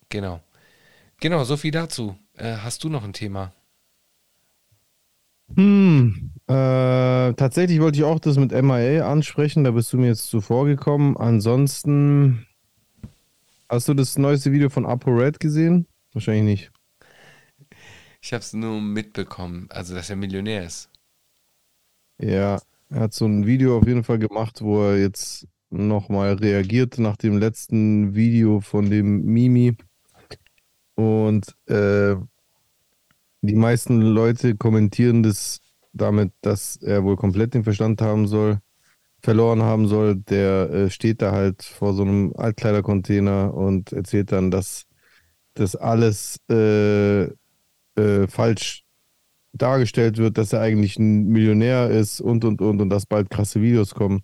Genau. 0.09 0.41
Genau, 1.19 1.43
so 1.43 1.57
viel 1.57 1.71
dazu. 1.71 2.17
Äh, 2.35 2.57
hast 2.57 2.83
du 2.83 2.89
noch 2.89 3.03
ein 3.03 3.13
Thema? 3.13 3.53
Hm, 5.55 6.31
äh, 6.47 6.53
tatsächlich 7.33 7.81
wollte 7.81 7.97
ich 7.97 8.03
auch 8.03 8.19
das 8.19 8.37
mit 8.37 8.51
MIA 8.51 9.11
ansprechen, 9.11 9.63
da 9.63 9.71
bist 9.71 9.91
du 9.91 9.97
mir 9.97 10.07
jetzt 10.07 10.27
zuvor 10.27 10.65
gekommen. 10.65 11.17
Ansonsten, 11.17 12.45
hast 13.69 13.87
du 13.87 13.93
das 13.93 14.17
neueste 14.17 14.51
Video 14.51 14.69
von 14.69 14.85
ApoRed 14.85 15.39
gesehen? 15.39 15.87
Wahrscheinlich 16.13 16.43
nicht. 16.43 16.71
Ich 18.21 18.33
habe 18.33 18.41
es 18.41 18.53
nur 18.53 18.81
mitbekommen, 18.81 19.67
also 19.69 19.95
dass 19.95 20.09
er 20.09 20.15
Millionär 20.15 20.65
ist. 20.65 20.89
Ja, 22.17 22.59
er 22.89 22.99
hat 22.99 23.13
so 23.13 23.25
ein 23.25 23.45
Video 23.45 23.77
auf 23.77 23.87
jeden 23.87 24.03
Fall 24.03 24.19
gemacht, 24.19 24.61
wo 24.61 24.83
er 24.83 24.97
jetzt 24.99 25.47
nochmal 25.69 26.33
reagiert 26.33 26.97
nach 26.97 27.15
dem 27.15 27.37
letzten 27.37 28.15
Video 28.15 28.59
von 28.59 28.89
dem 28.89 29.23
Mimi. 29.23 29.77
Und 30.95 31.55
äh, 31.67 32.15
die 33.41 33.55
meisten 33.55 34.01
Leute 34.01 34.55
kommentieren 34.55 35.23
das 35.23 35.61
damit, 35.93 36.33
dass 36.41 36.75
er 36.77 37.03
wohl 37.03 37.15
komplett 37.15 37.53
den 37.53 37.63
Verstand 37.63 38.01
haben 38.01 38.27
soll, 38.27 38.59
verloren 39.21 39.61
haben 39.61 39.87
soll. 39.87 40.15
Der 40.15 40.69
äh, 40.69 40.89
steht 40.89 41.21
da 41.21 41.31
halt 41.31 41.63
vor 41.63 41.93
so 41.93 42.03
einem 42.03 42.33
Altkleidercontainer 42.35 43.53
und 43.53 43.91
erzählt 43.91 44.31
dann, 44.31 44.51
dass 44.51 44.85
das 45.53 45.75
alles 45.75 46.37
äh, 46.49 47.23
äh, 47.23 48.27
falsch 48.27 48.83
dargestellt 49.53 50.17
wird, 50.17 50.37
dass 50.37 50.53
er 50.53 50.61
eigentlich 50.61 50.97
ein 50.97 51.27
Millionär 51.27 51.89
ist 51.89 52.21
und 52.21 52.45
und 52.45 52.61
und 52.61 52.81
und 52.81 52.89
dass 52.89 53.05
bald 53.05 53.29
krasse 53.29 53.61
Videos 53.61 53.93
kommen. 53.93 54.21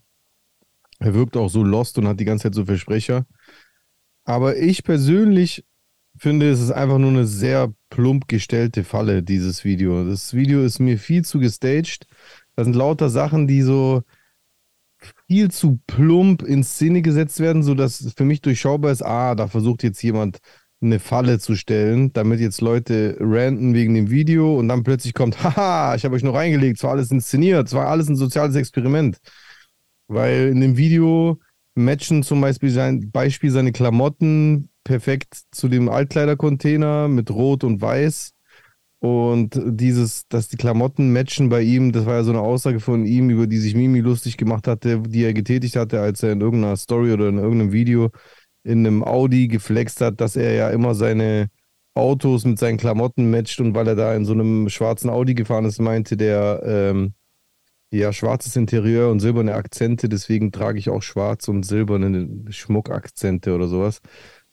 Er 1.00 1.14
wirkt 1.14 1.36
auch 1.36 1.50
so 1.50 1.64
lost 1.64 1.98
und 1.98 2.08
hat 2.08 2.20
die 2.20 2.26
ganze 2.26 2.44
Zeit 2.44 2.56
so 2.56 2.66
Versprecher. 2.66 3.26
Aber 4.24 4.58
ich 4.58 4.84
persönlich 4.84 5.66
finde, 6.18 6.50
es 6.50 6.62
ist 6.62 6.72
einfach 6.72 6.98
nur 6.98 7.10
eine 7.10 7.26
sehr 7.26 7.74
plump 7.90 8.28
gestellte 8.28 8.84
Falle, 8.84 9.24
dieses 9.24 9.66
Video. 9.66 10.08
Das 10.08 10.34
Video 10.34 10.64
ist 10.64 10.80
mir 10.80 10.98
viel 10.98 11.26
zu 11.26 11.40
gestaged. 11.40 12.08
Da 12.56 12.64
sind 12.64 12.76
lauter 12.76 13.10
Sachen, 13.10 13.48
die 13.48 13.62
so 13.62 14.04
viel 15.28 15.52
zu 15.52 15.80
plump 15.88 16.44
in 16.44 16.64
Szene 16.64 17.02
gesetzt 17.02 17.40
werden, 17.40 17.64
sodass 17.64 18.14
für 18.16 18.26
mich 18.26 18.42
durchschaubar 18.42 18.92
ist, 18.92 19.04
ah, 19.04 19.36
da 19.36 19.48
versucht 19.48 19.84
jetzt 19.84 20.02
jemand 20.02 20.40
eine 20.82 21.00
Falle 21.00 21.40
zu 21.40 21.56
stellen, 21.56 22.14
damit 22.14 22.40
jetzt 22.40 22.62
Leute 22.62 23.18
ranten 23.20 23.74
wegen 23.74 23.94
dem 23.96 24.10
Video 24.10 24.58
und 24.58 24.68
dann 24.68 24.84
plötzlich 24.84 25.14
kommt, 25.14 25.44
haha, 25.44 25.96
ich 25.96 26.06
habe 26.06 26.16
euch 26.16 26.24
noch 26.24 26.36
reingelegt, 26.36 26.78
es 26.78 26.84
war 26.84 26.92
alles 26.92 27.12
inszeniert, 27.12 27.68
es 27.68 27.74
war 27.74 27.88
alles 27.88 28.10
ein 28.10 28.16
soziales 28.16 28.56
Experiment. 28.56 29.18
Weil 30.08 30.50
in 30.50 30.62
dem 30.62 30.78
Video 30.78 31.40
matchen 31.74 32.24
zum 32.24 32.42
Beispiel 32.42 32.70
sein 32.70 33.12
Beispiel 33.12 33.52
seine 33.52 33.72
Klamotten 33.72 34.70
perfekt 34.84 35.42
zu 35.52 35.68
dem 35.68 35.90
Altkleidercontainer 35.90 37.08
mit 37.08 37.32
Rot 37.32 37.64
und 37.64 37.82
Weiß. 37.82 38.35
Und 39.06 39.62
dieses, 39.64 40.28
dass 40.30 40.48
die 40.48 40.58
Klamotten 40.58 41.14
matchen 41.14 41.48
bei 41.50 41.62
ihm, 41.62 41.92
das 41.92 42.08
war 42.08 42.16
ja 42.16 42.24
so 42.24 42.32
eine 42.32 42.42
Aussage 42.42 42.80
von 42.80 43.06
ihm, 43.06 43.30
über 43.30 43.46
die 43.46 43.60
sich 43.60 43.76
Mimi 43.76 44.00
lustig 44.00 44.36
gemacht 44.36 44.68
hatte, 44.68 45.00
die 45.00 45.24
er 45.24 45.36
getätigt 45.36 45.76
hatte, 45.76 46.02
als 46.02 46.24
er 46.24 46.32
in 46.32 46.42
irgendeiner 46.42 46.76
Story 46.76 47.14
oder 47.14 47.30
in 47.30 47.38
irgendeinem 47.38 47.72
Video 47.72 48.10
in 48.64 48.80
einem 48.80 49.04
Audi 49.04 49.48
geflext 49.48 50.02
hat, 50.02 50.20
dass 50.22 50.36
er 50.36 50.54
ja 50.54 50.70
immer 50.72 50.96
seine 50.96 51.50
Autos 51.94 52.46
mit 52.46 52.58
seinen 52.58 52.80
Klamotten 52.80 53.30
matcht 53.30 53.60
und 53.60 53.76
weil 53.76 53.88
er 53.90 53.96
da 53.96 54.16
in 54.16 54.26
so 54.26 54.34
einem 54.34 54.70
schwarzen 54.70 55.12
Audi 55.12 55.36
gefahren 55.36 55.66
ist, 55.66 55.80
meinte 55.80 56.18
der, 56.18 56.64
ähm, 56.66 57.14
ja, 57.92 58.12
schwarzes 58.12 58.56
Interieur 58.56 59.12
und 59.12 59.20
silberne 59.20 59.54
Akzente, 59.54 60.10
deswegen 60.10 60.52
trage 60.52 60.80
ich 60.80 60.90
auch 60.90 61.04
schwarz 61.04 61.48
und 61.48 61.64
silberne 61.64 62.28
Schmuckakzente 62.50 63.54
oder 63.54 63.68
sowas. 63.68 64.00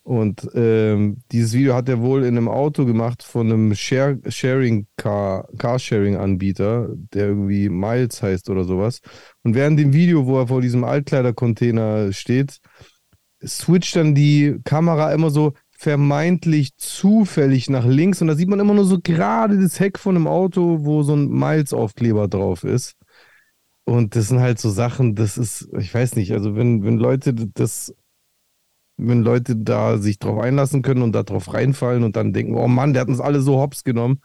Und 0.04 0.48
ähm, 0.54 1.18
dieses 1.30 1.52
Video 1.52 1.74
hat 1.74 1.88
er 1.88 2.00
wohl 2.00 2.24
in 2.24 2.36
einem 2.36 2.48
Auto 2.48 2.84
gemacht 2.84 3.22
von 3.22 3.52
einem 3.52 3.74
Share 3.74 4.18
Sharing 4.28 4.86
Car, 4.96 5.48
Carsharing-Anbieter, 5.58 6.88
der 7.12 7.28
irgendwie 7.28 7.68
Miles 7.68 8.20
heißt 8.20 8.50
oder 8.50 8.64
sowas. 8.64 9.00
Und 9.44 9.54
während 9.54 9.78
dem 9.78 9.92
Video, 9.92 10.26
wo 10.26 10.40
er 10.40 10.48
vor 10.48 10.60
diesem 10.60 10.82
Altkleidercontainer 10.82 12.12
steht, 12.12 12.58
switcht 13.46 13.94
dann 13.94 14.14
die 14.14 14.56
Kamera 14.64 15.12
immer 15.12 15.30
so 15.30 15.52
vermeintlich 15.70 16.76
zufällig 16.76 17.68
nach 17.68 17.84
links 17.84 18.20
und 18.22 18.28
da 18.28 18.36
sieht 18.36 18.48
man 18.48 18.60
immer 18.60 18.74
nur 18.74 18.84
so 18.84 19.00
gerade 19.02 19.60
das 19.60 19.80
Heck 19.80 19.98
von 19.98 20.16
einem 20.16 20.28
Auto, 20.28 20.84
wo 20.84 21.02
so 21.02 21.14
ein 21.14 21.28
Miles-Aufkleber 21.28 22.28
drauf 22.28 22.62
ist. 22.62 22.94
Und 23.84 24.14
das 24.14 24.28
sind 24.28 24.40
halt 24.40 24.60
so 24.60 24.70
Sachen, 24.70 25.16
das 25.16 25.36
ist, 25.36 25.68
ich 25.76 25.92
weiß 25.92 26.14
nicht, 26.14 26.32
also 26.32 26.54
wenn, 26.54 26.84
wenn 26.84 26.98
Leute 26.98 27.34
das 27.34 27.92
wenn 29.08 29.22
Leute 29.22 29.56
da 29.56 29.98
sich 29.98 30.18
drauf 30.18 30.40
einlassen 30.40 30.82
können 30.82 31.02
und 31.02 31.12
da 31.12 31.22
drauf 31.22 31.52
reinfallen 31.52 32.04
und 32.04 32.16
dann 32.16 32.32
denken, 32.32 32.54
oh 32.54 32.68
Mann, 32.68 32.92
der 32.92 33.02
hat 33.02 33.08
uns 33.08 33.20
alle 33.20 33.40
so 33.40 33.58
hops 33.58 33.84
genommen, 33.84 34.20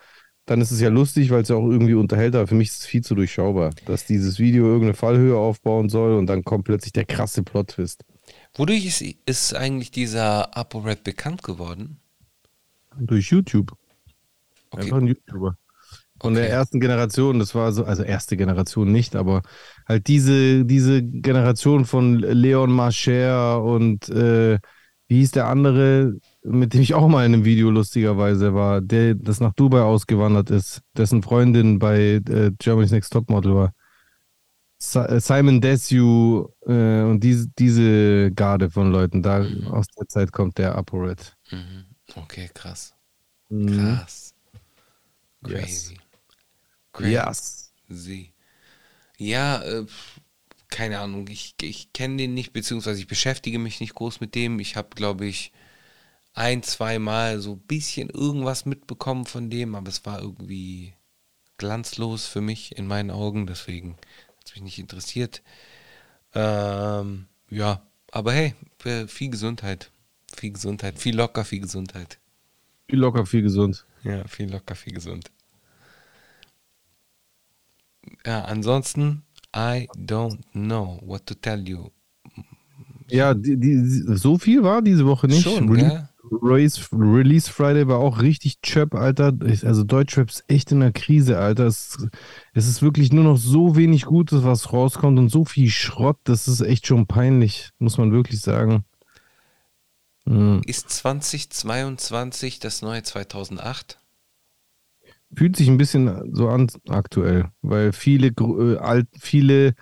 dann 0.45 0.61
ist 0.61 0.71
es 0.71 0.80
ja 0.80 0.89
lustig, 0.89 1.30
weil 1.30 1.41
es 1.41 1.49
ja 1.49 1.55
auch 1.55 1.69
irgendwie 1.69 1.93
unterhält, 1.93 2.36
aber 2.36 2.47
für 2.47 2.55
mich 2.55 2.69
ist 2.69 2.80
es 2.82 2.86
viel 2.86 3.03
zu 3.03 3.15
durchschaubar, 3.15 3.71
dass 3.86 4.05
dieses 4.05 4.39
Video 4.39 4.65
irgendeine 4.65 4.93
Fallhöhe 4.93 5.38
aufbauen 5.38 5.89
soll 5.89 6.15
und 6.15 6.28
dann 6.28 6.43
kommt 6.43 6.65
plötzlich 6.65 6.93
der 6.93 7.05
krasse 7.05 7.43
Plot-Twist. 7.43 8.03
Wodurch 8.53 8.86
ist, 8.86 9.01
ist 9.25 9.53
eigentlich 9.55 9.91
dieser 9.91 10.57
ApoRed 10.57 11.03
bekannt 11.03 11.43
geworden? 11.43 11.99
Durch 12.97 13.30
YouTube. 13.30 13.73
Okay. 14.71 14.84
Einfach 14.84 14.97
ein 14.97 15.07
YouTuber. 15.07 15.57
Von 16.20 16.34
okay. 16.34 16.41
der 16.41 16.49
ersten 16.49 16.80
Generation, 16.80 17.39
das 17.39 17.53
war 17.53 17.72
so, 17.72 17.86
also 17.86 18.03
erste 18.03 18.38
Generation 18.38 18.91
nicht, 18.91 19.15
aber 19.15 19.43
halt 19.88 20.07
diese, 20.07 20.65
diese 20.65 21.03
Generation 21.03 21.86
von 21.86 22.20
Leon 22.20 22.72
Marcher 22.72 23.63
und 23.63 24.09
äh, 24.09 24.57
wie 25.07 25.20
hieß 25.20 25.32
der 25.32 25.47
andere, 25.47 26.15
mit 26.43 26.74
dem 26.74 26.82
ich 26.82 26.93
auch 26.93 27.07
mal 27.07 27.26
in 27.26 27.34
einem 27.34 27.45
Video 27.45 27.70
lustigerweise 27.70 28.53
war, 28.53 28.82
der 28.82 29.15
das 29.15 29.39
nach 29.39 29.53
Dubai 29.53 29.82
ausgewandert 29.82 30.49
ist, 30.49 30.82
dessen 30.97 31.24
Freundin 31.24 31.80
bei 31.80 32.22
äh, 32.28 32.51
Germany's 32.59 32.91
Next 32.91 33.13
Topmodel 33.13 33.55
war. 33.55 33.74
Äh, 34.80 35.20
Simon 35.20 35.61
Desue 35.61 36.49
äh, 36.65 37.03
und 37.03 37.22
diese, 37.22 37.47
diese 37.57 38.32
Garde 38.34 38.70
von 38.70 38.91
Leuten, 38.91 39.24
da 39.24 39.39
mhm. 39.39 39.68
aus 39.68 39.88
der 39.97 40.07
Zeit 40.07 40.32
kommt 40.32 40.57
der 40.57 40.76
ApoRed. 40.76 41.36
Mhm. 41.51 41.86
Okay, 42.15 42.49
krass. 42.53 42.93
Mhm. 43.49 43.78
Krass. 43.78 44.34
Crazy. 45.43 45.93
Yes. 45.93 46.07
Crazy. 46.98 47.14
Yes. 47.89 48.34
Ja, 49.18 49.62
äh, 49.64 49.86
keine 50.70 51.00
Ahnung, 51.00 51.28
ich, 51.28 51.56
ich 51.62 51.93
kenne 51.93 52.18
den 52.18 52.34
nicht, 52.34 52.54
beziehungsweise 52.54 53.00
ich 53.00 53.08
beschäftige 53.08 53.60
mich 53.60 53.80
nicht 53.80 53.95
groß 53.95 54.20
mit 54.20 54.36
dem. 54.36 54.60
Ich 54.60 54.76
habe, 54.76 54.89
glaube 54.95 55.26
ich, 55.26 55.52
ein, 56.34 56.64
zwei 56.64 57.00
Mal 57.00 57.39
so 57.39 57.54
ein 57.54 57.60
bisschen 57.60 58.10
irgendwas 58.10 58.66
mitbekommen 58.66 59.26
von 59.26 59.50
dem, 59.50 59.76
aber 59.76 59.89
es 59.89 60.06
war 60.06 60.22
irgendwie 60.22 60.93
glanzlos 61.58 62.26
für 62.28 62.41
mich 62.41 62.78
in 62.78 62.86
meinen 62.88 63.12
Augen, 63.12 63.48
deswegen 63.48 63.93
hat 64.38 64.45
es 64.45 64.56
mich 64.56 64.64
nicht 64.64 64.80
interessiert. 64.80 65.41
Ähm, 66.34 67.28
ja, 67.50 67.82
aber 68.12 68.34
hey, 68.34 68.54
viel 69.08 69.30
Gesundheit. 69.30 69.91
Viel 70.36 70.52
Gesundheit, 70.52 71.00
viel 71.00 71.16
locker, 71.16 71.45
viel 71.45 71.62
Gesundheit. 71.62 72.20
Viel 72.89 73.00
locker, 73.00 73.26
viel 73.26 73.41
gesund. 73.41 73.86
Ja, 74.04 74.28
viel 74.28 74.52
locker, 74.52 74.76
viel 74.76 74.93
gesund 74.93 75.32
ja, 78.28 78.43
ansonsten, 78.43 79.23
I 79.55 79.88
don't 79.95 80.39
know 80.51 80.99
what 81.01 81.25
to 81.28 81.34
tell 81.34 81.67
you. 81.67 81.89
Ja, 83.09 83.34
die, 83.34 83.57
die, 83.57 83.78
so 84.17 84.38
viel 84.38 84.63
war 84.63 84.82
diese 84.82 85.05
Woche 85.05 85.28
nicht. 85.28 85.43
Schon, 85.43 85.69
Release, 85.69 86.09
Release, 86.30 86.88
Release 86.91 87.49
Friday 87.49 87.88
war 87.88 87.99
auch 87.99 88.21
richtig 88.21 88.61
chöp, 88.61 88.95
Alter. 88.95 89.32
Also 89.63 89.86
Deutschrap 89.86 90.30
ist 90.30 90.43
echt 90.49 90.73
in 90.73 90.82
der 90.82 90.91
Krise, 90.91 91.39
Alter. 91.39 91.67
Es, 91.67 91.97
es 92.53 92.67
ist 92.67 92.82
wirklich 92.82 93.13
nur 93.13 93.23
noch 93.23 93.38
so 93.38 93.78
wenig 93.78 94.03
Gutes, 94.03 94.43
was 94.43 94.73
rauskommt 94.73 95.17
und 95.17 95.30
so 95.30 95.45
viel 95.45 95.69
Schrott. 95.69 96.17
Das 96.25 96.49
ist 96.49 96.59
echt 96.59 96.86
schon 96.86 97.07
peinlich, 97.07 97.69
muss 97.80 97.97
man 97.97 98.11
wirklich 98.11 98.41
sagen. 98.41 98.84
Mhm. 100.25 100.63
Ist 100.65 100.89
2022 100.89 102.59
das 102.59 102.82
neue 102.82 103.03
2008? 103.03 103.99
Fühlt 105.34 105.55
sich 105.55 105.67
ein 105.67 105.78
bisschen 105.78 106.34
so 106.34 106.49
an 106.49 106.67
aktuell, 106.88 107.49
weil 107.61 107.91
viele, 107.93 108.28
äh, 108.28 108.78
alt, 108.78 109.07
viele 109.19 109.75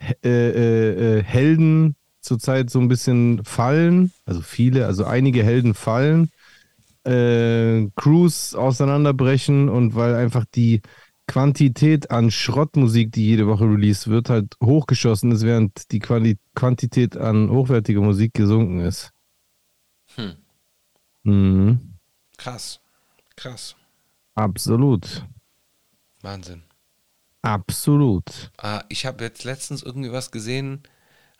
äh, 0.00 0.12
äh, 0.24 1.18
äh, 1.18 1.22
Helden 1.22 1.96
zurzeit 2.20 2.70
so 2.70 2.80
ein 2.80 2.88
bisschen 2.88 3.44
fallen, 3.44 4.12
also 4.24 4.40
viele, 4.40 4.86
also 4.86 5.04
einige 5.04 5.42
Helden 5.42 5.74
fallen, 5.74 6.30
äh, 7.04 7.88
Crews 7.96 8.54
auseinanderbrechen 8.54 9.68
und 9.68 9.94
weil 9.94 10.14
einfach 10.14 10.44
die 10.54 10.82
Quantität 11.26 12.10
an 12.10 12.30
Schrottmusik, 12.30 13.12
die 13.12 13.26
jede 13.26 13.46
Woche 13.46 13.64
released 13.64 14.08
wird, 14.08 14.30
halt 14.30 14.56
hochgeschossen 14.62 15.30
ist, 15.32 15.44
während 15.44 15.92
die 15.92 15.98
Quali 15.98 16.38
Quantität 16.54 17.16
an 17.16 17.50
hochwertiger 17.50 18.00
Musik 18.00 18.34
gesunken 18.34 18.80
ist. 18.80 19.10
Hm. 20.14 20.36
Mhm. 21.24 21.94
Krass. 22.38 22.80
Krass. 23.36 23.76
Absolut. 24.38 25.26
Wahnsinn. 26.22 26.62
Absolut. 27.42 28.52
Äh, 28.62 28.82
ich 28.88 29.04
habe 29.04 29.24
jetzt 29.24 29.42
letztens 29.42 29.82
irgendwie 29.82 30.12
was 30.12 30.30
gesehen, 30.30 30.84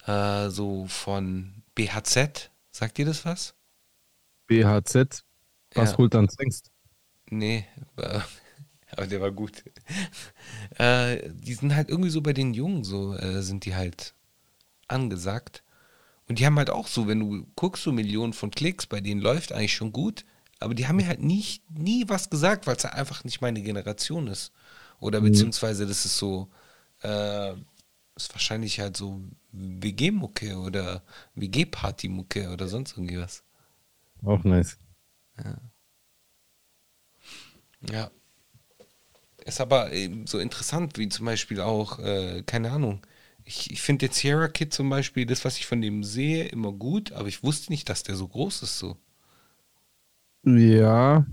äh, 0.05 0.49
so 0.49 0.86
von 0.86 1.62
BHZ. 1.76 2.51
Sagt 2.72 2.99
ihr 2.99 3.07
das 3.07 3.24
was? 3.24 3.55
BHZ? 4.49 5.24
Was 5.74 5.92
ja. 5.92 5.99
holt 5.99 6.14
dann 6.14 6.28
Zwingst? 6.28 6.72
Nee, 7.30 7.66
äh, 7.99 8.20
aber 8.90 9.07
der 9.07 9.20
war 9.20 9.30
gut. 9.30 9.62
Äh, 10.76 11.30
die 11.32 11.55
sind 11.55 11.74
halt 11.74 11.88
irgendwie 11.88 12.11
so 12.11 12.20
bei 12.20 12.32
den 12.32 12.55
Jungen, 12.55 12.84
so 12.84 13.14
äh, 13.14 13.42
sind 13.42 13.64
die 13.64 13.74
halt 13.74 14.14
angesagt. 14.86 15.64
Und 16.28 16.38
die 16.38 16.46
haben 16.46 16.57
halt 16.57 16.70
auch 16.70 16.86
so, 16.86 17.09
wenn 17.09 17.18
du 17.18 17.46
guckst, 17.57 17.82
so 17.82 17.90
Millionen 17.90 18.32
von 18.32 18.51
Klicks, 18.51 18.86
bei 18.86 19.01
denen 19.01 19.20
läuft 19.20 19.53
eigentlich 19.53 19.74
schon 19.74 19.92
gut. 19.92 20.24
Aber 20.61 20.75
die 20.75 20.87
haben 20.89 20.97
mir 20.97 21.07
halt 21.07 21.23
nie, 21.23 21.45
nie 21.71 22.05
was 22.09 22.31
gesagt, 22.31 22.67
weil 22.67 22.77
es 22.77 22.85
halt 22.85 22.95
einfach 22.95 23.25
nicht 23.25 23.41
meine 23.41 23.63
Generation 23.63 24.27
ist. 24.27 24.53
Oder 25.01 25.21
mhm. 25.21 25.27
beziehungsweise 25.27 25.87
das 25.87 26.05
ist 26.05 26.19
so, 26.19 26.49
äh, 27.03 27.53
ist 28.17 28.35
wahrscheinlich 28.35 28.81
halt 28.81 28.97
so 28.97 29.23
WG-Mucke 29.53 30.59
oder 30.59 31.03
WG-Party-Mucke 31.35 32.51
oder 32.51 32.69
sonst 32.69 32.97
irgendwas. 32.97 33.45
Auch 34.25 34.43
nice. 34.45 34.79
Ja. 35.43 35.59
Ja. 37.91 38.11
Ist 39.45 39.61
aber 39.61 39.91
so 40.27 40.39
interessant, 40.41 40.99
wie 40.99 41.09
zum 41.09 41.27
Beispiel 41.27 41.61
auch, 41.61 42.01
äh, 42.01 42.43
keine 42.43 42.73
Ahnung, 42.73 43.07
ich, 43.45 43.71
ich 43.71 43.81
finde 43.81 44.07
jetzt 44.07 44.19
Sierra 44.19 44.49
Kid 44.49 44.75
zum 44.75 44.91
Beispiel, 44.91 45.25
das, 45.25 45.45
was 45.45 45.57
ich 45.57 45.67
von 45.67 45.81
dem 45.81 46.05
sehe, 46.05 46.47
immer 46.49 46.73
gut, 46.73 47.13
aber 47.13 47.29
ich 47.29 47.43
wusste 47.43 47.73
nicht, 47.73 47.89
dass 47.89 48.03
der 48.03 48.15
so 48.15 48.29
groß 48.29 48.63
ist 48.63 48.79
so. 48.79 48.99
Ja. 50.57 51.26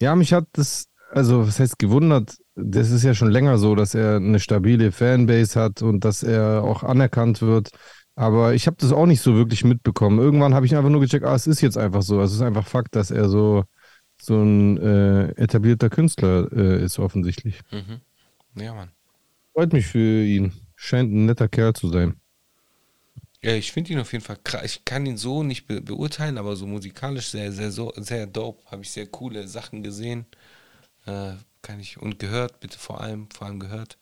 Ja, 0.00 0.14
mich 0.14 0.32
hat 0.32 0.46
das, 0.52 0.86
also 1.10 1.46
was 1.46 1.60
heißt 1.60 1.78
gewundert, 1.78 2.36
das 2.54 2.90
ist 2.90 3.02
ja 3.02 3.14
schon 3.14 3.30
länger 3.30 3.58
so, 3.58 3.74
dass 3.74 3.94
er 3.94 4.16
eine 4.16 4.40
stabile 4.40 4.92
Fanbase 4.92 5.60
hat 5.60 5.82
und 5.82 6.04
dass 6.04 6.22
er 6.22 6.62
auch 6.64 6.82
anerkannt 6.82 7.42
wird. 7.42 7.70
Aber 8.14 8.54
ich 8.54 8.66
habe 8.66 8.78
das 8.80 8.92
auch 8.92 9.04
nicht 9.04 9.20
so 9.20 9.34
wirklich 9.34 9.62
mitbekommen. 9.62 10.18
Irgendwann 10.18 10.54
habe 10.54 10.64
ich 10.64 10.74
einfach 10.74 10.88
nur 10.88 11.02
gecheckt, 11.02 11.26
ah, 11.26 11.34
es 11.34 11.46
ist 11.46 11.60
jetzt 11.60 11.76
einfach 11.76 12.00
so. 12.02 12.18
Also 12.18 12.32
es 12.32 12.40
ist 12.40 12.46
einfach 12.46 12.66
Fakt, 12.66 12.96
dass 12.96 13.10
er 13.10 13.28
so, 13.28 13.64
so 14.20 14.42
ein 14.42 14.78
äh, 14.78 15.28
etablierter 15.32 15.90
Künstler 15.90 16.50
äh, 16.50 16.82
ist, 16.82 16.98
offensichtlich. 16.98 17.60
Mhm. 17.70 18.00
Ja, 18.62 18.72
Mann. 18.72 18.88
Freut 19.52 19.74
mich 19.74 19.86
für 19.86 20.24
ihn. 20.24 20.52
Scheint 20.76 21.12
ein 21.12 21.26
netter 21.26 21.48
Kerl 21.48 21.74
zu 21.74 21.88
sein. 21.88 22.14
Ja, 23.46 23.54
ich 23.54 23.70
finde 23.70 23.92
ihn 23.92 24.00
auf 24.00 24.10
jeden 24.12 24.24
Fall 24.24 24.38
krass. 24.42 24.64
Ich 24.64 24.84
kann 24.84 25.06
ihn 25.06 25.16
so 25.16 25.44
nicht 25.44 25.68
be 25.68 25.80
beurteilen, 25.80 26.36
aber 26.36 26.56
so 26.56 26.66
musikalisch 26.66 27.28
sehr, 27.28 27.52
sehr, 27.52 27.70
so, 27.70 27.92
sehr 27.94 28.26
dope. 28.26 28.68
Habe 28.72 28.82
ich 28.82 28.90
sehr 28.90 29.06
coole 29.06 29.46
Sachen 29.46 29.84
gesehen. 29.84 30.26
Äh, 31.06 31.34
kann 31.62 31.78
ich 31.78 31.96
und 31.98 32.18
gehört, 32.18 32.58
bitte 32.58 32.76
vor 32.76 33.00
allem, 33.00 33.30
vor 33.30 33.46
allem 33.46 33.60
gehört. 33.60 33.98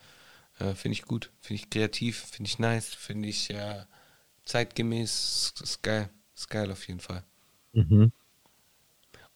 Äh, 0.60 0.72
finde 0.72 0.94
ich 0.94 1.02
gut, 1.02 1.30
finde 1.40 1.62
ich 1.62 1.68
kreativ, 1.68 2.24
finde 2.32 2.48
ich 2.48 2.58
nice, 2.58 2.94
finde 2.94 3.28
ich 3.28 3.48
ja 3.48 3.86
zeitgemäß. 4.46 5.52
Ist 5.62 5.82
geil, 5.82 6.08
ist 6.34 6.48
geil 6.48 6.72
auf 6.72 6.88
jeden 6.88 7.00
Fall. 7.00 7.22
Mhm. 7.74 8.12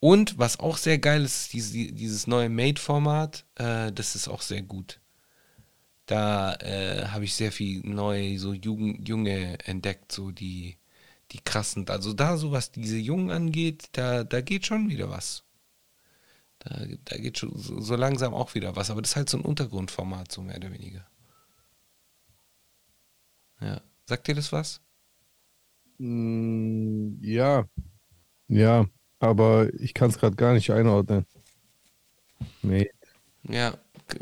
Und 0.01 0.39
was 0.39 0.59
auch 0.59 0.79
sehr 0.79 0.97
geil 0.97 1.23
ist, 1.23 1.43
ist 1.43 1.53
dieses, 1.53 1.73
dieses 1.73 2.27
neue 2.27 2.49
Made-Format. 2.49 3.45
Äh, 3.57 3.93
das 3.93 4.17
ist 4.17 4.29
auch 4.29 4.41
sehr 4.41 4.63
gut. 4.63 5.01
Da 6.09 6.55
äh, 6.55 7.09
habe 7.09 7.25
ich 7.27 7.35
sehr 7.35 7.53
viel 7.53 7.83
neu, 7.87 8.39
so 8.39 8.55
Jugend, 8.55 9.07
Junge 9.07 9.59
entdeckt, 9.67 10.11
so 10.11 10.31
die, 10.31 10.79
die 11.33 11.41
krassen. 11.41 11.87
Also 11.91 12.15
da, 12.15 12.39
so 12.39 12.51
was 12.51 12.73
diese 12.73 12.97
Jungen 12.97 13.31
angeht, 13.31 13.91
da, 13.93 14.25
da 14.25 14.41
geht 14.41 14.65
schon 14.65 14.89
wieder 14.89 15.11
was. 15.11 15.45
Da, 16.61 16.87
da 17.05 17.19
geht 17.19 17.37
schon 17.39 17.53
so, 17.59 17.81
so 17.83 17.95
langsam 17.95 18.33
auch 18.33 18.55
wieder 18.55 18.75
was. 18.75 18.91
Aber 18.91 19.03
das 19.03 19.11
ist 19.11 19.17
halt 19.17 19.29
so 19.29 19.37
ein 19.37 19.45
Untergrundformat, 19.45 20.33
so 20.33 20.41
mehr 20.41 20.57
oder 20.57 20.73
weniger. 20.73 21.07
Ja. 23.61 23.83
Sagt 24.07 24.29
dir 24.29 24.35
das 24.35 24.51
was? 24.51 24.81
Mm, 25.99 27.19
ja. 27.23 27.69
Ja, 28.49 28.87
aber 29.21 29.73
ich 29.75 29.95
kann 29.95 30.11
es 30.11 30.19
gerade 30.19 30.37
gar 30.37 30.55
nicht 30.55 30.71
einordnen. 30.73 31.27
Nee. 32.63 32.91
Ja, 33.45 33.79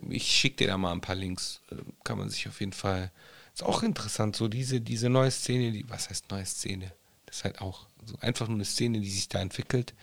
ich 0.09 0.31
schicke 0.31 0.57
dir 0.57 0.69
da 0.69 0.79
mal 0.79 0.93
ein 0.93 1.01
paar 1.01 1.15
Links. 1.15 1.61
Äh, 1.71 1.77
Kann 2.05 2.19
man 2.19 2.29
sich 2.29 2.49
auf 2.49 2.61
jeden 2.61 2.73
Fall. 2.73 3.11
Ist 3.55 3.63
auch 3.63 3.83
interessant, 3.83 4.37
so 4.37 4.49
diese, 4.49 4.81
diese 4.81 5.09
neue 5.09 5.31
Szene, 5.31 5.73
die, 5.73 5.89
was 5.89 6.11
heißt 6.11 6.31
neue 6.31 6.45
Szene? 6.45 6.93
Das 7.27 7.39
ist 7.39 7.45
halt 7.45 7.61
auch 7.61 7.87
so 8.05 8.17
einfach 8.21 8.49
nur 8.49 8.57
eine 8.57 8.65
Szene, 8.65 9.01
die 9.01 9.11
sich 9.11 9.29
da 9.29 9.41
entwickelt. 9.41 9.95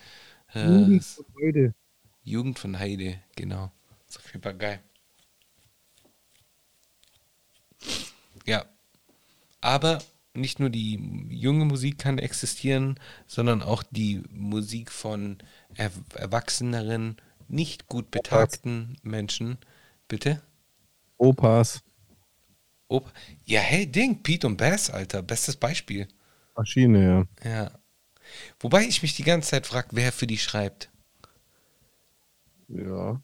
Äh, 0.54 0.66
Jugend 0.66 1.04
von 1.04 1.24
heute. 1.40 1.74
Jugend 2.22 2.58
von 2.58 2.78
Heide, 2.78 3.20
genau. 3.36 3.70
Ist 4.08 4.18
auf 4.18 4.26
jeden 4.32 4.42
Fall 4.42 4.56
geil. 4.56 4.80
Ja. 8.46 8.64
Aber 9.60 10.02
nicht 10.34 10.58
nur 10.58 10.70
die 10.70 11.26
junge 11.30 11.64
Musik 11.64 11.98
kann 11.98 12.18
existieren, 12.18 12.98
sondern 13.26 13.62
auch 13.62 13.82
die 13.90 14.22
Musik 14.30 14.90
von 14.90 15.38
er 15.74 15.90
erwachseneren, 16.14 17.16
nicht 17.48 17.86
gut 17.86 18.10
betagten 18.10 18.96
Menschen. 19.02 19.58
Bitte? 20.08 20.42
Opas. 21.16 21.82
Opa. 22.88 23.10
Ja, 23.44 23.60
hey, 23.60 23.86
Ding, 23.86 24.22
Pete 24.22 24.46
und 24.46 24.56
Bass, 24.56 24.90
Alter. 24.90 25.22
Bestes 25.22 25.56
Beispiel. 25.56 26.08
Maschine, 26.56 27.26
ja. 27.42 27.50
Ja. 27.50 27.70
Wobei 28.60 28.84
ich 28.84 29.02
mich 29.02 29.16
die 29.16 29.24
ganze 29.24 29.50
Zeit 29.50 29.66
frage, 29.66 29.88
wer 29.92 30.12
für 30.12 30.26
die 30.26 30.38
schreibt. 30.38 30.90
Ja. 32.68 33.20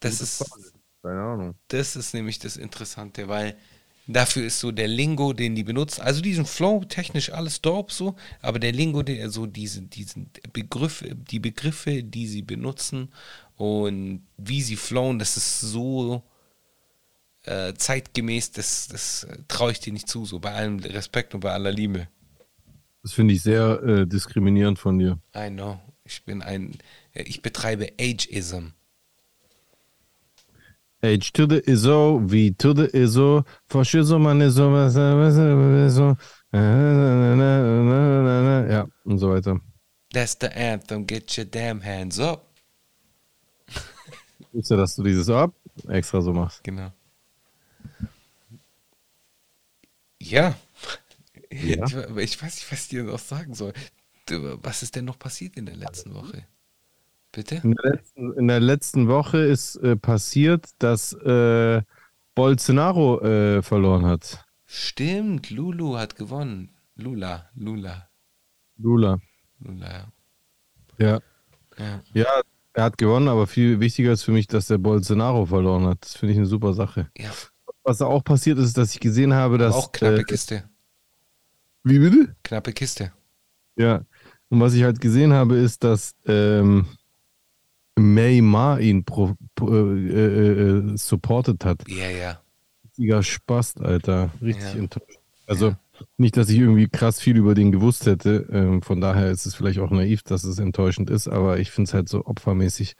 Das 0.00 0.20
ist. 0.20 0.38
Frage. 0.38 0.72
Keine 1.02 1.20
Ahnung. 1.20 1.54
Das 1.68 1.96
ist 1.96 2.14
nämlich 2.14 2.38
das 2.38 2.56
Interessante, 2.56 3.28
weil 3.28 3.58
dafür 4.06 4.46
ist 4.46 4.60
so 4.60 4.72
der 4.72 4.88
Lingo, 4.88 5.34
den 5.34 5.54
die 5.54 5.64
benutzen, 5.64 6.00
also 6.00 6.22
diesen 6.22 6.46
Flow 6.46 6.84
technisch 6.84 7.30
alles 7.30 7.60
dope 7.60 7.92
so, 7.92 8.16
aber 8.40 8.58
der 8.58 8.72
Lingo, 8.72 9.02
der 9.02 9.28
so 9.28 9.46
diese, 9.46 9.82
diesen 9.82 10.30
Begriffe, 10.52 11.14
die 11.14 11.40
Begriffe, 11.40 12.02
die 12.02 12.26
sie 12.26 12.42
benutzen 12.42 13.12
und 13.56 14.26
wie 14.36 14.62
sie 14.62 14.76
flowen, 14.76 15.18
das 15.18 15.36
ist 15.36 15.60
so 15.60 16.22
äh, 17.44 17.74
zeitgemäß, 17.74 18.52
das, 18.52 18.88
das 18.88 19.26
traue 19.48 19.72
ich 19.72 19.80
dir 19.80 19.92
nicht 19.92 20.08
zu, 20.08 20.24
so 20.24 20.38
bei 20.40 20.52
allem 20.52 20.78
Respekt 20.78 21.34
und 21.34 21.40
bei 21.40 21.52
aller 21.52 21.72
Liebe. 21.72 22.08
Das 23.02 23.12
finde 23.12 23.34
ich 23.34 23.42
sehr 23.42 23.82
äh, 23.82 24.06
diskriminierend 24.06 24.78
von 24.78 24.98
dir. 24.98 25.18
I 25.36 25.50
know, 25.50 25.78
ich 26.04 26.24
bin 26.24 26.40
ein, 26.42 26.78
ich 27.12 27.42
betreibe 27.42 27.92
Ageism. 28.00 28.68
H 31.02 31.32
to 31.34 31.46
the 31.46 31.58
ISO, 31.70 32.18
V 32.26 32.54
to 32.56 32.72
the 32.74 32.86
ISO, 32.96 33.44
Fascismo, 33.68 34.18
man 34.18 34.40
ISO, 34.40 34.72
was- 34.72 34.94
was- 34.94 35.36
was- 35.36 35.94
so, 35.94 36.16
ja, 38.70 38.86
und 39.04 39.18
so 39.18 39.30
weiter. 39.30 39.60
That's 40.14 40.36
the 40.40 40.46
anthem, 40.48 41.06
get 41.06 41.36
your 41.36 41.44
damn 41.44 41.82
hands 41.82 42.18
up. 42.18 42.53
Ich 44.38 44.46
wusste, 44.52 44.76
dass 44.76 44.96
du 44.96 45.02
dieses 45.02 45.28
ab 45.30 45.54
extra 45.88 46.20
so 46.20 46.32
machst. 46.32 46.62
Genau. 46.64 46.92
Ja. 50.20 50.54
Ja. 51.50 51.86
Ich, 51.86 51.94
ich 52.16 52.42
weiß 52.42 52.54
nicht, 52.54 52.72
was 52.72 52.82
ich 52.82 52.88
dir 52.88 53.04
noch 53.04 53.18
sagen 53.18 53.54
soll. 53.54 53.72
Was 54.28 54.82
ist 54.82 54.96
denn 54.96 55.04
noch 55.04 55.18
passiert 55.18 55.56
in 55.56 55.66
der 55.66 55.76
letzten 55.76 56.14
Woche? 56.14 56.46
Bitte? 57.30 57.56
In 57.56 57.72
der 57.72 57.92
letzten, 57.92 58.32
in 58.38 58.48
der 58.48 58.60
letzten 58.60 59.08
Woche 59.08 59.38
ist 59.38 59.76
äh, 59.76 59.96
passiert, 59.96 60.70
dass 60.78 61.12
äh, 61.12 61.82
Bolsonaro 62.34 63.20
äh, 63.20 63.62
verloren 63.62 64.06
hat. 64.06 64.44
Stimmt, 64.66 65.50
Lulu 65.50 65.96
hat 65.96 66.16
gewonnen. 66.16 66.70
Lula, 66.96 67.50
Lula, 67.54 68.08
Lula. 68.78 69.18
Lula. 69.60 70.12
Ja. 70.98 71.20
Ja. 71.76 72.02
Ja, 72.12 72.40
er 72.74 72.84
hat 72.84 72.98
gewonnen, 72.98 73.28
aber 73.28 73.46
viel 73.46 73.80
wichtiger 73.80 74.12
ist 74.12 74.22
für 74.24 74.32
mich, 74.32 74.46
dass 74.46 74.66
der 74.66 74.78
Bolsonaro 74.78 75.46
verloren 75.46 75.86
hat. 75.86 75.98
Das 76.02 76.16
finde 76.16 76.32
ich 76.32 76.38
eine 76.38 76.46
super 76.46 76.74
Sache. 76.74 77.08
ja. 77.16 77.30
Was 77.86 77.98
da 77.98 78.06
auch 78.06 78.24
passiert 78.24 78.58
ist, 78.58 78.78
dass 78.78 78.94
ich 78.94 79.00
gesehen 79.00 79.34
habe, 79.34 79.58
dass. 79.58 79.74
Auch 79.74 79.92
knappe 79.92 80.20
äh, 80.20 80.24
Kiste. 80.24 80.64
Wie 81.82 81.98
bitte? 81.98 82.34
Knappe 82.42 82.72
Kiste. 82.72 83.12
Ja. 83.76 84.00
Und 84.48 84.60
was 84.60 84.72
ich 84.72 84.82
halt 84.84 85.02
gesehen 85.02 85.34
habe, 85.34 85.56
ist, 85.56 85.84
dass 85.84 86.14
ähm, 86.24 86.86
Neymar 87.98 88.80
ihn 88.80 89.04
pro, 89.04 89.34
pro, 89.54 89.70
äh, 89.70 90.08
äh, 90.08 90.92
äh, 90.92 90.96
supported 90.96 91.62
hat. 91.66 91.86
Ja, 91.88 92.08
ja. 92.08 92.40
Richtiger 92.84 93.22
Spast, 93.22 93.80
Alter. 93.82 94.30
Richtig 94.40 94.64
Ja. 94.74 94.78
enttäuscht. 94.80 95.18
Also 95.46 95.76
nicht, 96.16 96.36
dass 96.36 96.48
ich 96.48 96.58
irgendwie 96.58 96.88
krass 96.88 97.20
viel 97.20 97.36
über 97.36 97.54
den 97.54 97.72
gewusst 97.72 98.06
hätte. 98.06 98.48
Ähm, 98.50 98.82
von 98.82 99.00
daher 99.00 99.30
ist 99.30 99.46
es 99.46 99.54
vielleicht 99.54 99.78
auch 99.78 99.90
naiv, 99.90 100.22
dass 100.22 100.44
es 100.44 100.58
enttäuschend 100.58 101.10
ist, 101.10 101.28
aber 101.28 101.58
ich 101.58 101.70
finde 101.70 101.88
es 101.88 101.94
halt 101.94 102.08
so 102.08 102.24
opfermäßig. 102.26 102.94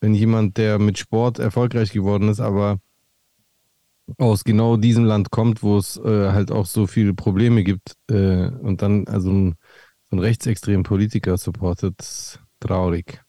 Wenn 0.00 0.14
jemand, 0.14 0.56
der 0.56 0.78
mit 0.78 0.98
Sport 0.98 1.38
erfolgreich 1.38 1.92
geworden 1.92 2.28
ist, 2.28 2.40
aber 2.40 2.78
aus 4.18 4.44
genau 4.44 4.76
diesem 4.76 5.04
Land 5.04 5.30
kommt, 5.30 5.62
wo 5.62 5.78
es 5.78 5.96
äh, 5.98 6.32
halt 6.32 6.50
auch 6.50 6.66
so 6.66 6.86
viele 6.86 7.14
Probleme 7.14 7.62
gibt 7.62 7.96
äh, 8.10 8.48
und 8.48 8.82
dann 8.82 9.06
also 9.06 9.30
ein, 9.30 9.54
so 10.10 10.16
einen 10.16 10.20
rechtsextremen 10.20 10.82
Politiker 10.82 11.36
supportet, 11.36 12.00
ist 12.00 12.40
traurig. 12.58 13.22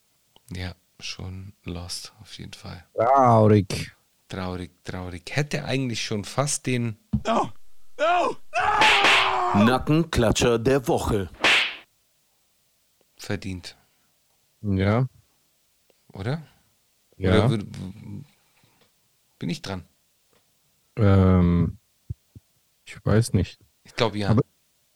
Ja, 0.54 0.74
schon 1.00 1.52
lost, 1.64 2.12
auf 2.20 2.36
jeden 2.38 2.54
Fall. 2.54 2.84
Traurig. 2.94 3.94
Traurig, 4.28 4.70
traurig. 4.84 5.22
Hätte 5.30 5.64
eigentlich 5.64 6.02
schon 6.02 6.24
fast 6.24 6.66
den 6.66 6.96
Nackenklatscher 9.54 10.58
der 10.58 10.86
Woche. 10.88 11.28
verdient, 13.16 13.76
Ja. 14.62 15.06
oder? 16.12 16.42
Ja. 17.16 17.46
Oder 17.46 17.58
bin 19.38 19.48
ich 19.48 19.62
dran? 19.62 19.84
Ähm, 20.96 21.78
ich 22.84 22.98
weiß 23.06 23.32
nicht. 23.34 23.60
Ich 23.84 23.94
glaube 23.94 24.18
ja. 24.18 24.28
Aber- 24.30 24.42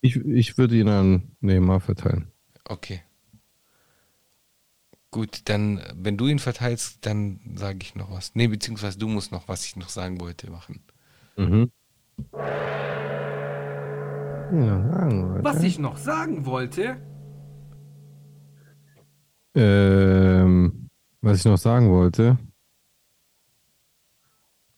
Ich, 0.00 0.16
ich 0.16 0.58
würde 0.58 0.76
ihn 0.76 0.88
an 0.88 1.36
Neymar 1.40 1.78
verteilen. 1.80 2.32
Okay. 2.64 3.02
Gut, 5.12 5.42
dann, 5.48 5.80
wenn 5.94 6.16
du 6.16 6.26
ihn 6.26 6.40
verteilst, 6.40 7.06
dann 7.06 7.40
sage 7.54 7.78
ich 7.82 7.94
noch 7.94 8.10
was. 8.10 8.34
Nee, 8.34 8.48
beziehungsweise 8.48 8.98
du 8.98 9.06
musst 9.08 9.30
noch, 9.30 9.46
was 9.48 9.64
ich 9.64 9.76
noch 9.76 9.88
sagen 9.88 10.20
wollte, 10.20 10.50
machen. 10.50 10.82
Mhm. 11.36 11.70
Was 15.42 15.62
ich 15.62 15.78
noch 15.78 15.96
sagen 15.96 16.46
wollte, 16.46 16.98
Ähm, 19.56 20.90
was 21.22 21.38
ich 21.38 21.44
noch 21.46 21.56
sagen 21.56 21.90
wollte. 21.90 22.36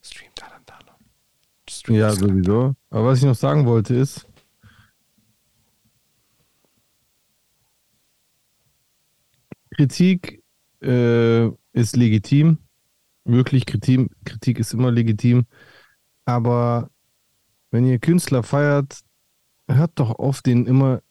Stream 0.01 0.31
Tarantano. 0.37 0.93
Stream 1.69 1.97
Ja, 1.99 2.13
sowieso. 2.13 2.77
Aber 2.91 3.07
was 3.07 3.19
ich 3.19 3.25
noch 3.25 3.35
sagen 3.35 3.67
wollte 3.67 3.97
ist. 3.97 4.25
Kritik 9.75 10.45
äh, 10.81 11.47
ist 11.73 11.97
legitim. 11.97 12.59
Wirklich, 13.25 13.67
Kritik, 13.67 14.11
Kritik 14.25 14.61
ist 14.61 14.75
immer 14.75 14.93
legitim. 14.93 15.47
Aber 16.25 16.89
wenn 17.73 17.85
ihr 17.85 17.99
Künstler 17.99 18.45
feiert, 18.45 19.01
hört 19.69 19.93
doch 19.97 20.19
auf, 20.19 20.43
den 20.43 20.67
immer 20.67 21.03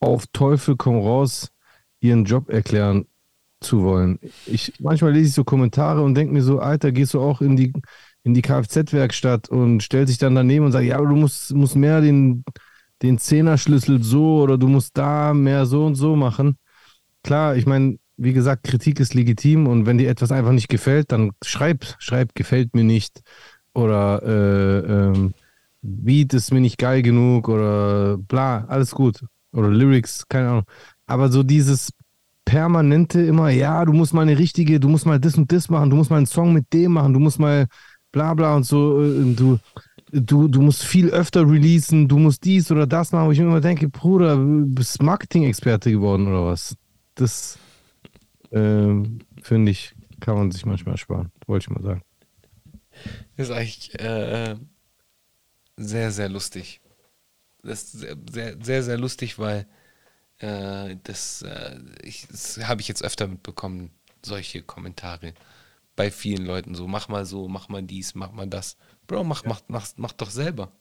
auf 0.00 0.26
Teufel 0.32 0.76
komm 0.76 0.96
raus 0.96 1.50
ihren 2.00 2.24
Job 2.24 2.48
erklären 2.48 3.06
zu 3.60 3.82
wollen. 3.82 4.18
Ich, 4.46 4.72
manchmal 4.80 5.12
lese 5.12 5.28
ich 5.28 5.34
so 5.34 5.44
Kommentare 5.44 6.02
und 6.02 6.14
denke 6.14 6.32
mir 6.32 6.42
so, 6.42 6.60
Alter, 6.60 6.92
gehst 6.92 7.14
du 7.14 7.20
auch 7.20 7.42
in 7.42 7.56
die, 7.56 7.72
in 8.22 8.32
die 8.34 8.42
Kfz-Werkstatt 8.42 9.50
und 9.50 9.82
stellst 9.82 10.10
dich 10.10 10.18
dann 10.18 10.34
daneben 10.34 10.64
und 10.64 10.72
sagst, 10.72 10.88
ja, 10.88 10.98
du 10.98 11.14
musst, 11.14 11.54
musst 11.54 11.76
mehr 11.76 12.00
den, 12.00 12.44
den 13.02 13.18
Zehnerschlüssel 13.18 14.02
so 14.02 14.40
oder 14.40 14.56
du 14.56 14.68
musst 14.68 14.96
da 14.96 15.34
mehr 15.34 15.66
so 15.66 15.84
und 15.84 15.94
so 15.94 16.16
machen. 16.16 16.56
Klar, 17.22 17.56
ich 17.56 17.66
meine, 17.66 17.98
wie 18.16 18.32
gesagt, 18.32 18.64
Kritik 18.64 19.00
ist 19.00 19.14
legitim 19.14 19.66
und 19.66 19.86
wenn 19.86 19.98
dir 19.98 20.08
etwas 20.08 20.32
einfach 20.32 20.52
nicht 20.52 20.68
gefällt, 20.68 21.12
dann 21.12 21.32
schreib, 21.42 21.84
schreib, 21.98 22.34
gefällt 22.34 22.74
mir 22.74 22.84
nicht 22.84 23.20
oder 23.74 24.22
äh, 24.22 24.78
ähm, 24.78 25.34
Beat 25.82 26.34
ist 26.34 26.52
mir 26.52 26.60
nicht 26.60 26.78
geil 26.78 27.02
genug 27.02 27.48
oder 27.48 28.18
bla, 28.18 28.64
alles 28.66 28.90
gut. 28.92 29.24
Oder 29.52 29.68
Lyrics, 29.68 30.26
keine 30.28 30.48
Ahnung. 30.48 30.64
Aber 31.06 31.30
so 31.30 31.42
dieses 31.42 31.90
permanente 32.44 33.20
immer, 33.20 33.50
ja, 33.50 33.84
du 33.84 33.92
musst 33.92 34.12
mal 34.12 34.22
eine 34.22 34.38
richtige, 34.38 34.80
du 34.80 34.88
musst 34.88 35.06
mal 35.06 35.20
das 35.20 35.36
und 35.36 35.50
das 35.52 35.68
machen, 35.68 35.90
du 35.90 35.96
musst 35.96 36.10
mal 36.10 36.18
einen 36.18 36.26
Song 36.26 36.52
mit 36.52 36.72
dem 36.72 36.92
machen, 36.92 37.12
du 37.12 37.20
musst 37.20 37.38
mal 37.38 37.66
bla 38.12 38.34
bla 38.34 38.56
und 38.56 38.64
so, 38.64 39.02
äh, 39.02 39.34
du, 39.34 39.58
du, 40.12 40.48
du 40.48 40.60
musst 40.60 40.84
viel 40.84 41.10
öfter 41.10 41.48
releasen, 41.48 42.08
du 42.08 42.18
musst 42.18 42.44
dies 42.44 42.70
oder 42.70 42.86
das 42.86 43.12
machen, 43.12 43.28
wo 43.28 43.32
ich 43.32 43.38
mir 43.38 43.46
immer 43.46 43.60
denke, 43.60 43.88
Bruder, 43.88 44.36
bist 44.36 45.02
Marketing-Experte 45.02 45.90
geworden 45.90 46.26
oder 46.26 46.46
was? 46.46 46.76
Das 47.14 47.58
ähm, 48.52 49.20
finde 49.42 49.72
ich, 49.72 49.94
kann 50.20 50.36
man 50.36 50.50
sich 50.50 50.66
manchmal 50.66 50.96
sparen, 50.96 51.30
wollte 51.46 51.64
ich 51.64 51.70
mal 51.70 51.82
sagen. 51.82 52.02
Das 53.36 53.48
ist 53.48 53.54
eigentlich 53.54 53.98
äh, 54.00 54.56
sehr, 55.80 56.10
sehr 56.10 56.28
lustig. 56.28 56.80
Das 57.62 57.82
ist 57.82 57.92
sehr, 57.92 58.16
sehr, 58.30 58.56
sehr, 58.60 58.82
sehr 58.82 58.98
lustig, 58.98 59.38
weil 59.38 59.66
äh, 60.38 60.96
das, 61.02 61.42
äh, 61.42 61.78
ich, 62.02 62.26
das 62.28 62.58
habe 62.66 62.80
ich 62.80 62.88
jetzt 62.88 63.04
öfter 63.04 63.26
mitbekommen, 63.26 63.90
solche 64.22 64.62
Kommentare 64.62 65.34
bei 65.96 66.10
vielen 66.10 66.46
Leuten 66.46 66.74
so, 66.74 66.86
mach 66.86 67.08
mal 67.08 67.26
so, 67.26 67.48
mach 67.48 67.68
mal 67.68 67.82
dies, 67.82 68.14
mach 68.14 68.32
mal 68.32 68.46
das. 68.46 68.76
Bro, 69.06 69.24
mach, 69.24 69.44
mach, 69.44 69.60
mach, 69.68 69.86
mach 69.96 70.12
doch 70.12 70.30
selber. 70.30 70.72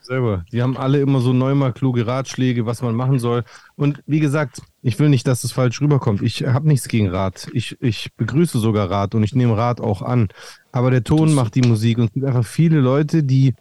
Selber. 0.00 0.44
Die 0.50 0.62
haben 0.62 0.76
alle 0.76 1.00
immer 1.00 1.20
so 1.20 1.32
neunmal 1.32 1.72
kluge 1.72 2.06
Ratschläge, 2.06 2.64
was 2.66 2.80
man 2.80 2.94
machen 2.94 3.18
soll. 3.18 3.44
Und 3.76 4.02
wie 4.06 4.20
gesagt, 4.20 4.62
ich 4.82 4.98
will 4.98 5.08
nicht, 5.08 5.26
dass 5.26 5.44
es 5.44 5.52
falsch 5.52 5.80
rüberkommt. 5.80 6.22
Ich 6.22 6.44
habe 6.44 6.68
nichts 6.68 6.88
gegen 6.88 7.10
Rat. 7.10 7.48
Ich, 7.52 7.76
ich 7.80 8.14
begrüße 8.16 8.58
sogar 8.58 8.90
Rat 8.90 9.14
und 9.14 9.24
ich 9.24 9.34
nehme 9.34 9.56
Rat 9.56 9.80
auch 9.80 10.02
an. 10.02 10.28
Aber 10.72 10.90
der 10.90 11.04
Ton 11.04 11.34
macht 11.34 11.54
die 11.54 11.62
Musik 11.62 11.98
und 11.98 12.04
es 12.04 12.12
gibt 12.12 12.24
einfach 12.24 12.46
viele 12.46 12.80
Leute, 12.80 13.22
die, 13.24 13.54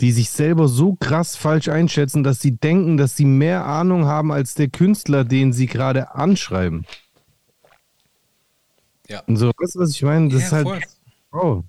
die 0.00 0.12
sich 0.12 0.30
selber 0.30 0.68
so 0.68 0.94
krass 0.94 1.36
falsch 1.36 1.68
einschätzen, 1.68 2.22
dass 2.22 2.40
sie 2.40 2.56
denken, 2.56 2.96
dass 2.96 3.16
sie 3.16 3.24
mehr 3.24 3.64
Ahnung 3.66 4.06
haben 4.06 4.32
als 4.32 4.54
der 4.54 4.68
Künstler, 4.68 5.24
den 5.24 5.52
sie 5.52 5.66
gerade 5.66 6.14
anschreiben. 6.14 6.86
Ja. 9.08 9.22
Und 9.26 9.36
so, 9.36 9.48
weißt 9.56 9.74
du, 9.76 9.80
was 9.80 9.90
ich 9.90 10.02
meine? 10.02 10.28
Das 10.28 10.40
Ja, 10.40 10.46
ist 10.46 10.52
halt. 10.52 10.66
voll. 10.66 10.80
Oh. 11.32 11.62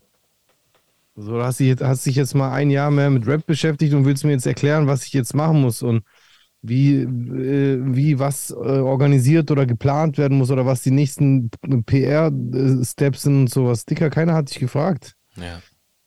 So, 1.16 1.34
du 1.34 1.44
hast 1.44 1.60
dich, 1.60 1.68
jetzt, 1.68 1.84
hast 1.84 2.06
dich 2.06 2.16
jetzt 2.16 2.34
mal 2.34 2.52
ein 2.52 2.70
Jahr 2.70 2.92
mehr 2.92 3.10
mit 3.10 3.28
Rap 3.28 3.46
beschäftigt 3.46 3.94
und 3.94 4.06
willst 4.06 4.24
mir 4.24 4.32
jetzt 4.32 4.48
erklären, 4.48 4.88
was 4.88 5.06
ich 5.06 5.12
jetzt 5.14 5.36
machen 5.36 5.60
muss 5.62 5.82
und 5.82 6.04
wie, 6.62 6.96
äh, 7.02 7.80
wie 7.84 8.20
was 8.20 8.52
äh, 8.52 8.56
organisiert 8.56 9.52
oder 9.52 9.66
geplant 9.66 10.18
werden 10.18 10.38
muss 10.38 10.52
oder 10.52 10.66
was 10.66 10.82
die 10.82 10.92
nächsten 10.92 11.50
PR-Steps 11.86 13.24
sind 13.24 13.36
und 13.42 13.50
sowas. 13.50 13.86
Dicker, 13.86 14.10
keiner 14.10 14.34
hat 14.34 14.50
dich 14.50 14.60
gefragt. 14.60 15.16
Ja, 15.36 15.62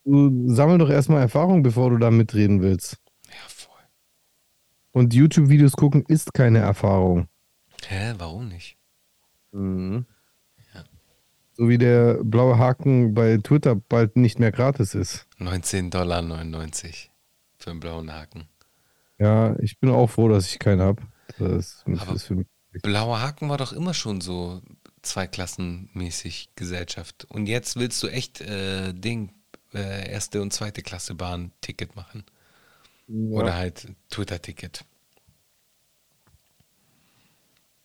Du 0.05 0.53
sammel 0.53 0.77
doch 0.77 0.89
erstmal 0.89 1.21
Erfahrung, 1.21 1.63
bevor 1.63 1.89
du 1.89 1.97
da 1.97 2.11
mitreden 2.11 2.61
willst. 2.61 2.97
ja, 3.27 3.35
voll. 3.47 3.73
Und 4.91 5.13
YouTube-Videos 5.13 5.73
gucken 5.73 6.03
ist 6.07 6.33
keine 6.33 6.59
Erfahrung. 6.59 7.27
Hä, 7.87 8.13
warum 8.17 8.47
nicht? 8.49 8.77
Mhm. 9.51 10.05
So 11.55 11.69
wie 11.69 11.77
der 11.77 12.15
blaue 12.23 12.57
Haken 12.57 13.13
bei 13.13 13.37
Twitter 13.37 13.75
bald 13.75 14.15
nicht 14.17 14.39
mehr 14.39 14.51
gratis 14.51 14.95
ist. 14.95 15.27
19,99 15.39 15.89
Dollar 15.91 16.23
für 17.59 17.69
einen 17.69 17.79
blauen 17.79 18.11
Haken. 18.11 18.47
Ja, 19.19 19.55
ich 19.59 19.79
bin 19.79 19.91
auch 19.91 20.07
froh, 20.09 20.29
dass 20.29 20.47
ich 20.51 20.57
keinen 20.57 20.81
habe. 20.81 21.03
Das 21.37 21.83
Aber- 21.85 22.13
ist 22.15 22.23
für 22.23 22.35
mich. 22.35 22.47
Blauer 22.81 23.21
Haken 23.21 23.49
war 23.49 23.57
doch 23.59 23.71
immer 23.71 23.93
schon 23.93 24.19
so 24.19 24.61
zweiklassenmäßig 25.03 26.49
Gesellschaft. 26.55 27.25
Und 27.29 27.45
jetzt 27.47 27.75
willst 27.75 28.01
du 28.01 28.07
echt 28.07 28.41
äh, 28.41 28.93
Ding, 28.93 29.31
äh, 29.73 30.09
erste 30.11 30.41
und 30.41 30.53
zweite 30.53 30.81
Klasse 30.81 31.15
Bahn 31.15 31.51
Ticket 31.61 31.95
machen. 31.95 32.23
Oder 33.07 33.55
halt 33.55 33.87
Twitter-Ticket. 34.09 34.85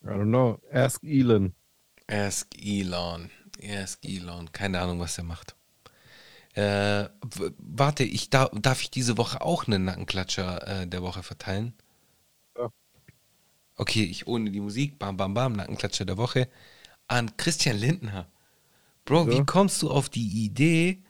I 0.02 0.08
don't 0.08 0.30
know. 0.30 0.60
Ask 0.72 1.02
Elon. 1.04 1.54
Ask 2.08 2.48
Elon. 2.56 3.30
Ask 3.62 4.04
Elon. 4.04 4.50
Keine 4.52 4.80
Ahnung, 4.80 5.00
was 5.00 5.18
er 5.18 5.24
macht. 5.24 5.54
Äh, 6.54 7.08
warte, 7.58 8.04
ich 8.04 8.30
da, 8.30 8.48
darf 8.52 8.82
ich 8.82 8.90
diese 8.90 9.16
Woche 9.18 9.40
auch 9.42 9.66
einen 9.66 9.84
Nackenklatscher 9.84 10.82
äh, 10.82 10.86
der 10.88 11.02
Woche 11.02 11.22
verteilen? 11.22 11.74
Ja. 12.56 12.70
Okay, 13.76 14.02
ich 14.04 14.26
ohne 14.26 14.50
die 14.50 14.60
Musik, 14.60 14.98
bam, 14.98 15.16
bam, 15.16 15.34
bam, 15.34 15.52
Nackenklatscher 15.52 16.04
der 16.04 16.16
Woche 16.16 16.48
an 17.06 17.36
Christian 17.36 17.76
Lindner. 17.76 18.26
Bro, 19.04 19.28
Ja. 19.28 19.30
wie 19.30 19.44
kommst 19.44 19.82
du 19.82 19.90
auf 19.90 20.08
die 20.08 20.44
Idee 20.44 21.02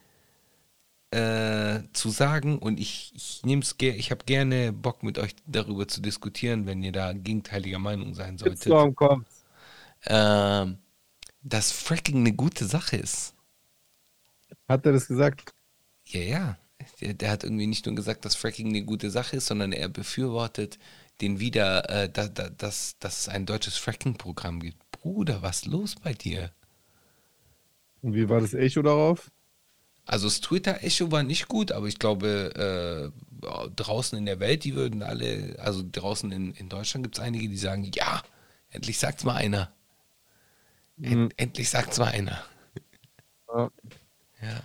äh, 1.10 1.80
zu 1.92 2.10
sagen, 2.10 2.58
und 2.58 2.78
ich, 2.78 3.12
ich 3.14 3.42
nehme 3.44 3.62
es 3.62 3.76
ich 3.78 4.10
habe 4.10 4.24
gerne 4.24 4.72
Bock 4.72 5.02
mit 5.02 5.18
euch 5.18 5.34
darüber 5.46 5.88
zu 5.88 6.02
diskutieren, 6.02 6.66
wenn 6.66 6.82
ihr 6.82 6.92
da 6.92 7.12
gegenteiliger 7.12 7.78
Meinung 7.78 8.14
sein 8.14 8.36
solltet 8.36 8.60
ähm, 10.06 10.78
dass 11.42 11.72
Fracking 11.72 12.18
eine 12.18 12.32
gute 12.32 12.66
Sache 12.66 12.96
ist. 12.96 13.34
Hat 14.68 14.84
er 14.84 14.92
das 14.92 15.08
gesagt? 15.08 15.54
Ja, 16.06 16.20
ja. 16.20 16.58
Der, 17.00 17.14
der 17.14 17.30
hat 17.30 17.42
irgendwie 17.44 17.66
nicht 17.66 17.86
nur 17.86 17.94
gesagt, 17.94 18.24
dass 18.24 18.34
Fracking 18.34 18.68
eine 18.68 18.84
gute 18.84 19.10
Sache 19.10 19.36
ist, 19.36 19.46
sondern 19.46 19.72
er 19.72 19.88
befürwortet 19.88 20.78
den 21.20 21.40
wieder, 21.40 21.88
äh, 21.90 22.08
da, 22.08 22.28
da, 22.28 22.48
dass, 22.50 22.98
dass 22.98 23.20
es 23.20 23.28
ein 23.28 23.46
deutsches 23.46 23.76
Fracking-Programm 23.76 24.60
gibt. 24.60 24.78
Bruder, 24.92 25.42
was 25.42 25.64
los 25.66 25.96
bei 25.96 26.12
dir? 26.12 26.52
Und 28.02 28.14
wie 28.14 28.28
war 28.28 28.40
das 28.40 28.54
Echo 28.54 28.82
darauf? 28.82 29.30
Also 30.08 30.26
das 30.26 30.40
Twitter-Echo 30.40 31.12
war 31.12 31.22
nicht 31.22 31.48
gut, 31.48 31.70
aber 31.70 31.86
ich 31.86 31.98
glaube, 31.98 33.12
äh, 33.44 33.68
draußen 33.76 34.16
in 34.16 34.24
der 34.24 34.40
Welt, 34.40 34.64
die 34.64 34.74
würden 34.74 35.02
alle, 35.02 35.56
also 35.58 35.84
draußen 35.92 36.32
in, 36.32 36.54
in 36.54 36.70
Deutschland 36.70 37.04
gibt 37.04 37.18
es 37.18 37.22
einige, 37.22 37.46
die 37.46 37.58
sagen, 37.58 37.90
ja, 37.94 38.22
endlich 38.70 38.98
sagt's 38.98 39.24
mal 39.24 39.36
einer. 39.36 39.70
End, 41.02 41.34
Endlich 41.36 41.68
sagt's 41.68 41.98
mal 41.98 42.08
einer. 42.08 42.42
Ja. 43.50 43.70
Ja. 44.42 44.62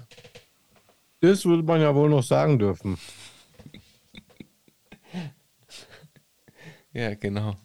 Das 1.22 1.46
würde 1.46 1.64
man 1.64 1.82
ja 1.82 1.96
wohl 1.96 2.10
noch 2.10 2.24
sagen 2.24 2.60
dürfen. 2.60 2.98
Ja, 6.94 7.16
genau. 7.16 7.56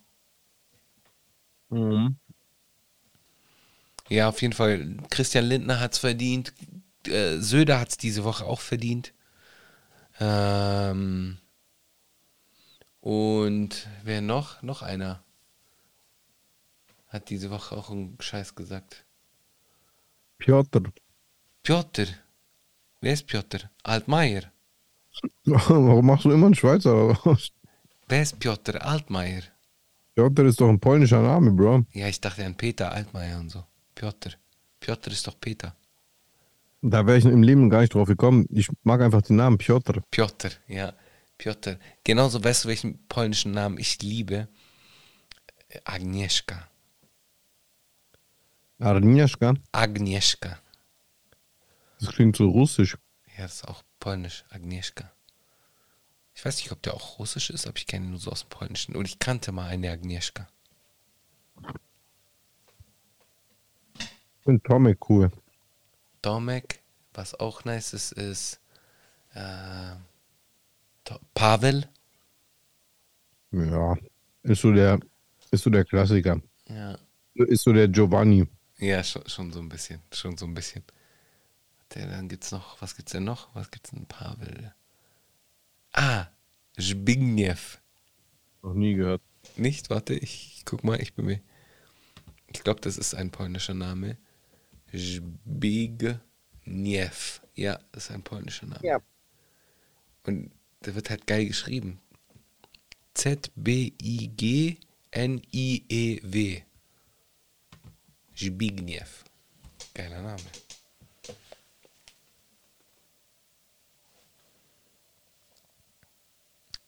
Mhm. 1.71 2.17
Ja, 4.09 4.29
auf 4.29 4.41
jeden 4.43 4.55
Fall. 4.55 4.97
Christian 5.11 5.45
Lindner 5.45 5.81
hat 5.81 5.93
es 5.93 5.99
verdient. 5.99 6.53
Äh, 7.07 7.39
Söder 7.39 7.81
hat 7.81 7.91
es 7.91 7.97
diese 7.97 8.25
Woche 8.25 8.45
auch 8.45 8.61
verdient. 8.61 9.13
Ähm, 10.21 11.39
und 13.01 13.89
wer 14.03 14.21
noch? 14.21 14.63
Noch 14.63 14.83
einer. 14.83 15.23
Hat 17.09 17.31
diese 17.31 17.51
Woche 17.51 17.77
auch 17.77 17.91
einen 17.91 18.17
Scheiß 18.21 18.55
gesagt. 18.55 19.05
Piotr. 20.39 20.83
Piotr. 21.63 22.07
Wer 23.01 23.13
ist 23.13 23.27
Piotr? 23.27 23.71
Altmaier. 23.83 24.53
Warum 25.45 26.07
machst 26.07 26.25
du 26.25 26.33
immer 26.33 26.47
einen 26.47 26.55
Schweizer? 26.55 27.19
Wer 28.09 28.23
ist 28.23 28.39
Piotr? 28.39 28.85
Altmaier. 28.85 29.43
Piotr 30.15 30.45
ist 30.47 30.61
doch 30.61 30.69
ein 30.69 30.81
polnischer 30.81 31.23
Name, 31.23 31.53
Bro. 31.53 31.85
Ja, 31.93 32.09
ich 32.09 32.21
dachte 32.21 32.45
an 32.45 32.57
Peter 32.57 32.91
Altmaier 32.93 33.39
und 33.39 33.51
so. 33.51 33.65
Piotr. 33.95 34.33
Piotr 34.81 35.13
ist 35.13 35.27
doch 35.27 35.39
Peter. 35.41 35.75
Da 36.81 37.07
wäre 37.07 37.19
ich 37.19 37.25
im 37.25 37.43
Leben 37.43 37.71
gar 37.71 37.81
nicht 37.81 37.95
drauf 37.95 38.07
gekommen. 38.07 38.47
Ich 38.51 38.69
mag 38.85 39.01
einfach 39.01 39.23
den 39.23 39.37
Namen 39.37 39.59
Piotr. 39.59 40.01
Piotr, 40.11 40.51
ja. 40.69 40.95
Piotr. 41.37 41.79
Genauso 42.05 42.43
weißt 42.43 42.65
du, 42.65 42.69
welchen 42.69 43.07
polnischen 43.09 43.53
Namen 43.53 43.79
ich 43.79 44.01
liebe? 44.03 44.49
Agnieszka. 45.85 46.69
Agnieszka. 48.79 49.55
Agnieszka. 49.73 50.59
Das 52.01 52.11
klingt 52.11 52.37
so 52.37 52.49
russisch. 52.49 52.97
Ja, 53.37 53.43
das 53.43 53.57
ist 53.57 53.69
auch 53.69 53.83
polnisch. 53.99 54.45
Agnieszka. 54.51 55.11
Ich 56.35 56.45
weiß 56.45 56.59
nicht, 56.59 56.71
ob 56.71 56.81
der 56.83 56.95
auch 56.95 57.19
russisch 57.19 57.51
ist, 57.51 57.67
aber 57.67 57.77
ich 57.77 57.87
kenne 57.87 58.07
ihn 58.07 58.11
nur 58.11 58.21
so 58.21 58.31
aus 58.31 58.43
dem 58.43 58.51
Polnischen. 58.51 58.95
Und 58.95 59.07
ich 59.07 59.19
kannte 59.19 59.51
mal 59.51 59.67
eine 59.67 59.91
Agnieszka. 59.91 60.49
Und 64.45 64.63
Tomek 64.65 65.11
cool. 65.11 65.33
Domek, 66.23 66.81
was 67.15 67.39
auch 67.39 67.65
nice 67.65 67.93
ist, 67.93 68.13
ist 68.13 68.61
äh, 69.35 69.95
Pavel 71.35 71.89
Ja, 73.51 73.97
ist 74.43 74.61
so 74.61 74.73
der, 74.73 74.99
ist 75.51 75.63
so 75.65 75.71
der 75.71 75.85
Klassiker. 75.85 76.41
Ja. 76.69 76.99
Ist 77.35 77.65
so 77.65 77.73
der 77.73 77.89
Giovanni. 77.89 78.47
Ja, 78.79 79.03
schon, 79.03 79.27
schon 79.29 79.53
so 79.53 79.61
ein 79.61 79.69
bisschen. 79.69 80.01
Schon 80.13 80.37
so 80.37 80.47
ein 80.47 80.55
bisschen. 80.55 80.85
Der, 81.95 82.07
dann 82.07 82.29
gibt's 82.29 82.53
noch, 82.53 82.81
was 82.83 82.97
gibt's 82.97 83.13
denn 83.13 83.25
noch? 83.25 83.55
Was 83.55 83.71
gibt's 83.71 83.91
denn? 83.91 84.07
Pavel. 84.07 84.75
Ah, 85.93 86.27
Zbigniew. 86.79 87.79
Noch 88.63 88.75
nie 88.75 88.95
gehört. 88.95 89.23
Nicht? 89.57 89.91
Warte, 89.91 90.15
ich 90.15 90.63
guck 90.65 90.85
mal, 90.85 91.01
ich 91.01 91.15
bin 91.15 91.27
mir. 91.27 91.41
Ich 92.53 92.63
glaube, 92.63 92.81
das 92.81 92.97
ist 92.99 93.15
ein 93.15 93.31
polnischer 93.31 93.75
Name. 93.75 94.17
Zbigniew. 94.93 96.11
Ja, 97.55 97.79
das 97.93 98.05
ist 98.05 98.11
ein 98.11 98.23
polnischer 98.23 98.67
Name. 98.67 98.85
Ja. 98.87 99.01
Und 100.25 100.51
der 100.85 100.95
wird 100.95 101.11
halt 101.11 101.27
geil 101.27 101.47
geschrieben. 101.47 102.01
Z-B-I-G-N-I-E-W. 103.15 103.83
Zbigniew. 108.37 109.07
Geiler 109.95 110.23
Name. 110.23 110.43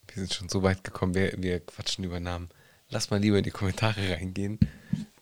Wir 0.07 0.15
sind 0.15 0.35
schon 0.35 0.49
so 0.49 0.63
weit 0.63 0.85
gekommen, 0.85 1.15
wir, 1.15 1.33
wir 1.39 1.61
quatschen 1.61 2.05
über 2.05 2.21
Namen. 2.21 2.49
Lass 2.89 3.11
mal 3.11 3.21
lieber 3.21 3.39
in 3.39 3.45
die 3.45 3.51
Kommentare 3.51 4.13
reingehen, 4.13 4.59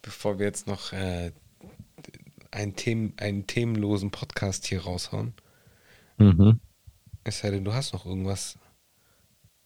bevor 0.01 0.39
wir 0.39 0.47
jetzt 0.47 0.67
noch 0.67 0.93
äh, 0.93 1.33
einen, 2.51 2.77
Themen, 2.77 3.15
einen 3.19 3.47
themenlosen 3.47 4.11
Podcast 4.11 4.67
hier 4.67 4.83
raushauen. 4.83 5.35
Mhm. 6.19 6.61
Es 7.25 7.41
sei 7.41 7.51
denn, 7.51 7.65
du 7.65 7.73
hast 7.73 7.93
noch 7.93 8.07
irgendwas. 8.07 8.59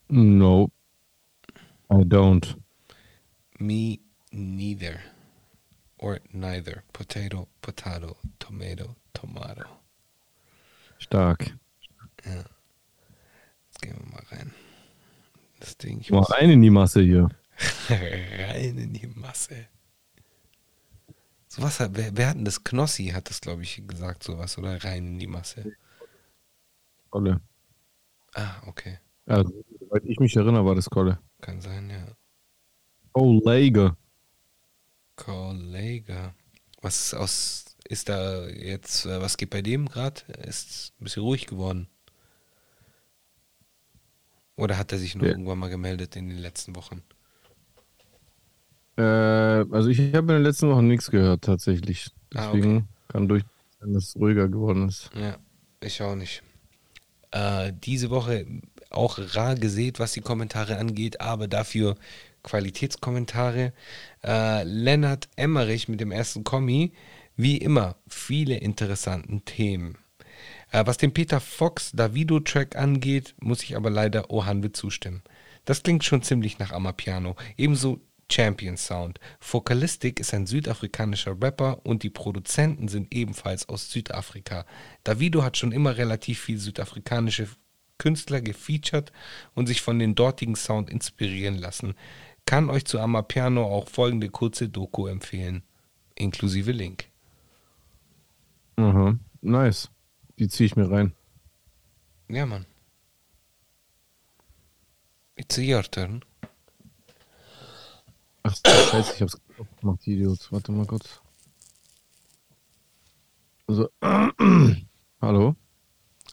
No. 0.09 0.71
I 1.91 2.05
don't. 2.05 2.57
Me 3.59 3.99
neither. 4.31 4.99
Or 5.99 6.21
neither. 6.33 6.83
Potato, 6.93 7.49
potato, 7.61 8.17
tomato, 8.39 8.97
tomato. 9.13 9.65
Stark. 10.99 11.57
Jetzt 12.25 13.83
gehen 13.83 13.97
wir 13.99 14.13
mal 14.13 14.25
rein. 14.31 14.53
Das 15.61 15.77
Ding, 15.77 16.01
ich 16.01 16.11
Mal 16.11 16.23
rein 16.23 16.51
in 16.51 16.63
die 16.63 16.71
Masse 16.71 17.03
hier. 17.03 17.29
rein 17.89 18.79
in 18.79 18.93
die 18.93 19.07
Masse. 19.07 19.69
Sowas 21.55 21.81
hat, 21.81 21.91
wer, 21.95 22.17
wer 22.17 22.31
hat 22.31 22.37
denn 22.37 22.47
das? 22.47 22.65
Knossi 22.65 23.09
hat 23.09 23.29
das, 23.29 23.43
glaube 23.43 23.63
ich, 23.63 23.87
gesagt, 23.87 24.23
sowas, 24.23 24.57
oder? 24.57 24.83
Rein 24.83 25.07
in 25.07 25.19
die 25.19 25.27
Masse. 25.27 25.77
Kolle. 27.11 27.43
Ah, 28.33 28.63
okay. 28.67 28.99
Also, 29.27 29.53
soweit 29.79 30.03
ich 30.07 30.19
mich 30.19 30.35
erinnere, 30.35 30.65
war 30.65 30.75
das 30.75 30.89
Kolle. 30.89 31.19
Kann 31.43 31.61
sein, 31.61 31.91
ja. 31.91 32.07
Lager. 33.15 33.99
Kollege. 35.15 36.33
Was 36.81 37.05
ist 37.05 37.15
aus. 37.15 37.65
Ist 37.87 38.09
da 38.09 38.47
jetzt. 38.49 39.05
äh, 39.05 39.21
Was 39.21 39.37
geht 39.37 39.51
bei 39.51 39.61
dem 39.61 39.91
gerade? 39.91 40.23
Ist 40.47 40.95
ein 40.99 41.05
bisschen 41.05 41.23
ruhig 41.23 41.45
geworden. 41.47 41.87
Oder 44.57 44.79
hat 44.79 44.91
er 44.93 44.99
sich 44.99 45.15
nur 45.15 45.27
Ja. 45.27 45.33
irgendwann 45.33 45.59
mal 45.59 45.69
gemeldet 45.69 46.17
in 46.17 46.31
den 46.31 46.39
letzten 46.39 46.75
Wochen? 46.77 47.03
Äh, 48.97 49.03
also 49.03 49.89
ich 49.89 49.99
habe 50.15 50.19
in 50.19 50.39
den 50.39 50.43
letzten 50.43 50.69
Wochen 50.69 50.87
nichts 50.87 51.11
gehört 51.11 51.43
tatsächlich. 51.43 52.11
Ah, 52.35 52.47
Deswegen 52.53 52.89
kann 53.09 53.29
durch 53.29 53.45
sein, 53.81 53.93
dass 53.93 54.09
es 54.09 54.17
ruhiger 54.17 54.49
geworden 54.49 54.89
ist. 54.89 55.11
Ja, 55.15 55.37
ich 55.81 56.03
auch 56.03 56.15
nicht. 56.15 56.43
Äh, 57.31 57.73
diese 57.83 58.11
Woche 58.11 58.47
auch 58.91 59.19
rar 59.35 59.55
gesät, 59.55 59.99
was 59.99 60.13
die 60.13 60.21
Kommentare 60.21 60.77
angeht, 60.79 61.21
aber 61.21 61.49
dafür 61.49 61.97
Qualitätskommentare. 62.43 63.73
Äh, 64.25 64.65
Lennart 64.65 65.29
Emmerich 65.37 65.89
mit 65.89 66.01
dem 66.01 66.13
ersten 66.13 66.45
Kommi. 66.45 66.93
Wie 67.37 67.57
immer, 67.57 67.97
viele 68.09 68.57
interessanten 68.57 69.45
Themen. 69.45 69.97
Äh, 70.71 70.85
was 70.87 70.99
den 70.99 71.15
Peter 71.15 71.41
Fox 71.41 71.93
Davido-Track 71.93 72.77
angeht, 72.77 73.35
muss 73.41 73.63
ich 73.63 73.77
aber 73.77 73.91
leider 73.91 74.31
Ohanwe 74.31 74.73
zustimmen. 74.73 75.23
Das 75.65 75.83
klingt 75.83 76.05
schon 76.05 76.23
ziemlich 76.23 76.59
nach 76.59 76.73
Amapiano. 76.73 77.37
Ebenso 77.57 78.01
Champion 78.33 78.79
Sound. 78.79 79.21
Focalistic 79.41 80.19
ist 80.19 80.33
ein 80.33 80.47
südafrikanischer 80.47 81.37
Rapper 81.41 81.85
und 81.85 82.03
die 82.03 82.11
Produzenten 82.11 82.89
sind 82.89 83.15
ebenfalls 83.15 83.69
aus 83.69 83.91
Südafrika. 83.91 84.65
Davido 85.05 85.43
hat 85.43 85.59
schon 85.59 85.73
immer 85.73 85.99
relativ 85.99 86.41
viel 86.41 86.59
südafrikanische 86.59 87.49
Künstler 87.99 88.41
gefeatured 88.41 89.13
und 89.55 89.67
sich 89.67 89.83
von 89.83 89.99
den 89.99 90.15
dortigen 90.15 90.57
Sound 90.57 90.89
inspirieren 90.89 91.57
lassen. 91.57 91.95
Kann 92.47 92.71
euch 92.71 92.87
zu 92.87 92.99
Amapiano 92.99 93.65
auch 93.65 93.89
folgende 93.89 94.31
kurze 94.31 94.69
Doku 94.69 95.07
empfehlen, 95.07 95.63
inklusive 96.15 96.73
Link. 96.73 97.09
Aha. 98.77 99.19
Nice. 99.43 99.91
Die 100.39 100.49
ziehe 100.49 100.67
ich 100.67 100.77
mir 100.77 100.91
rein. 100.91 101.13
Ja, 102.29 102.47
Mann. 102.47 102.65
It's 105.37 105.59
your 105.59 105.83
turn. 105.83 106.25
Ach, 108.45 108.57
scheiße, 108.67 109.15
ich 109.15 109.23
hab's 109.23 109.41
gemacht, 109.81 110.01
die 110.05 110.15
Idiots. 110.15 110.51
Warte 110.51 110.73
mal 110.73 110.87
kurz. 110.87 111.21
Also, 113.69 113.89
hallo? 115.21 115.55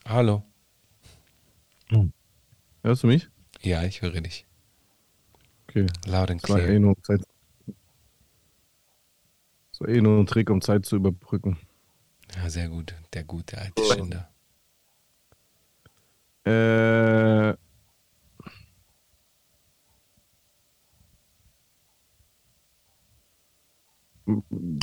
Hallo. 0.06 0.42
Hörst 2.82 3.02
du 3.02 3.06
mich? 3.06 3.28
Ja, 3.62 3.84
ich 3.84 4.02
höre 4.02 4.20
dich. 4.20 4.46
Okay. 5.68 5.86
And 6.30 6.42
Das 6.42 6.50
war 6.50 6.60
eh 6.60 6.80
Zeit. 7.02 7.22
Das 9.70 9.80
war 9.80 9.88
eh 9.88 10.00
nur 10.00 10.18
ein 10.18 10.26
Trick, 10.26 10.50
um 10.50 10.60
Zeit 10.60 10.86
zu 10.86 10.96
überbrücken. 10.96 11.58
Ja, 12.36 12.50
sehr 12.50 12.68
gut. 12.68 12.94
Der 13.12 13.24
gute 13.24 13.58
alte 13.58 13.82
Schinder. 13.84 14.28
Äh. 16.44 17.59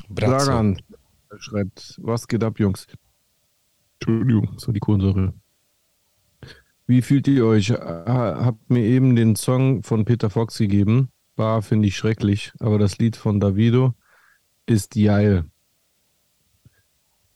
Brazzo. 0.09 0.45
Dragan 0.45 0.77
schreibt, 1.39 1.99
was 2.01 2.27
geht 2.27 2.43
ab, 2.43 2.59
Jungs? 2.59 2.87
Entschuldigung, 3.99 4.55
war 4.65 4.73
die 4.73 4.79
Kohlensäure. 4.79 5.33
Wie 6.85 7.01
fühlt 7.01 7.27
ihr 7.27 7.45
euch? 7.45 7.71
Ha- 7.71 8.45
Habt 8.45 8.69
mir 8.69 8.83
eben 8.83 9.15
den 9.15 9.35
Song 9.35 9.83
von 9.83 10.05
Peter 10.05 10.29
Fox 10.29 10.57
gegeben. 10.57 11.09
Bar 11.35 11.61
finde 11.61 11.87
ich 11.87 11.97
schrecklich, 11.97 12.51
aber 12.59 12.79
das 12.79 12.97
Lied 12.97 13.15
von 13.15 13.39
Davido 13.39 13.93
ist 14.65 14.95
geil. 14.95 15.45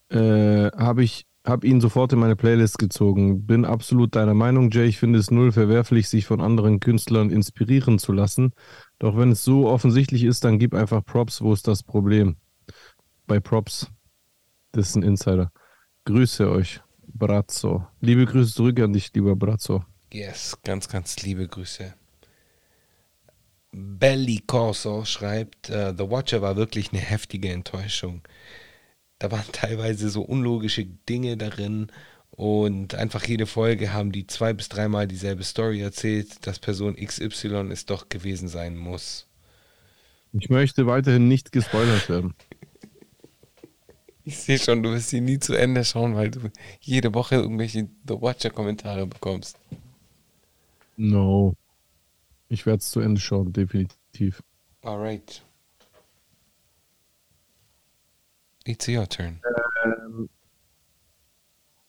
Äh, 0.09 0.71
habe 0.71 1.03
ich 1.03 1.25
hab 1.45 1.63
ihn 1.63 1.81
sofort 1.81 2.13
in 2.13 2.19
meine 2.19 2.35
Playlist 2.35 2.77
gezogen. 2.77 3.45
Bin 3.45 3.65
absolut 3.65 4.15
deiner 4.15 4.33
Meinung, 4.33 4.69
Jay. 4.71 4.85
Ich 4.85 4.99
finde 4.99 5.19
es 5.19 5.31
null 5.31 5.51
verwerflich, 5.51 6.07
sich 6.09 6.25
von 6.25 6.41
anderen 6.41 6.79
Künstlern 6.79 7.29
inspirieren 7.31 7.97
zu 7.99 8.11
lassen. 8.11 8.53
Doch 9.01 9.17
wenn 9.17 9.31
es 9.31 9.43
so 9.43 9.67
offensichtlich 9.67 10.23
ist, 10.23 10.43
dann 10.43 10.59
gib 10.59 10.75
einfach 10.75 11.03
Props. 11.03 11.41
Wo 11.41 11.53
ist 11.53 11.67
das 11.67 11.81
Problem? 11.81 12.35
Bei 13.25 13.39
Props. 13.39 13.89
Das 14.73 14.89
ist 14.89 14.95
ein 14.95 15.01
Insider. 15.01 15.51
Grüße 16.05 16.47
euch, 16.47 16.81
Brazzo. 17.07 17.87
Liebe 17.99 18.27
Grüße 18.27 18.53
zurück 18.53 18.79
an 18.79 18.93
dich, 18.93 19.11
lieber 19.15 19.35
Brazzo. 19.35 19.83
Yes, 20.13 20.55
ganz, 20.63 20.87
ganz 20.87 21.19
liebe 21.23 21.47
Grüße. 21.47 21.95
Belly 23.71 24.43
Corso 24.45 25.03
schreibt, 25.03 25.71
äh, 25.71 25.95
The 25.97 26.11
Watcher 26.11 26.43
war 26.43 26.55
wirklich 26.55 26.91
eine 26.91 27.01
heftige 27.01 27.49
Enttäuschung. 27.49 28.21
Da 29.17 29.31
waren 29.31 29.51
teilweise 29.51 30.11
so 30.11 30.21
unlogische 30.21 30.85
Dinge 30.85 31.37
darin 31.37 31.91
und 32.41 32.95
einfach 32.95 33.23
jede 33.27 33.45
Folge 33.45 33.93
haben 33.93 34.11
die 34.11 34.25
zwei 34.25 34.51
bis 34.51 34.67
dreimal 34.67 35.07
dieselbe 35.07 35.43
Story 35.43 35.79
erzählt, 35.79 36.47
dass 36.47 36.57
Person 36.57 36.95
XY 36.95 37.69
es 37.69 37.85
doch 37.85 38.09
gewesen 38.09 38.47
sein 38.47 38.75
muss. 38.75 39.27
Ich 40.33 40.49
möchte 40.49 40.87
weiterhin 40.87 41.27
nicht 41.27 41.51
gespoilert 41.51 42.09
werden. 42.09 42.33
Ich 44.23 44.39
sehe 44.39 44.57
schon, 44.57 44.81
du 44.81 44.89
wirst 44.89 45.09
sie 45.09 45.21
nie 45.21 45.37
zu 45.37 45.53
Ende 45.53 45.85
schauen, 45.85 46.15
weil 46.15 46.31
du 46.31 46.39
jede 46.79 47.13
Woche 47.13 47.35
irgendwelche 47.35 47.87
The 48.07 48.19
Watcher-Kommentare 48.19 49.05
bekommst. 49.05 49.59
No. 50.97 51.53
Ich 52.49 52.65
werde 52.65 52.79
es 52.79 52.89
zu 52.89 53.01
Ende 53.01 53.21
schauen, 53.21 53.53
definitiv. 53.53 54.41
Alright. 54.81 55.43
It's 58.65 58.87
your 58.87 59.07
turn. 59.07 59.39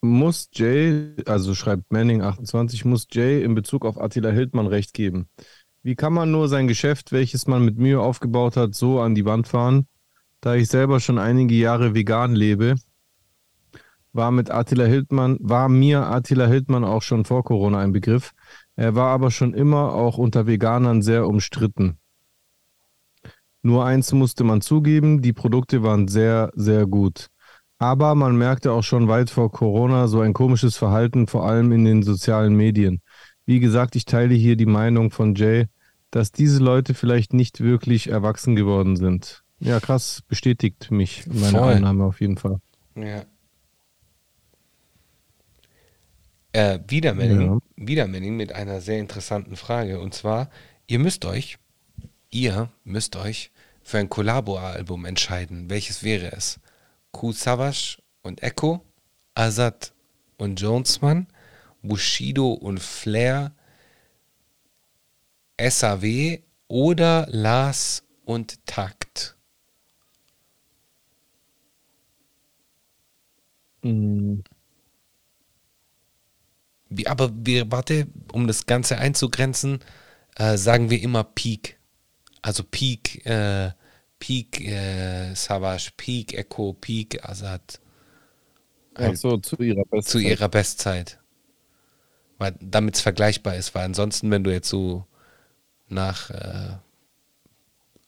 Muss 0.04 0.48
Jay, 0.52 1.14
also 1.26 1.54
schreibt 1.54 1.92
Manning28, 1.92 2.88
muss 2.88 3.06
Jay 3.12 3.44
in 3.44 3.54
Bezug 3.54 3.84
auf 3.86 4.00
Attila 4.00 4.30
Hildmann 4.30 4.66
recht 4.66 4.94
geben. 4.94 5.28
Wie 5.84 5.94
kann 5.94 6.12
man 6.12 6.32
nur 6.32 6.48
sein 6.48 6.66
Geschäft, 6.66 7.12
welches 7.12 7.46
man 7.46 7.64
mit 7.64 7.78
Mühe 7.78 8.00
aufgebaut 8.00 8.56
hat, 8.56 8.74
so 8.74 9.00
an 9.00 9.14
die 9.14 9.24
Wand 9.24 9.46
fahren? 9.46 9.86
Da 10.40 10.56
ich 10.56 10.66
selber 10.66 10.98
schon 10.98 11.18
einige 11.18 11.54
Jahre 11.54 11.94
vegan 11.94 12.34
lebe, 12.34 12.74
war 14.12 14.32
mit 14.32 14.50
Attila 14.50 14.86
Hildmann, 14.86 15.38
war 15.40 15.68
mir 15.68 16.08
Attila 16.08 16.46
Hildmann 16.46 16.82
auch 16.82 17.02
schon 17.02 17.24
vor 17.24 17.44
Corona 17.44 17.78
ein 17.78 17.92
Begriff. 17.92 18.32
Er 18.74 18.96
war 18.96 19.10
aber 19.10 19.30
schon 19.30 19.54
immer 19.54 19.94
auch 19.94 20.18
unter 20.18 20.48
Veganern 20.48 21.02
sehr 21.02 21.28
umstritten. 21.28 21.98
Nur 23.62 23.84
eins 23.84 24.12
musste 24.12 24.42
man 24.42 24.62
zugeben, 24.62 25.22
die 25.22 25.32
Produkte 25.32 25.84
waren 25.84 26.08
sehr, 26.08 26.50
sehr 26.56 26.86
gut. 26.86 27.28
Aber 27.82 28.14
man 28.14 28.36
merkte 28.36 28.70
auch 28.70 28.84
schon 28.84 29.08
weit 29.08 29.28
vor 29.28 29.50
Corona 29.50 30.06
so 30.06 30.20
ein 30.20 30.34
komisches 30.34 30.76
Verhalten, 30.76 31.26
vor 31.26 31.44
allem 31.44 31.72
in 31.72 31.84
den 31.84 32.04
sozialen 32.04 32.54
Medien. 32.54 33.00
Wie 33.44 33.58
gesagt, 33.58 33.96
ich 33.96 34.04
teile 34.04 34.34
hier 34.34 34.54
die 34.54 34.66
Meinung 34.66 35.10
von 35.10 35.34
Jay, 35.34 35.66
dass 36.12 36.30
diese 36.30 36.62
Leute 36.62 36.94
vielleicht 36.94 37.32
nicht 37.32 37.60
wirklich 37.60 38.08
erwachsen 38.08 38.54
geworden 38.54 38.94
sind. 38.94 39.42
Ja, 39.58 39.80
krass, 39.80 40.22
bestätigt 40.28 40.92
mich 40.92 41.26
meine 41.26 41.58
Voll. 41.58 41.74
Annahme 41.74 42.04
auf 42.04 42.20
jeden 42.20 42.36
Fall. 42.36 42.60
Ja. 42.94 43.24
Äh, 46.52 46.78
Wiedermelding, 46.86 47.60
Wiedermelding 47.74 48.36
mit 48.36 48.52
einer 48.52 48.80
sehr 48.80 49.00
interessanten 49.00 49.56
Frage. 49.56 49.98
Und 49.98 50.14
zwar, 50.14 50.50
ihr 50.86 51.00
müsst 51.00 51.24
euch, 51.24 51.58
ihr 52.30 52.70
müsst 52.84 53.16
euch 53.16 53.50
für 53.82 53.98
ein 53.98 54.08
Kollabo-Album 54.08 55.04
entscheiden. 55.04 55.68
Welches 55.68 56.04
wäre 56.04 56.30
es? 56.30 56.60
Ku 57.12 57.32
Savage 57.32 58.02
und 58.22 58.42
Echo, 58.42 58.84
Azad 59.34 59.92
und 60.38 60.60
Jonesman, 60.60 61.28
Bushido 61.82 62.52
und 62.52 62.80
Flair, 62.80 63.52
SAW 65.60 66.38
oder 66.68 67.26
Lars 67.30 68.04
und 68.24 68.66
Takt? 68.66 69.36
Mhm. 73.82 74.42
Wie, 76.88 77.06
aber 77.06 77.30
wir, 77.34 77.70
warte, 77.70 78.06
um 78.32 78.46
das 78.46 78.66
Ganze 78.66 78.98
einzugrenzen, 78.98 79.80
äh, 80.36 80.56
sagen 80.56 80.90
wir 80.90 81.00
immer 81.02 81.24
Peak. 81.24 81.78
Also 82.42 82.64
Peak, 82.64 83.24
äh, 83.26 83.72
Peak 84.22 84.60
äh, 84.60 85.34
Savage, 85.34 85.90
Peak 85.96 86.34
Echo, 86.34 86.74
Peak 86.74 87.28
Azad. 87.28 87.80
Ach 88.94 89.16
so, 89.16 89.36
zu 89.38 89.56
ihrer 89.56 89.84
Bestzeit. 89.84 90.12
Zu 90.12 90.18
ihrer 90.20 90.48
Bestzeit. 90.48 91.18
Weil, 92.38 92.54
damit 92.60 92.94
es 92.94 93.00
vergleichbar 93.00 93.56
ist, 93.56 93.74
weil 93.74 93.84
ansonsten, 93.84 94.30
wenn 94.30 94.44
du 94.44 94.52
jetzt 94.52 94.68
so 94.68 95.04
nach 95.88 96.30
äh, 96.30 96.76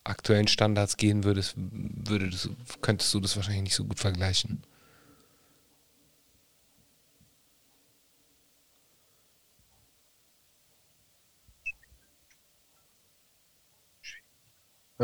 aktuellen 0.04 0.46
Standards 0.46 0.98
gehen 0.98 1.24
würdest, 1.24 1.54
würde 1.56 2.30
das, 2.30 2.48
könntest 2.80 3.12
du 3.12 3.18
das 3.18 3.34
wahrscheinlich 3.34 3.64
nicht 3.64 3.74
so 3.74 3.84
gut 3.84 3.98
vergleichen. 3.98 4.62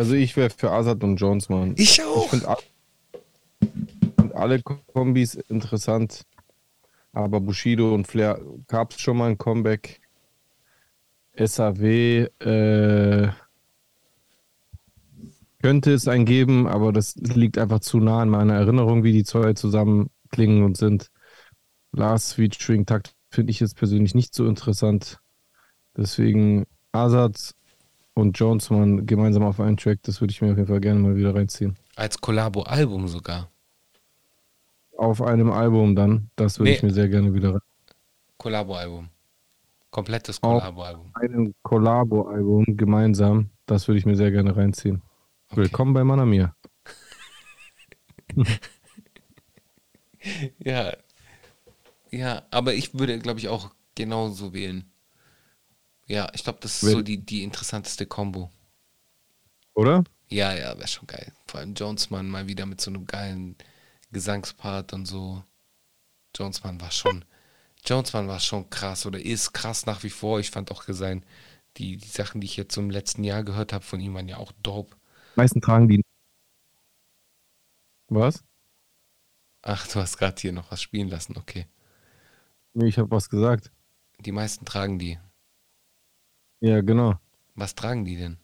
Also 0.01 0.15
ich 0.15 0.35
wäre 0.35 0.49
für 0.49 0.71
Azad 0.71 1.05
und 1.05 1.17
Jones, 1.19 1.51
Mann. 1.51 1.75
Ich 1.77 1.99
Ich 1.99 2.03
auch. 2.03 2.31
finde 2.31 2.57
find 4.19 4.35
alle 4.35 4.63
Kombis 4.63 5.35
interessant. 5.35 6.23
Aber 7.13 7.39
Bushido 7.43 7.93
und 7.95 8.07
Flair 8.07 8.41
gab 8.67 8.93
es 8.93 9.01
schon 9.03 9.19
mal 9.19 9.29
ein 9.29 9.37
Comeback. 9.37 10.01
SAW 11.37 12.29
äh, 12.39 13.29
könnte 15.61 15.93
es 15.93 16.09
ein 16.09 16.25
geben, 16.25 16.67
aber 16.67 16.95
das 16.95 17.15
liegt 17.17 17.59
einfach 17.59 17.81
zu 17.81 17.99
nah 17.99 18.23
in 18.23 18.31
meiner 18.31 18.55
Erinnerung, 18.55 19.05
wie 19.05 19.13
die 19.13 19.25
zwei 19.25 19.53
zusammen 19.53 20.09
klingen 20.31 20.63
und 20.65 20.79
sind. 20.79 21.11
Last 21.93 22.37
featuring 22.37 22.87
Takt 22.87 23.15
finde 23.31 23.51
ich 23.51 23.61
jetzt 23.61 23.77
persönlich 23.77 24.15
nicht 24.15 24.35
so 24.35 24.47
interessant. 24.47 25.19
Deswegen 25.95 26.65
Azad 26.91 27.55
und 28.15 28.39
Jones 28.39 28.71
mal 28.71 29.03
gemeinsam 29.05 29.43
auf 29.45 29.61
einen 29.61 29.77
Track, 29.77 29.99
das 30.03 30.21
würde 30.21 30.33
ich 30.33 30.41
mir 30.43 30.51
auf 30.53 30.57
jeden 30.57 30.69
Fall 30.69 30.81
gerne 30.81 31.01
mal 31.01 31.17
wieder 31.17 31.35
reinziehen. 31.35 31.77
Als 31.97 32.21
Kollabo-Album 32.21 33.09
sogar. 33.09 33.51
Auf 34.97 35.23
einem 35.23 35.51
Album 35.51 35.97
dann, 35.97 36.31
das 36.37 36.59
würde 36.59 36.71
Nee. 36.71 36.77
ich 36.77 36.83
mir 36.83 36.93
sehr 36.93 37.09
gerne 37.09 37.33
wieder 37.35 37.55
rein. 37.55 37.61
Kollabo-Album. 38.37 39.09
Komplettes 39.91 40.41
Kollabo-Album. 40.41 41.11
Ein 41.15 41.55
Collabo-Album 41.63 42.65
gemeinsam, 42.77 43.51
das 43.67 43.89
würde 43.89 43.99
ich 43.99 44.07
mir 44.07 44.17
sehr 44.17 44.31
gerne 44.31 44.55
reinziehen. 44.57 45.03
Willkommen 45.53 45.95
bei 45.95 46.05
Manamir. 46.05 46.55
Ja. 50.59 50.93
Ja, 52.11 52.43
aber 52.51 52.75
ich 52.75 52.99
würde, 52.99 53.19
glaube 53.19 53.39
ich, 53.41 53.49
auch 53.49 53.71
genauso 53.95 54.53
wählen. 54.53 54.85
Ja, 56.11 56.29
ich 56.35 56.43
glaube, 56.43 56.59
das 56.61 56.75
ist 56.83 56.83
Wel- 56.83 56.93
so 56.93 57.03
die, 57.03 57.19
die 57.25 57.45
interessanteste 57.45 58.05
Kombo. 58.05 58.51
Oder? 59.75 60.03
Ja, 60.29 60.53
ja, 60.55 60.77
wäre 60.77 60.89
schon 60.89 61.07
geil. 61.07 61.33
Vor 61.47 61.61
allem 61.61 61.75
Jonesman 61.75 62.29
mal 62.29 62.49
wieder 62.49 62.67
mit 62.67 62.81
so 62.81 62.91
einem 62.91 63.07
geilen 63.07 63.57
Gesangspart 64.11 64.93
und 64.93 65.07
so. 65.07 65.45
Jonesman 66.37 66.81
war 66.81 66.91
schon, 66.91 67.25
Jonesman 67.87 68.29
war 68.29 68.41
schon 68.41 68.69
krass 68.71 69.07
oder 69.07 69.21
ist 69.21 69.53
krass 69.53 69.87
nach 69.87 70.03
wie 70.03 70.11
vor. 70.11 70.41
Ich 70.41 70.51
fand 70.51 70.73
auch 70.73 70.83
sein, 70.89 71.25
die, 71.77 71.97
die 71.97 72.09
Sachen, 72.09 72.41
die 72.41 72.47
ich 72.47 72.57
jetzt 72.57 72.77
im 72.77 72.91
letzten 72.91 73.23
Jahr 73.25 73.45
gehört 73.45 73.73
habe 73.73 73.85
von 73.85 74.01
ihm, 74.01 74.15
waren 74.15 74.29
ja 74.29 74.39
auch 74.39 74.53
dope. 74.63 74.97
Die 75.37 75.41
meisten 75.41 75.61
tragen 75.61 75.89
die. 75.89 76.03
Was? 78.11 78.43
Ach, 79.63 79.87
du 79.89 80.01
hast 80.01 80.19
gerade 80.19 80.39
hier 80.39 80.53
noch 80.53 80.71
was 80.71 80.83
spielen 80.83 81.09
lassen, 81.09 81.39
okay. 81.39 81.67
Nee, 82.75 82.89
ich 82.89 82.99
habe 82.99 83.11
was 83.11 83.29
gesagt. 83.29 83.71
Die 84.21 84.31
meisten 84.31 84.65
tragen 84.65 85.01
die. 85.01 85.19
Ja, 86.61 86.81
genau. 86.83 87.19
Was 87.55 87.77
tragen 87.77 88.05
die 88.05 88.17
denn? 88.17 88.39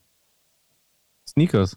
Sneakers. 1.24 1.76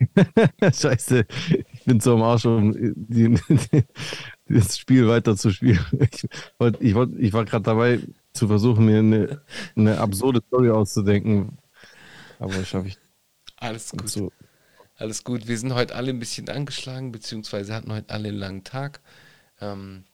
Scheiße, 0.72 1.26
ich 1.72 1.84
bin 1.84 2.00
so 2.00 2.14
am 2.14 2.22
Arsch, 2.22 2.44
um 2.44 2.72
die, 2.72 3.34
die, 3.48 3.84
das 4.48 4.78
Spiel 4.78 5.08
weiter 5.08 5.36
zu 5.36 5.50
spielen. 5.50 5.84
Ich, 6.12 6.26
wollt, 6.58 6.80
ich, 6.80 6.94
wollt, 6.94 7.18
ich 7.18 7.32
war 7.32 7.44
gerade 7.44 7.62
dabei, 7.62 8.00
zu 8.32 8.48
versuchen, 8.48 8.86
mir 8.86 8.98
eine, 8.98 9.42
eine 9.76 9.98
absurde 9.98 10.42
Story 10.46 10.70
auszudenken. 10.70 11.56
Aber 12.38 12.64
schaffe 12.64 12.88
ich 12.88 12.98
Alles 13.56 13.90
gut. 13.96 14.08
so. 14.08 14.32
Alles 14.96 15.24
gut. 15.24 15.48
Wir 15.48 15.58
sind 15.58 15.74
heute 15.74 15.94
alle 15.94 16.10
ein 16.10 16.18
bisschen 16.18 16.48
angeschlagen, 16.48 17.12
beziehungsweise 17.12 17.74
hatten 17.74 17.92
heute 17.92 18.10
alle 18.14 18.28
einen 18.28 18.38
langen 18.38 18.64
Tag. 18.64 19.00
Ähm, 19.60 20.04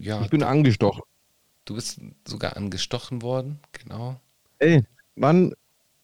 ja, 0.00 0.22
Ich 0.22 0.30
bin 0.30 0.42
angestochen. 0.42 1.02
Du 1.68 1.74
bist 1.74 2.00
sogar 2.26 2.56
angestochen 2.56 3.22
worden, 3.22 3.58
genau. 3.72 4.20
Ey, 4.58 4.82
wann 5.16 5.52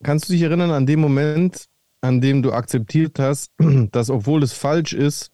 kannst 0.03 0.29
du 0.29 0.33
dich 0.35 0.43
erinnern 0.43 0.71
an 0.71 0.87
den 0.87 1.01
Moment, 1.01 1.65
an 2.03 2.21
dem 2.21 2.43
du 2.43 2.53
akzeptiert 2.53 3.19
hast, 3.19 3.51
dass 3.93 4.11
obwohl 4.11 4.43
es 4.43 4.53
falsch 4.53 4.93
ist, 4.93 5.31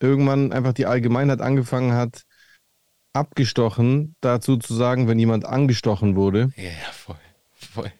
irgendwann 0.00 0.52
einfach 0.52 0.72
die 0.72 0.86
Allgemeinheit 0.86 1.40
angefangen 1.40 1.92
hat, 1.92 2.22
abgestochen 3.12 4.14
dazu 4.20 4.56
zu 4.56 4.74
sagen, 4.74 5.08
wenn 5.08 5.18
jemand 5.18 5.44
angestochen 5.44 6.16
wurde. 6.16 6.50
Ja, 6.56 6.64
ja, 6.64 6.92
voll. 6.92 7.16
voll. 7.54 7.92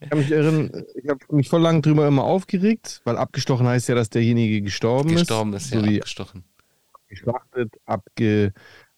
Ich 0.00 0.08
kann 0.08 0.18
mich 0.18 0.32
erinnern, 0.32 0.84
ich 0.96 1.08
habe 1.08 1.20
mich 1.30 1.48
voll 1.48 1.60
lang 1.60 1.80
drüber 1.80 2.08
immer 2.08 2.24
aufgeregt, 2.24 3.02
weil 3.04 3.16
abgestochen 3.16 3.66
heißt 3.68 3.88
ja, 3.88 3.94
dass 3.94 4.10
derjenige 4.10 4.62
gestorben, 4.62 5.10
Gestorben 5.10 5.52
ist 5.54 5.66
ist. 5.66 5.74
ja 5.74 5.80
so 5.80 5.86
abgestochen. 5.86 6.44
geschlachtet, 7.08 7.74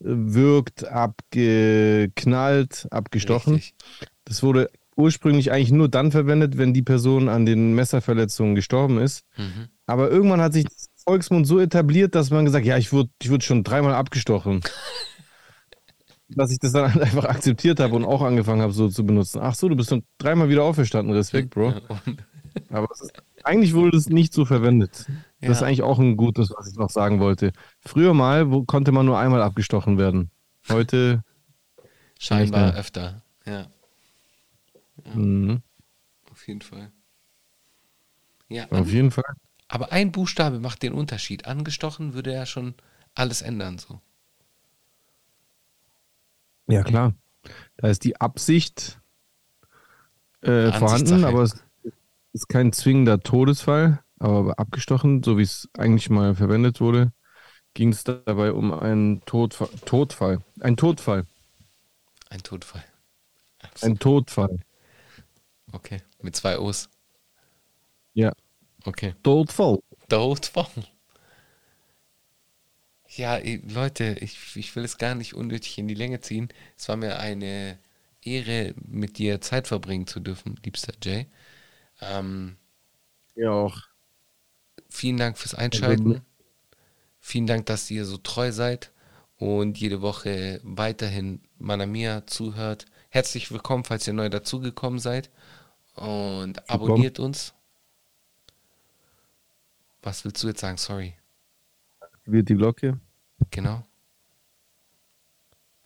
abgewürgt, 0.04 0.86
abgeknallt, 0.86 2.86
abgestochen. 2.90 3.54
Richtig. 3.54 3.74
Das 4.24 4.42
wurde 4.42 4.70
ursprünglich 4.96 5.50
eigentlich 5.50 5.72
nur 5.72 5.88
dann 5.88 6.12
verwendet, 6.12 6.56
wenn 6.56 6.72
die 6.72 6.82
Person 6.82 7.28
an 7.28 7.46
den 7.46 7.74
Messerverletzungen 7.74 8.54
gestorben 8.54 8.98
ist. 8.98 9.24
Mhm. 9.36 9.68
Aber 9.86 10.10
irgendwann 10.10 10.40
hat 10.40 10.52
sich 10.52 10.64
das 10.64 10.88
Volksmund 11.04 11.46
so 11.46 11.58
etabliert, 11.58 12.14
dass 12.14 12.30
man 12.30 12.44
gesagt, 12.44 12.64
ja, 12.64 12.78
ich 12.78 12.92
wurde 12.92 13.10
ich 13.20 13.30
wurde 13.30 13.44
schon 13.44 13.64
dreimal 13.64 13.94
abgestochen. 13.94 14.60
dass 16.28 16.50
ich 16.50 16.58
das 16.58 16.72
dann 16.72 16.92
halt 16.92 17.02
einfach 17.02 17.26
akzeptiert 17.26 17.80
habe 17.80 17.94
und 17.94 18.04
auch 18.04 18.22
angefangen 18.22 18.62
habe, 18.62 18.72
so 18.72 18.88
zu 18.88 19.04
benutzen. 19.04 19.40
Ach 19.42 19.54
so, 19.54 19.68
du 19.68 19.76
bist 19.76 19.90
schon 19.90 20.04
dreimal 20.18 20.48
wieder 20.48 20.62
auferstanden. 20.62 21.14
Respekt, 21.14 21.50
Bro. 21.50 21.74
Aber 22.70 22.88
es 22.92 23.02
ist, 23.02 23.12
eigentlich 23.42 23.74
wurde 23.74 23.92
das 23.92 24.08
nicht 24.08 24.32
so 24.32 24.44
verwendet. 24.44 25.06
Das 25.46 25.58
ist 25.58 25.60
Ja. 25.60 25.66
eigentlich 25.66 25.82
auch 25.82 25.98
ein 25.98 26.16
gutes, 26.16 26.50
was 26.56 26.68
ich 26.70 26.76
noch 26.76 26.90
sagen 26.90 27.20
wollte. 27.20 27.52
Früher 27.80 28.14
mal 28.14 28.50
wo, 28.50 28.64
konnte 28.64 28.92
man 28.92 29.06
nur 29.06 29.18
einmal 29.18 29.42
abgestochen 29.42 29.98
werden. 29.98 30.30
Heute, 30.68 31.22
Scheinbar 32.18 32.74
öfter. 32.74 33.22
Ja, 33.46 33.66
mh, 35.14 35.60
auf 36.30 36.46
jeden 36.48 36.62
Fall. 36.62 36.90
Ja, 38.48 38.68
auf 38.70 38.88
jeden 38.90 39.10
Fall. 39.10 39.24
aber 39.68 39.92
ein 39.92 40.12
Buchstabe 40.12 40.60
macht 40.60 40.82
den 40.82 40.92
Unterschied. 40.92 41.46
Angestochen 41.46 42.14
würde 42.14 42.32
ja 42.32 42.46
schon 42.46 42.74
alles 43.14 43.42
ändern, 43.42 43.78
so. 43.78 44.00
Ja, 46.66 46.82
klar. 46.82 47.14
Da 47.76 47.88
ist 47.88 48.04
die 48.04 48.20
Absicht 48.20 49.00
äh, 50.42 50.72
vorhanden, 50.72 51.24
aber 51.24 51.42
es 51.42 51.56
ist 52.32 52.48
kein 52.48 52.72
zwingender 52.72 53.20
Todesfall. 53.20 54.03
Aber 54.24 54.58
abgestochen, 54.58 55.22
so 55.22 55.36
wie 55.38 55.42
es 55.42 55.68
eigentlich 55.76 56.08
mal 56.08 56.34
verwendet 56.34 56.80
wurde, 56.80 57.12
ging 57.74 57.90
es 57.90 58.04
dabei 58.04 58.52
um 58.52 58.72
einen 58.72 59.24
Todfall. 59.26 59.68
Todfall. 59.86 60.40
Ein 60.60 60.76
Todfall. 60.76 61.26
Ein 62.30 62.42
Todfall. 62.42 62.84
Ein 63.82 63.98
Todfall. 64.00 64.58
Okay. 65.74 66.00
Mit 66.22 66.36
zwei 66.36 66.58
O's. 66.58 66.88
Ja. 68.14 68.32
Okay. 68.86 69.14
Todfall. 69.22 69.78
Todfall. 70.08 70.84
Ja, 73.08 73.38
Leute, 73.38 74.16
ich, 74.20 74.56
ich 74.56 74.74
will 74.76 74.84
es 74.84 74.98
gar 74.98 75.14
nicht 75.14 75.34
unnötig 75.34 75.78
in 75.78 75.88
die 75.88 75.94
Länge 75.94 76.20
ziehen. 76.20 76.48
Es 76.76 76.88
war 76.88 76.96
mir 76.96 77.18
eine 77.18 77.78
Ehre, 78.22 78.74
mit 78.86 79.18
dir 79.18 79.40
Zeit 79.40 79.68
verbringen 79.68 80.06
zu 80.06 80.20
dürfen, 80.20 80.58
liebster 80.64 80.94
Jay. 81.02 81.26
Ähm, 82.02 82.58
Ja, 83.36 83.50
auch. 83.52 83.76
Vielen 84.88 85.16
Dank 85.16 85.38
fürs 85.38 85.54
Einschalten. 85.54 86.22
Vielen 87.20 87.46
Dank, 87.46 87.66
dass 87.66 87.90
ihr 87.90 88.04
so 88.04 88.18
treu 88.18 88.52
seid 88.52 88.92
und 89.36 89.78
jede 89.78 90.02
Woche 90.02 90.60
weiterhin 90.62 91.40
Manamia 91.58 92.26
zuhört. 92.26 92.86
Herzlich 93.08 93.50
willkommen, 93.50 93.84
falls 93.84 94.06
ihr 94.06 94.12
neu 94.12 94.28
dazugekommen 94.28 94.98
seid. 94.98 95.30
Und 95.94 96.68
abonniert 96.68 97.18
uns. 97.18 97.54
Was 100.02 100.24
willst 100.24 100.42
du 100.42 100.48
jetzt 100.48 100.60
sagen? 100.60 100.76
Sorry. 100.76 101.14
Wird 102.24 102.48
die 102.48 102.56
Glocke. 102.56 103.00
Genau. 103.50 103.84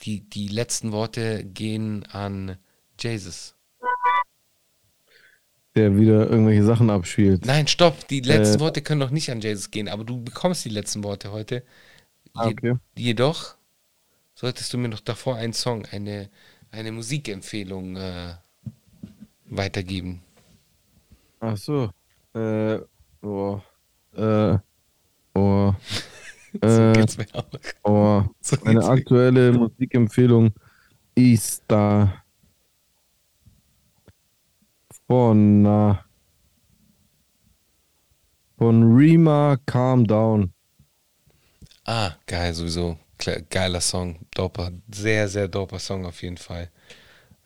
Die, 0.02 0.20
die 0.28 0.48
letzten 0.48 0.92
Worte 0.92 1.44
gehen 1.44 2.04
an 2.06 2.56
Jesus. 2.98 3.54
Der 5.78 5.96
wieder 5.96 6.28
irgendwelche 6.28 6.64
Sachen 6.64 6.90
abspielt. 6.90 7.46
Nein, 7.46 7.68
stopp. 7.68 8.08
Die 8.08 8.20
letzten 8.20 8.56
Äh. 8.56 8.60
Worte 8.60 8.82
können 8.82 8.98
noch 8.98 9.10
nicht 9.10 9.30
an 9.30 9.40
Jesus 9.40 9.70
gehen, 9.70 9.88
aber 9.88 10.02
du 10.04 10.20
bekommst 10.22 10.64
die 10.64 10.70
letzten 10.70 11.04
Worte 11.04 11.30
heute. 11.30 11.62
Ah, 12.34 12.48
okay. 12.48 12.74
Jedoch 12.96 13.54
solltest 14.34 14.72
du 14.72 14.78
mir 14.78 14.88
noch 14.88 15.00
davor 15.00 15.36
einen 15.36 15.52
Song, 15.52 15.86
eine, 15.92 16.28
eine 16.72 16.90
Musikempfehlung 16.90 17.96
äh, 17.96 18.34
weitergeben. 19.50 20.20
Ach 21.40 21.56
so. 21.56 21.90
Äh, 22.34 22.78
oh. 23.22 23.60
Äh, 24.16 24.58
oh. 25.34 25.72
So 26.62 26.66
Äh, 26.66 26.92
geht's 26.94 27.16
mir 27.18 27.26
auch. 27.34 27.46
oh. 27.84 28.22
So 28.40 28.56
Meine 28.64 28.80
geht's 28.80 28.86
mir. 28.88 28.94
aktuelle 28.94 29.52
Musikempfehlung 29.52 30.50
ist 31.14 31.62
da 31.68 32.14
von, 35.08 35.64
äh, 35.64 35.94
von 38.58 38.94
Rima 38.94 39.56
Calm 39.66 40.06
Down. 40.06 40.52
Ah, 41.84 42.12
geil, 42.26 42.52
sowieso. 42.52 42.98
Geiler 43.50 43.80
Song. 43.80 44.26
Doper. 44.34 44.70
Sehr, 44.92 45.28
sehr 45.28 45.48
doper 45.48 45.78
Song 45.78 46.04
auf 46.04 46.22
jeden 46.22 46.36
Fall. 46.36 46.70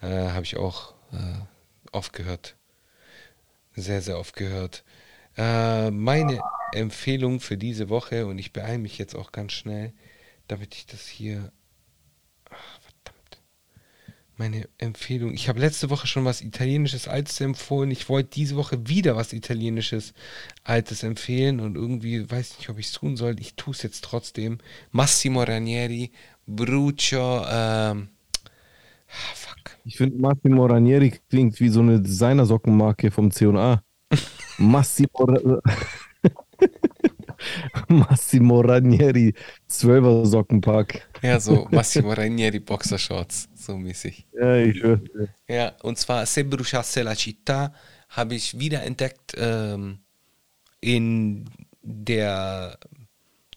Äh, 0.01 0.31
Habe 0.31 0.45
ich 0.45 0.57
auch 0.57 0.95
äh, 1.13 1.39
oft 1.93 2.13
gehört. 2.13 2.57
Sehr, 3.77 4.03
sehr 4.03 4.19
oft 4.19 4.35
gehört. 4.35 4.85
Äh, 5.37 5.91
meine 5.93 6.41
Empfehlung 6.75 7.39
für 7.39 7.57
diese 7.57 7.89
Woche, 7.89 8.27
und 8.27 8.39
ich 8.39 8.53
beeile 8.53 8.79
mich 8.79 8.99
jetzt 8.99 9.15
auch 9.15 9.31
ganz 9.31 9.53
schnell, 9.53 9.95
damit 10.49 10.75
ich 10.75 10.87
das 10.87 11.07
hier. 11.07 11.53
Meine 14.43 14.69
Empfehlung. 14.79 15.35
Ich 15.35 15.49
habe 15.49 15.61
letzte 15.61 15.89
Woche 15.89 16.09
schon 16.09 16.25
was 16.25 16.43
Italienisches 16.43 17.07
Altes 17.07 17.41
empfohlen. 17.41 17.93
Ich 17.93 18.09
wollte 18.09 18.31
diese 18.31 18.57
Woche 18.57 18.89
wieder 18.89 19.15
was 19.15 19.33
Italienisches 19.33 20.15
Altes 20.65 21.05
empfehlen 21.05 21.61
und 21.61 21.77
irgendwie 21.77 22.29
weiß 22.29 22.59
nicht, 22.59 22.69
ob 22.69 22.77
ich 22.81 22.87
es 22.87 22.93
tun 22.93 23.17
soll. 23.17 23.39
Ich 23.39 23.55
tue 23.55 23.73
es 23.73 23.85
jetzt 23.85 24.03
trotzdem. 24.03 24.59
Massimo 24.91 25.45
Ranieri, 25.45 26.11
Brucio, 26.45 27.45
ähm, 27.49 28.09
ah, 28.35 29.33
fuck. 29.33 29.77
Ich 29.85 29.99
finde 29.99 30.19
Massimo 30.19 30.67
Ranieri 30.67 31.21
klingt 31.31 31.61
wie 31.61 31.69
so 31.69 31.79
eine 31.79 32.01
Designersockenmarke 32.01 33.13
vom 33.13 33.31
C&A. 33.31 33.81
Massimo, 34.59 35.61
Massimo 37.89 38.61
Ranieri, 38.61 39.35
12er 39.71 40.27
Sockenpack. 40.27 41.09
Ja, 41.23 41.39
so 41.39 41.69
Massimo 41.71 42.13
Ranieri 42.13 42.59
Boxershorts, 42.59 43.49
so 43.63 43.77
mäßig. 43.77 44.27
Ja, 44.33 44.57
ich 44.57 44.83
höre. 44.83 45.01
Ja, 45.49 45.75
und 45.83 45.99
zwar 45.99 46.27
Se 46.27 46.45
bruciasse 46.45 47.03
la 47.03 47.13
città 47.13 47.73
habe 48.09 48.35
ich 48.35 48.59
wiederentdeckt 48.59 49.35
ähm, 49.37 49.99
in 50.81 51.49
der 51.83 52.79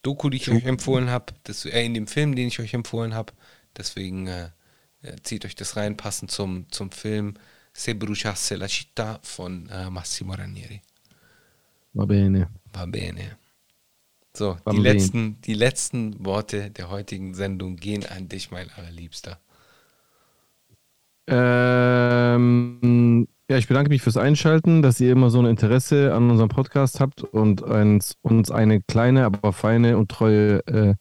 Doku, 0.01 0.29
die 0.29 0.37
ich 0.37 0.49
euch 0.49 0.65
empfohlen 0.65 1.09
habe, 1.09 1.33
äh, 1.65 1.85
in 1.85 1.93
dem 1.93 2.07
Film, 2.07 2.35
den 2.35 2.47
ich 2.47 2.59
euch 2.59 2.73
empfohlen 2.73 3.13
habe. 3.13 3.33
Deswegen 3.75 4.27
äh, 4.27 4.49
äh, 5.01 5.15
zieht 5.23 5.45
euch 5.45 5.55
das 5.55 5.75
rein, 5.75 5.97
passend 5.97 6.31
zum, 6.31 6.71
zum 6.71 6.91
Film 6.91 7.35
Se 7.73 7.93
bruciasse 7.93 8.55
la 8.55 8.67
città 8.67 9.19
von 9.21 9.67
äh, 9.69 9.89
Massimo 9.89 10.33
Ranieri. 10.33 10.81
Va 11.93 12.05
bene. 12.05 12.49
Va 12.71 12.85
bene. 12.85 13.37
So, 14.33 14.57
die 14.69 14.77
letzten, 14.77 15.41
die 15.41 15.53
letzten 15.53 16.25
Worte 16.25 16.69
der 16.69 16.89
heutigen 16.89 17.33
Sendung 17.33 17.77
gehen 17.77 18.05
an 18.05 18.27
dich, 18.27 18.51
mein 18.51 18.69
allerliebster. 18.69 19.39
Ähm, 21.27 23.27
ja, 23.49 23.57
ich 23.57 23.67
bedanke 23.67 23.89
mich 23.89 24.01
fürs 24.01 24.17
Einschalten, 24.17 24.81
dass 24.81 24.99
ihr 24.99 25.11
immer 25.11 25.29
so 25.29 25.39
ein 25.39 25.45
Interesse 25.45 26.13
an 26.13 26.29
unserem 26.29 26.49
Podcast 26.49 26.99
habt 26.99 27.23
und 27.23 27.61
uns, 27.61 28.15
uns 28.21 28.51
eine 28.51 28.81
kleine, 28.81 29.25
aber 29.25 29.53
feine 29.53 29.97
und 29.97 30.09
treue 30.09 30.65
äh, 30.67 30.95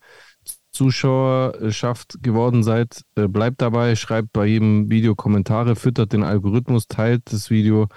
Zuschauerschaft 0.72 2.22
geworden 2.22 2.62
seid. 2.62 3.02
Äh, 3.16 3.28
bleibt 3.28 3.62
dabei, 3.62 3.96
schreibt 3.96 4.32
bei 4.32 4.46
jedem 4.46 4.90
Video 4.90 5.14
Kommentare, 5.14 5.76
füttert 5.76 6.12
den 6.12 6.22
Algorithmus, 6.22 6.88
teilt 6.88 7.32
das 7.32 7.50
Video, 7.50 7.88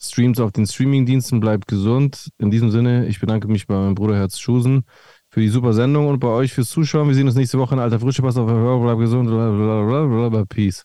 streamt 0.00 0.40
auf 0.40 0.52
den 0.52 0.66
Streamingdiensten, 0.66 1.40
bleibt 1.40 1.68
gesund. 1.68 2.30
In 2.38 2.50
diesem 2.50 2.70
Sinne, 2.70 3.06
ich 3.06 3.20
bedanke 3.20 3.48
mich 3.48 3.66
bei 3.66 3.74
meinem 3.74 3.94
Bruder 3.94 4.16
Herz 4.16 4.38
Schusen 4.38 4.84
für 5.30 5.40
die 5.40 5.48
super 5.48 5.72
Sendung 5.72 6.08
und 6.08 6.20
bei 6.20 6.28
euch 6.28 6.52
fürs 6.52 6.70
Zuschauen. 6.70 7.08
Wir 7.08 7.14
sehen 7.14 7.26
uns 7.26 7.36
nächste 7.36 7.58
Woche 7.58 7.74
in 7.74 7.80
alter 7.80 8.00
Frische. 8.00 8.22
Pass 8.22 8.36
auf, 8.36 8.46
bleibt 8.46 9.00
gesund. 9.00 9.28
Blablabla. 9.28 10.44
Peace. 10.46 10.84